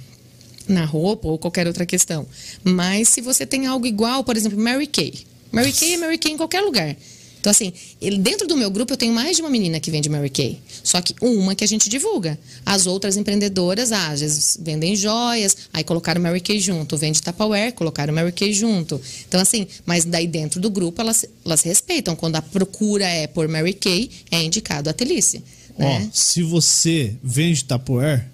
[0.68, 2.26] Na roupa ou qualquer outra questão.
[2.62, 5.12] Mas se você tem algo igual, por exemplo, Mary Kay.
[5.50, 6.96] Mary Kay é Mary Kay em qualquer lugar.
[7.42, 7.72] Então, assim,
[8.20, 10.60] dentro do meu grupo eu tenho mais de uma menina que vende Mary Kay.
[10.84, 12.38] Só que uma que a gente divulga.
[12.64, 16.96] As outras empreendedoras, ah, às vezes vendem joias, aí colocaram Mary Kay junto.
[16.96, 19.00] Vende Tupperware, colocaram Mary Kay junto.
[19.26, 22.14] Então, assim, mas daí dentro do grupo elas, elas respeitam.
[22.14, 25.42] Quando a procura é por Mary Kay, é indicado a Telice.
[25.76, 26.08] Ó, Né?
[26.12, 28.24] se você vende Tupperware,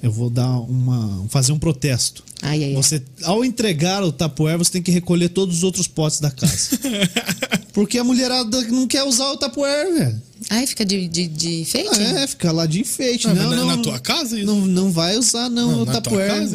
[0.00, 1.26] eu vou dar uma.
[1.30, 2.22] fazer um protesto.
[2.42, 2.74] Ai, ai, ai.
[2.76, 6.78] Você, ao entregar o Tupperware, você tem que recolher todos os outros potes da casa.
[7.76, 10.22] Porque a mulherada não quer usar o Tupperware, velho.
[10.48, 12.00] Ai, fica de, de, de enfeite?
[12.00, 13.26] É, fica lá de enfeite.
[13.28, 14.46] Ah, não, mas na- não, na tua casa isso?
[14.46, 15.86] Não, não vai usar, não, Não, o?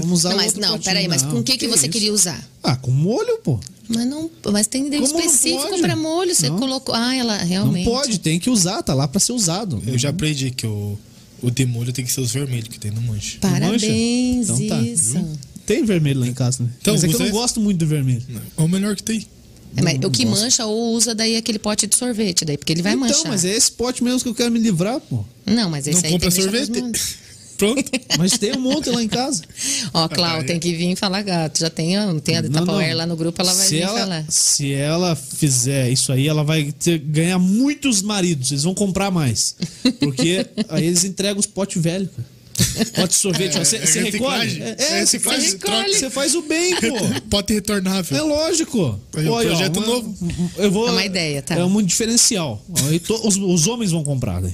[0.02, 1.90] Vamos usar Não, mas outro não, peraí, mas com o que, que você isso?
[1.90, 2.44] queria usar?
[2.64, 3.60] Ah, com molho, pô.
[3.88, 5.82] Mas não, mas tem Como não específico pode?
[5.82, 6.34] para molho.
[6.34, 6.58] Você Não.
[6.58, 6.96] colocou.
[6.96, 7.86] Ah, ela realmente.
[7.86, 9.80] Não pode, tem que usar, tá lá pra ser usado.
[9.86, 10.98] Eu já aprendi que o,
[11.40, 13.38] o demolho tem que ser os vermelhos que tem no manche.
[13.38, 14.68] Parabéns, Então
[15.22, 15.40] tá?
[15.68, 16.70] Tem vermelho lá em casa, né?
[16.82, 18.24] Então, mas é que eu não gosto muito do vermelho.
[18.58, 19.24] É o melhor que tem.
[19.76, 20.42] É, mas o que gosto.
[20.42, 23.28] mancha ou usa daí aquele pote de sorvete, daí, porque ele vai então, manchar.
[23.28, 25.24] mas é esse pote mesmo que eu quero me livrar, pô.
[25.46, 26.72] Não, mas esse não aí compra tem sorvete.
[27.62, 27.84] Pronto.
[28.18, 29.44] Mas tem um monte lá em casa.
[29.94, 31.60] Ó, Clau, tem que vir falar, gato.
[31.60, 34.26] Já tem, a- tem a Tupperware lá no grupo, ela vai se vir ela, falar.
[34.30, 38.50] Se ela fizer isso aí, ela vai ter- ganhar muitos maridos.
[38.50, 39.56] Eles vão comprar mais.
[40.00, 42.28] Porque aí eles entregam os potes velhos, cara.
[42.96, 43.58] Pote de sorvete.
[43.58, 43.64] ó.
[43.64, 44.60] Você é você reciclagem.
[44.60, 44.76] recolhe.
[44.80, 46.88] É É, você reciclagem, você faz o bem, pô.
[47.30, 48.18] Pote retornável.
[48.18, 49.00] É lógico.
[49.16, 50.18] Aí, ó, Olha, ó, projeto uma- novo.
[50.58, 51.56] Eu vou, É uma ideia, tá.
[51.56, 52.64] É um diferencial.
[52.70, 54.54] Ó, to- os, os homens vão comprar, né?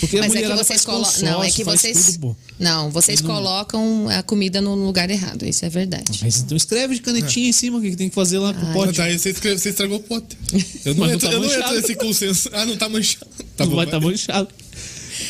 [0.00, 1.04] Porque a Mas é que mulherada vocês faz colocam.
[1.12, 2.06] consórcio, Não, é que vocês.
[2.06, 2.36] tudo, pô.
[2.58, 5.44] não, vocês colocam a comida no lugar errado.
[5.46, 6.18] Isso é verdade.
[6.20, 8.64] Mas então escreve de canetinha em cima o que tem que fazer lá com o
[8.64, 8.98] Mas pote.
[8.98, 10.36] daí você, escreve- você estragou o pote.
[10.84, 11.62] Eu não, Mas não entro, tá eu não manchado.
[11.64, 12.50] entro nesse consenso.
[12.52, 13.26] Ah, não tá manchado.
[13.56, 14.10] Tá não bom, vai estar vai.
[14.10, 14.48] manchado.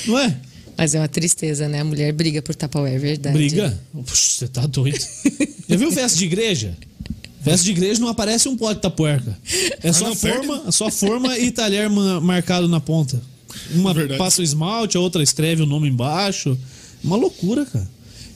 [0.07, 0.37] Não é?
[0.77, 1.81] Mas é uma tristeza, né?
[1.81, 3.37] A mulher briga por Tupperware, é verdade.
[3.37, 3.79] Briga?
[3.93, 4.99] Puxa, você tá doido.
[5.69, 6.77] Já viu festa de igreja?
[7.43, 9.37] Festa de igreja não aparece um pote de tapuerca.
[9.83, 10.47] É só, não, perde.
[10.47, 13.21] forma, só forma e talher ma- marcado na ponta.
[13.73, 14.19] Uma Verdade.
[14.19, 16.59] passa o esmalte, a outra escreve o nome embaixo.
[17.03, 17.89] Uma loucura, cara.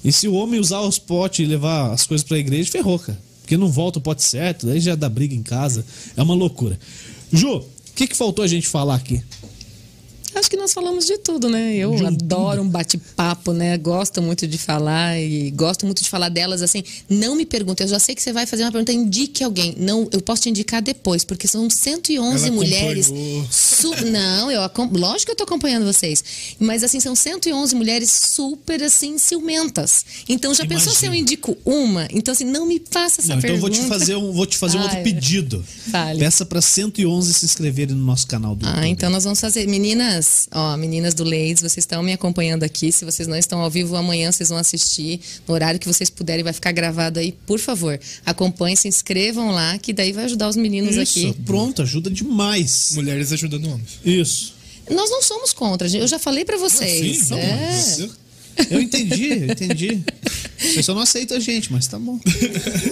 [0.05, 3.19] E se o homem usar os potes e levar as coisas pra igreja, ferrou, cara.
[3.41, 5.85] Porque não volta o pote certo, daí já dá briga em casa.
[6.17, 6.79] É uma loucura.
[7.33, 7.65] Ju, o
[7.97, 9.23] que, que faltou a gente falar aqui?
[10.39, 11.75] Acho que nós falamos de tudo, né?
[11.77, 13.77] Eu De adoro um bate-papo, né?
[13.79, 16.83] Gosto muito de falar e gosto muito de falar delas assim.
[17.09, 19.75] Não me pergunte, eu já sei que você vai fazer uma pergunta, indique alguém.
[19.79, 23.13] Não, eu posso te indicar depois, porque são 111 Ela mulheres.
[23.51, 24.61] Su- não, eu
[24.93, 26.23] lógico que eu tô acompanhando vocês.
[26.59, 30.05] Mas assim, são 111 mulheres super assim ciumentas.
[30.29, 31.23] Então já pensou se eu Imagina.
[31.23, 32.07] indico uma?
[32.13, 33.95] Então assim, não me faça essa Não, então eu vou pergunta.
[33.95, 35.65] te fazer um, vou te fazer um outro pedido.
[36.19, 38.89] Peça para 111 se inscreverem no nosso canal do Ah, YouTube.
[38.91, 39.67] então nós vamos fazer.
[39.67, 42.93] Meninas, ó, meninas do Leis, vocês estão me acompanhando aqui.
[42.93, 45.21] Se vocês não estão ao vivo, amanhã vocês vão assistir.
[45.47, 47.33] No horário que vocês puderem, vai ficar gravado aí.
[47.47, 51.35] Por favor, acompanhem, se inscrevam lá, que daí vai ajudar os meninos Isso, aqui.
[51.45, 52.93] pronto, ajuda demais.
[52.95, 53.99] Mulheres ajudando homens.
[54.05, 54.55] Isso.
[54.91, 56.01] Nós não somos contra, gente.
[56.03, 57.19] eu já falei pra vocês.
[57.19, 58.09] Sim, não, é.
[58.71, 60.03] Eu entendi, eu entendi.
[60.59, 62.19] Você só não aceita a gente, mas tá bom.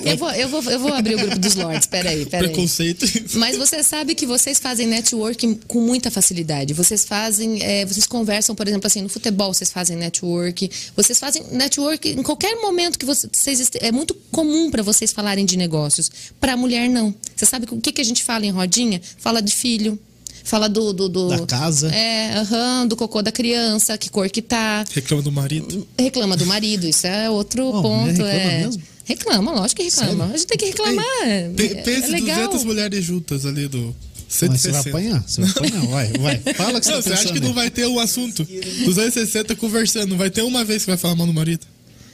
[0.04, 2.48] eu, vou, eu, vou, eu vou abrir o grupo dos Lords, peraí, peraí.
[2.48, 3.04] Preconceito.
[3.34, 6.72] Mas você sabe que vocês fazem networking com muita facilidade.
[6.72, 10.70] Vocês fazem, é, vocês conversam, por exemplo, assim, no futebol vocês fazem network.
[10.96, 15.44] Vocês fazem network em qualquer momento que você- vocês é muito comum para vocês falarem
[15.44, 16.10] de negócios.
[16.40, 17.12] Para a mulher não.
[17.34, 19.00] Você sabe o que, que a gente fala em rodinha?
[19.18, 19.98] Fala de filho.
[20.46, 21.88] Fala do, do, do- Da casa.
[21.92, 24.84] É, aham, do cocô da criança, que cor que tá.
[24.94, 25.86] Reclama do marido.
[25.98, 28.22] Reclama do marido, isso é outro Oh, ponto.
[28.22, 28.58] é.
[28.60, 28.80] mesmo?
[29.04, 30.10] Reclama, lógico que reclama.
[30.12, 30.34] Sério?
[30.34, 31.04] A gente tem que reclamar.
[31.24, 32.36] é, Pe- é Pense legal.
[32.46, 34.72] 200 mulheres juntas ali do Mas você 160.
[34.72, 36.54] vai apanhar, você vai apanhar, vai, vai.
[36.54, 38.44] Fala que você Não, tá você acha que não vai ter um assunto?
[38.84, 41.66] 260 conversando, não vai ter uma vez que vai falar mal do marido?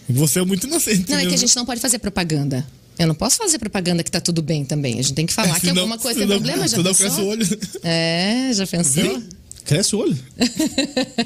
[0.08, 1.10] Você é muito inocente.
[1.10, 2.66] Não, é que a gente não pode fazer propaganda.
[2.98, 4.94] Eu não posso fazer propaganda que tá tudo bem também.
[4.98, 7.06] A gente tem que falar que Senão- alguma coisa tem problema, já senão pensou?
[7.06, 7.58] cresce o olho.
[7.82, 9.02] É, já pensou?
[9.02, 9.22] Viu?
[9.64, 10.18] Cresce o olho.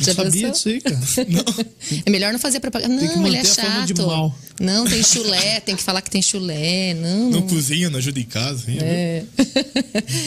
[0.00, 0.96] Já Eu sabia disso aí, cara.
[2.06, 3.00] É melhor não fazer propaganda.
[3.00, 4.06] Tem que Não, ele é chato.
[4.06, 4.32] mal.
[4.60, 6.94] Não, tem chulé, tem que falar que tem chulé.
[6.94, 7.48] Não, Não não.
[7.48, 8.70] cozinha, não ajuda em casa.
[8.70, 8.78] hein?
[8.80, 9.24] É.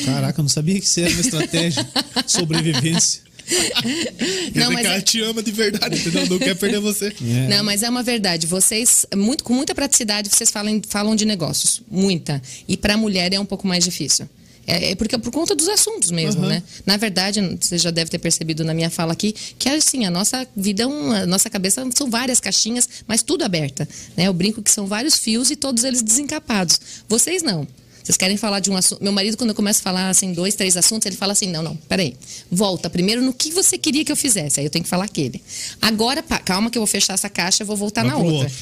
[0.03, 1.87] Caraca, eu não sabia que isso era uma estratégia.
[2.27, 3.21] Sobrevivência.
[4.55, 6.27] Não, mas é- te ama de verdade, entendeu?
[6.27, 7.13] Não quer perder você.
[7.25, 7.47] É.
[7.47, 8.45] Não, mas é uma verdade.
[8.47, 11.81] Vocês, muito, com muita praticidade, vocês falam, falam de negócios.
[11.89, 12.41] Muita.
[12.67, 14.27] E para a mulher é um pouco mais difícil.
[14.67, 16.49] É, é porque é por conta dos assuntos mesmo, Aham.
[16.49, 16.63] né?
[16.85, 20.47] Na verdade, você já deve ter percebido na minha fala aqui que assim, a nossa
[20.55, 23.87] vida, é um- a nossa cabeça são várias caixinhas, mas tudo aberta.
[24.17, 24.27] Né?
[24.27, 26.79] Eu brinco que são vários fios e todos eles desencapados.
[27.07, 27.67] Vocês não.
[28.05, 29.03] Vocês querem falar de um assunto.
[29.03, 31.63] Meu marido, quando eu começo a falar assim, dois, três assuntos, ele fala assim: não,
[31.63, 32.15] não, peraí.
[32.51, 34.59] Volta primeiro no que você queria que eu fizesse.
[34.59, 35.41] Aí eu tenho que falar aquele.
[35.81, 38.43] Agora, pá, calma que eu vou fechar essa caixa, eu vou voltar Vai na outra.
[38.43, 38.53] outro.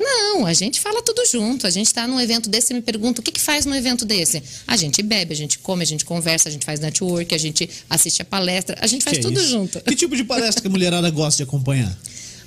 [0.00, 1.66] Não, a gente fala tudo junto.
[1.66, 4.06] A gente está num evento desse e me pergunta o que, que faz num evento
[4.06, 4.42] desse.
[4.66, 7.68] A gente bebe, a gente come, a gente conversa, a gente faz network, a gente
[7.90, 9.50] assiste a palestra, a gente faz Que é tudo isso?
[9.50, 9.80] junto.
[9.80, 11.94] Que tipo de palestra que a mulherada gosta de acompanhar?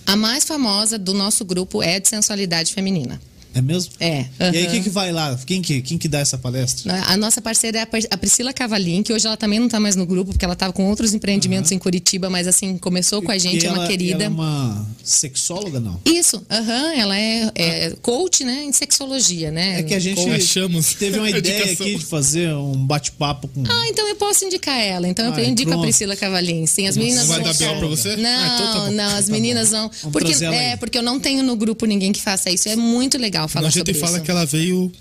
[0.06, 3.22] A mais famosa do nosso grupo é de sensualidade feminina.
[3.54, 3.92] É mesmo?
[4.00, 4.26] É.
[4.40, 5.38] E aí, quem que vai lá?
[5.46, 7.04] Quem que, quem que dá essa palestra?
[7.08, 10.06] A nossa parceira é a Priscila Cavalim, que hoje ela também não está mais no
[10.06, 13.64] grupo, porque ela estava com outros empreendimentos em Curitiba, mas assim, começou com a gente,
[13.64, 14.14] E é uma ela- querida.
[14.16, 16.00] Ela é uma sexóloga, não?
[16.06, 19.80] Isso, aham, ela é, é coach, né, em sexologia, né?
[19.80, 20.32] É que a gente Coach.
[20.32, 20.94] Achamos.
[20.94, 21.86] teve uma ideia Indicação.
[21.86, 23.64] aqui de fazer um bate-papo com.
[23.68, 25.08] Ah, então eu posso indicar ela.
[25.08, 25.82] Então eu Ai, indico pronto.
[25.82, 26.66] a Priscila Cavalim.
[26.66, 27.52] Sim, as meninas Vai vão.
[27.52, 27.78] dar B.O.
[27.80, 28.16] pra você?
[28.16, 29.90] Não, Ah, então tá não, as meninas vão.
[30.04, 30.78] Vamos Porque, é, aí.
[30.78, 32.70] porque eu não tenho no grupo ninguém que faça isso.
[32.70, 34.26] É muito legal falar a gente sobre fala isso.
[34.26, 34.92] que ela veio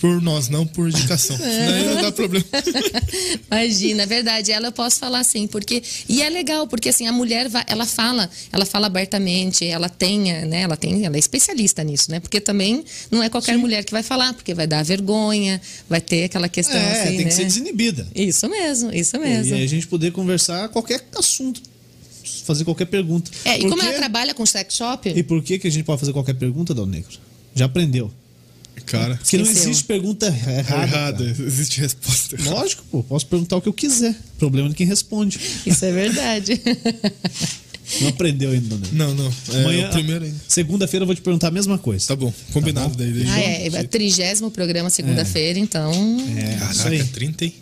[0.00, 1.36] por nós, não por indicação.
[1.40, 2.44] Daí não dá problema.
[3.50, 4.52] Imagina, é verdade.
[4.52, 7.86] Ela eu posso falar assim, porque e é legal, porque assim a mulher vai, ela
[7.86, 10.62] fala, ela fala abertamente, ela tem, né?
[10.62, 12.20] Ela tem, ela é especialista nisso, né?
[12.20, 16.24] Porque também não é qualquer mulher que vai falar, porque vai dar vergonha, vai ter
[16.24, 17.24] aquela questão é, assim, tem né?
[17.24, 18.06] que ser desinibida.
[18.14, 19.54] Isso mesmo, isso E mesmo.
[19.54, 21.62] aí a gente poder conversar qualquer assunto,
[22.44, 23.30] fazer qualquer pergunta.
[23.46, 25.84] É, e Por como ela trabalha com sex shop, E por que, que a gente
[25.84, 27.18] pode fazer qualquer pergunta, Dal Negro?
[27.54, 28.10] Já aprendeu.
[28.86, 30.60] Cara, Porque não existe pergunta errada.
[30.82, 31.24] errado.
[31.24, 31.46] cara.
[31.46, 32.36] Existe resposta.
[32.44, 33.02] Lógico, pô.
[33.02, 34.10] Posso perguntar o que eu quiser.
[34.10, 35.40] O problema é de quem responde.
[35.64, 36.60] Isso é verdade.
[38.00, 38.90] Não aprendeu ainda, Negro.
[38.94, 39.32] Não, não.
[39.52, 40.36] É Amanhã, o primeiro ainda.
[40.48, 42.06] segunda-feira eu vou te perguntar a mesma coisa.
[42.08, 43.12] Tá bom, combinado Tá bom?
[43.12, 43.12] daí.
[43.12, 45.92] daí ah, é, é trigésimo programa segunda-feira, então.
[45.92, 46.96] É, isso aí.
[46.98, 47.54] Caraca, 30, hein?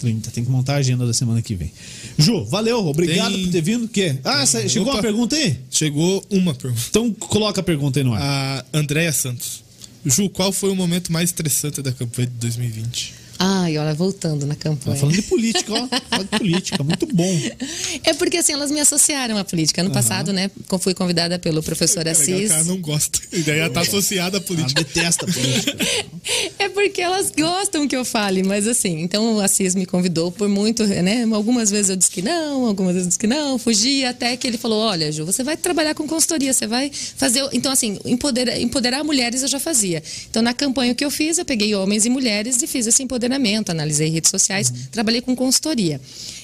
[0.00, 0.30] 30.
[0.30, 1.70] Tem que montar a agenda da semana que vem.
[2.18, 2.86] Ju, valeu.
[2.86, 3.84] Obrigado Tem- por ter vindo.
[3.84, 4.18] O quê?
[4.24, 4.96] Ah, essa- chegou Opa.
[4.96, 5.56] uma pergunta aí?
[5.70, 6.82] Chegou uma pergunta.
[6.90, 8.20] Então coloca a pergunta aí no ar.
[8.22, 9.62] A Andréia Santos.
[10.04, 13.14] Ju, qual foi o momento mais estressante da campanha de 2020?
[13.42, 14.96] Ai, olha, voltando na Tá campanha.
[14.98, 15.88] falando de política, ó.
[16.10, 17.40] Fala de política, muito bom.
[18.04, 19.80] É porque assim, elas me associaram à política.
[19.80, 20.50] Ano passado, né,
[20.80, 22.50] fui convidada pelo professor É legal que Assis.
[22.50, 23.18] ela não gosta.
[23.32, 24.82] E daí ela tá associada à Ela política.
[24.84, 25.76] detesta a política.
[26.58, 30.48] É porque elas gostam que eu fale, mas assim, então o Assis me convidou por
[30.48, 31.26] muito, né?
[31.32, 34.46] Algumas vezes eu disse que não, algumas vezes eu disse que não, fugi, até que
[34.46, 37.48] ele falou: olha, Ju, você vai trabalhar com consultoria, você vai fazer.
[37.52, 40.02] Então, assim, empoderar, empoderar mulheres eu já fazia.
[40.28, 43.29] Então, na campanha que eu fiz, eu peguei homens e mulheres e fiz esse empoderamento
[43.30, 46.00] posicionamento, analisei redes sociais, trabalhei com consultoria.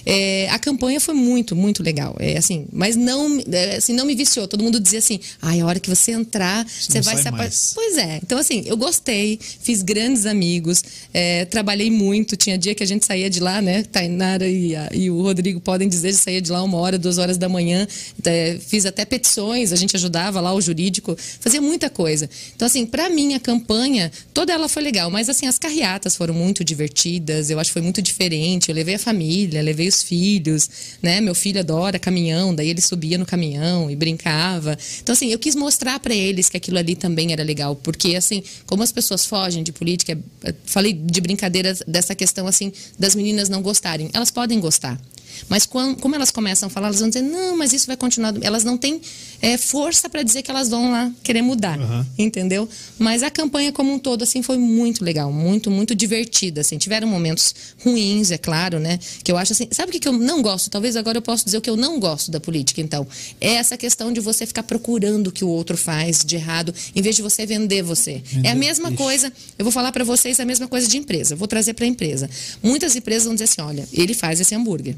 [0.09, 2.15] É, a campanha foi muito, muito legal.
[2.21, 4.47] É, assim, mas não, é, assim, não me viciou.
[4.47, 7.37] Todo mundo dizia assim: ai, a hora que você entrar, você, não vai se apa-"
[7.39, 7.73] mais.
[7.75, 8.21] Pois é.
[8.23, 10.83] Então, assim, eu gostei, fiz grandes amigos,
[11.13, 12.37] é, trabalhei muito.
[12.37, 13.83] Tinha dia que a gente saía de lá, né?
[13.83, 17.37] Tainara e, a- e o Rodrigo podem dizer, saía de lá uma hora, duas horas
[17.37, 17.87] da manhã.
[18.25, 22.31] É, fiz até petições, a gente ajudava lá o jurídico, fazia muita coisa.
[22.55, 26.33] Então, assim, pra mim, a campanha, toda ela foi legal, mas, assim, as carreatas foram
[26.35, 28.69] muito divertidas, eu acho que foi muito diferente.
[28.69, 30.69] Eu levei a família, levei os filhos,
[31.03, 31.21] né?
[31.21, 34.77] Meu filho adora caminhão, daí ele subia no caminhão e brincava.
[35.03, 38.43] Então, assim, eu quis mostrar pra eles que aquilo ali também era legal, porque, assim,
[38.67, 43.49] como as pessoas fogem de política, eh, falei de brincadeiras dessa questão, assim, das meninas
[43.49, 44.11] não gostarem.
[44.13, 45.01] Elas podem gostar.
[45.49, 48.35] Mas como elas começam a falar, elas vão dizer, não, mas isso vai continuar.
[48.43, 49.01] Elas não têm
[49.43, 52.07] eh, força para dizer que elas vão lá querer mudar, Aham.
[52.19, 52.69] entendeu?
[52.99, 56.79] Mas a campanha como um todo, assim, foi muito legal, muito, muito divertida, assim.
[56.79, 57.55] Tiveram momentos
[57.85, 58.99] ruins, é claro, né?
[59.23, 60.71] Que eu acho assim, sabe o que que eu não gosto?
[60.71, 63.07] Talvez agora eu possa dizer o que eu não gosto da política, então.
[63.41, 67.03] É essa questão de você ficar procurando o que o outro faz de errado, em
[67.03, 68.23] vez de você vender você.
[68.45, 68.97] é a mesma Ixi.
[68.97, 71.37] coisa, eu vou falar para vocês a mesma coisa de empresa.
[71.37, 72.29] Vou trazer para a empresa.
[72.63, 74.97] Muitas empresas vão dizer assim, olha, ele faz esse hambúrguer.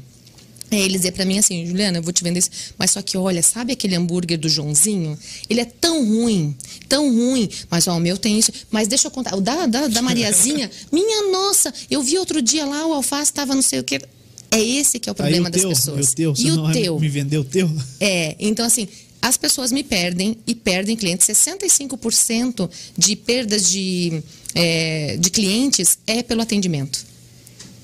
[0.71, 2.51] Aí ele dizer pra mim assim, Juliana, eu vou te vender isso.
[2.77, 5.17] Mas só que, olha, sabe aquele hambúrguer do Joãozinho?
[5.49, 6.55] Ele é tão ruim,
[6.87, 7.49] tão ruim.
[7.69, 8.51] Mas, ó, o meu tem isso.
[8.69, 9.35] Mas deixa eu contar.
[9.35, 13.55] O da, da, da Mariazinha, minha nossa, eu vi outro dia lá, o alface tava
[13.55, 13.99] não sei o quê.
[14.51, 16.11] É esse que é o problema o das teu, pessoas.
[16.11, 16.99] O teu, e o teu?
[16.99, 17.69] me vender o teu?
[17.99, 18.87] É, então assim,
[19.21, 21.27] as pessoas me perdem e perdem clientes.
[21.27, 24.23] 65% de perdas de,
[24.55, 27.08] é, de clientes é pelo atendimento.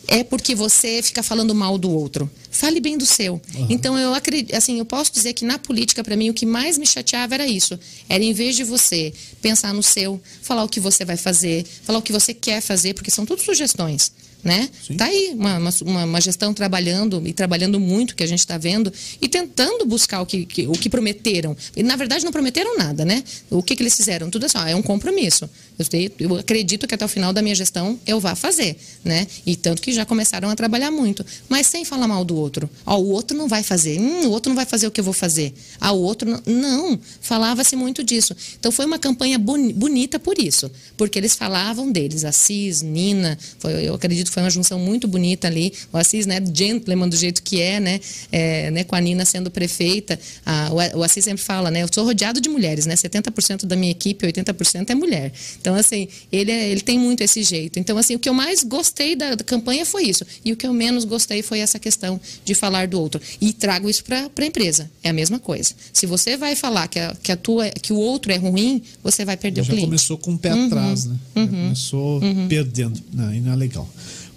[0.07, 2.29] É porque você fica falando mal do outro.
[2.51, 3.41] Fale bem do seu.
[3.69, 6.77] Então eu acredito, assim, eu posso dizer que na política para mim o que mais
[6.77, 7.77] me chateava era isso.
[8.07, 11.99] Era em vez de você pensar no seu, falar o que você vai fazer, falar
[11.99, 14.11] o que você quer fazer, porque são tudo sugestões,
[14.43, 14.69] né?
[14.87, 14.95] Sim.
[14.95, 18.57] Tá aí uma, uma, uma- uma gestão trabalhando e trabalhando muito que a gente está
[18.57, 21.57] vendo e tentando buscar o que, que- o que prometeram.
[21.75, 23.23] E na verdade não prometeram nada, né?
[23.49, 24.29] O que, que eles fizeram?
[24.29, 25.49] Tudo assim, ó, é um compromisso.
[25.77, 29.27] Eu, sei- eu acredito que até o final da minha gestão eu vá fazer, né?
[29.45, 32.69] E tanto que já começaram a trabalhar muito, mas sem falar mal do outro.
[32.85, 35.03] Ó, o outro não vai fazer, hum, o outro não vai fazer o que eu
[35.03, 35.53] vou fazer.
[35.79, 36.41] Ah, o outro não.
[36.65, 38.35] Não, falava-se muito disso.
[38.59, 43.87] Então foi uma campanha boni- bonita por isso, porque eles falavam deles, Assis, Nina, foi-
[43.87, 45.73] eu acredito que foi uma junção muito bonita ali.
[45.91, 47.99] O Assis, né, gentleman do jeito que é, né,
[48.31, 50.19] é, né com a Nina sendo prefeita.
[50.45, 53.75] Ah, o, o Assis sempre fala, né, eu sou rodeado de mulheres, né, 70% da
[53.75, 55.31] minha equipe, 80% é mulher.
[55.65, 57.79] Então, assim, ele, é- ele tem muito esse jeito.
[57.79, 60.23] Então, assim, o que eu mais gostei da, da campanha foi isso.
[60.45, 63.19] E o que eu menos gostei foi essa questão de falar do outro.
[63.41, 64.91] E trago isso para a empresa.
[65.01, 65.73] É a mesma coisa.
[65.91, 69.25] Se você vai falar que, a, que, a tua, que o outro é ruim, você
[69.25, 69.87] vai perder o Já cliente.
[69.87, 70.67] começou com o pé Uhum.
[70.67, 71.15] atrás, né?
[71.35, 73.01] Já começou perdendo.
[73.11, 73.89] Não, e não é legal.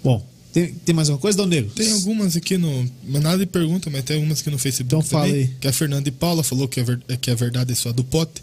[0.03, 1.69] Bom, tem, tem mais alguma coisa, Dão Negro?
[1.75, 2.89] Tem algumas aqui no.
[3.07, 4.95] mas Nada de pergunta, mas tem algumas aqui no Facebook.
[4.95, 5.51] Então fala aí.
[5.61, 8.03] Que a Fernanda e Paula falou que a, ver- que a verdade é só do
[8.03, 8.41] pote.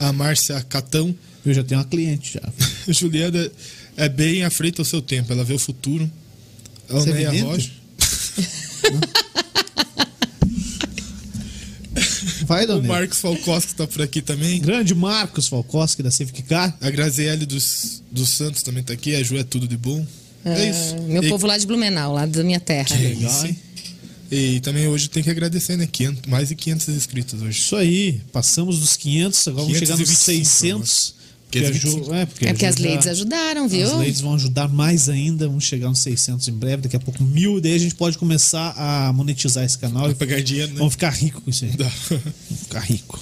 [0.00, 1.14] A Márcia Catão.
[1.44, 2.52] Eu já tenho uma cliente já.
[2.92, 3.50] Juliana
[3.96, 6.10] é bem à frente ao seu tempo, ela vê o futuro.
[6.88, 7.46] A Você é Oneia vidente?
[7.46, 7.70] Rocha.
[12.46, 12.82] Vai, Dão O.
[12.82, 14.60] Marcos Falcoski tá por aqui também.
[14.60, 16.76] Grande Marcos Falcoski da Civic Car.
[16.80, 19.14] A Graziele dos, dos Santos também tá aqui.
[19.14, 20.04] A Ju é tudo de bom.
[20.44, 21.00] É, isso.
[21.02, 22.84] Meu e, povo lá de Blumenau, lá da minha terra.
[22.84, 23.58] Que Legal, hein?
[24.30, 25.86] E também hoje tem que agradecer, né?
[25.90, 27.58] 500, mais de 500 inscritos hoje.
[27.58, 28.20] Isso aí.
[28.32, 31.14] Passamos dos 500, agora vamos chegar nos 525 600.
[31.52, 32.04] Porque a 525.
[32.06, 33.86] Ju- é, porque, É porque Ju as ladies ajudaram, viu?
[33.86, 35.46] As ladies vão ajudar mais ainda.
[35.46, 36.82] Vamos chegar nos 600 em breve.
[36.82, 37.60] Daqui a pouco mil.
[37.60, 40.02] Daí a gente pode começar a monetizar esse canal.
[40.04, 40.78] Vai E pagar dinheiro, né?
[40.78, 41.72] vamos ficar rico com isso aí.
[41.76, 41.84] Dá.
[42.10, 43.20] Vamos ficar rico.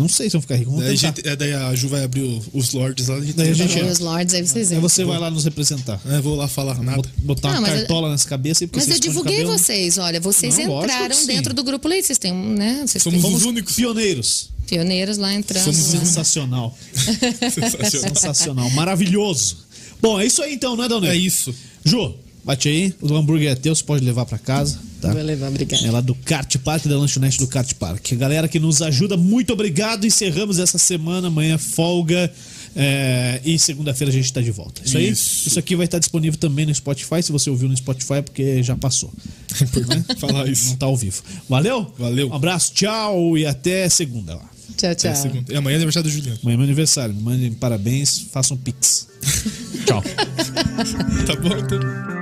[0.00, 0.70] Não sei se vamos ficar rico.
[0.70, 1.16] Vamos Daí, a tentar.
[1.16, 3.16] gente, é, daí a Ju vai abrir o- os Lords lá.
[3.16, 6.00] A gente, Daí a gente- Os lords, aí vocês Aí você vai lá nos representar.
[6.06, 6.96] É, vou lá falar nada.
[6.96, 9.58] Bot- Botar Não, uma mas eu- cartola nessa cabeça porque Mas eu divulguei cabelo.
[9.58, 12.82] vocês, olha, vocês Não, entraram dentro do grupo Leite, vocês têm, um, né?
[12.86, 13.74] Vocês Somos têm os únicos.
[13.76, 14.50] pioneiros.
[14.66, 15.64] pioneiros lá entrando.
[15.64, 16.00] Somos lá.
[16.00, 16.78] Sensacional.
[17.52, 17.90] Sensacional.
[18.14, 18.70] Sensacional.
[18.70, 19.56] Maravilhoso.
[20.00, 21.54] Bom, é isso aí então, né, Dona É isso.
[21.84, 22.14] Ju,
[22.44, 22.94] bate aí.
[23.00, 24.78] O hambúrguer é teu, você pode levar pra casa.
[25.00, 25.12] Tá?
[25.12, 25.86] Vou levar, obrigada.
[25.86, 28.12] É lá do Kart Park, da lanchonete do Kart Park.
[28.12, 30.06] Galera que nos ajuda, muito obrigado.
[30.06, 32.30] Encerramos essa semana, amanhã folga.
[32.76, 34.82] é, e segunda-feira a gente tá de volta.
[34.84, 35.08] Isso aí?
[35.08, 35.48] Isso.
[35.48, 37.22] Isso aqui vai estar disponível também no Spotify.
[37.22, 39.10] Se você ouviu no Spotify, é porque já passou.
[39.60, 40.76] É importante falar Não isso.
[40.76, 41.22] tá ao vivo.
[41.48, 41.92] Valeu?
[41.98, 42.28] Valeu.
[42.28, 44.50] Um abraço, tchau e até segunda lá.
[44.76, 45.10] Tchau, tchau.
[45.10, 45.52] É, segunda.
[45.52, 46.38] E amanhã é aniversário do Juliano.
[46.42, 47.14] Amanhã é meu aniversário.
[47.14, 49.08] Me mandem parabéns, façam pix.
[49.86, 50.02] tchau.
[51.26, 52.19] Tá bom, então.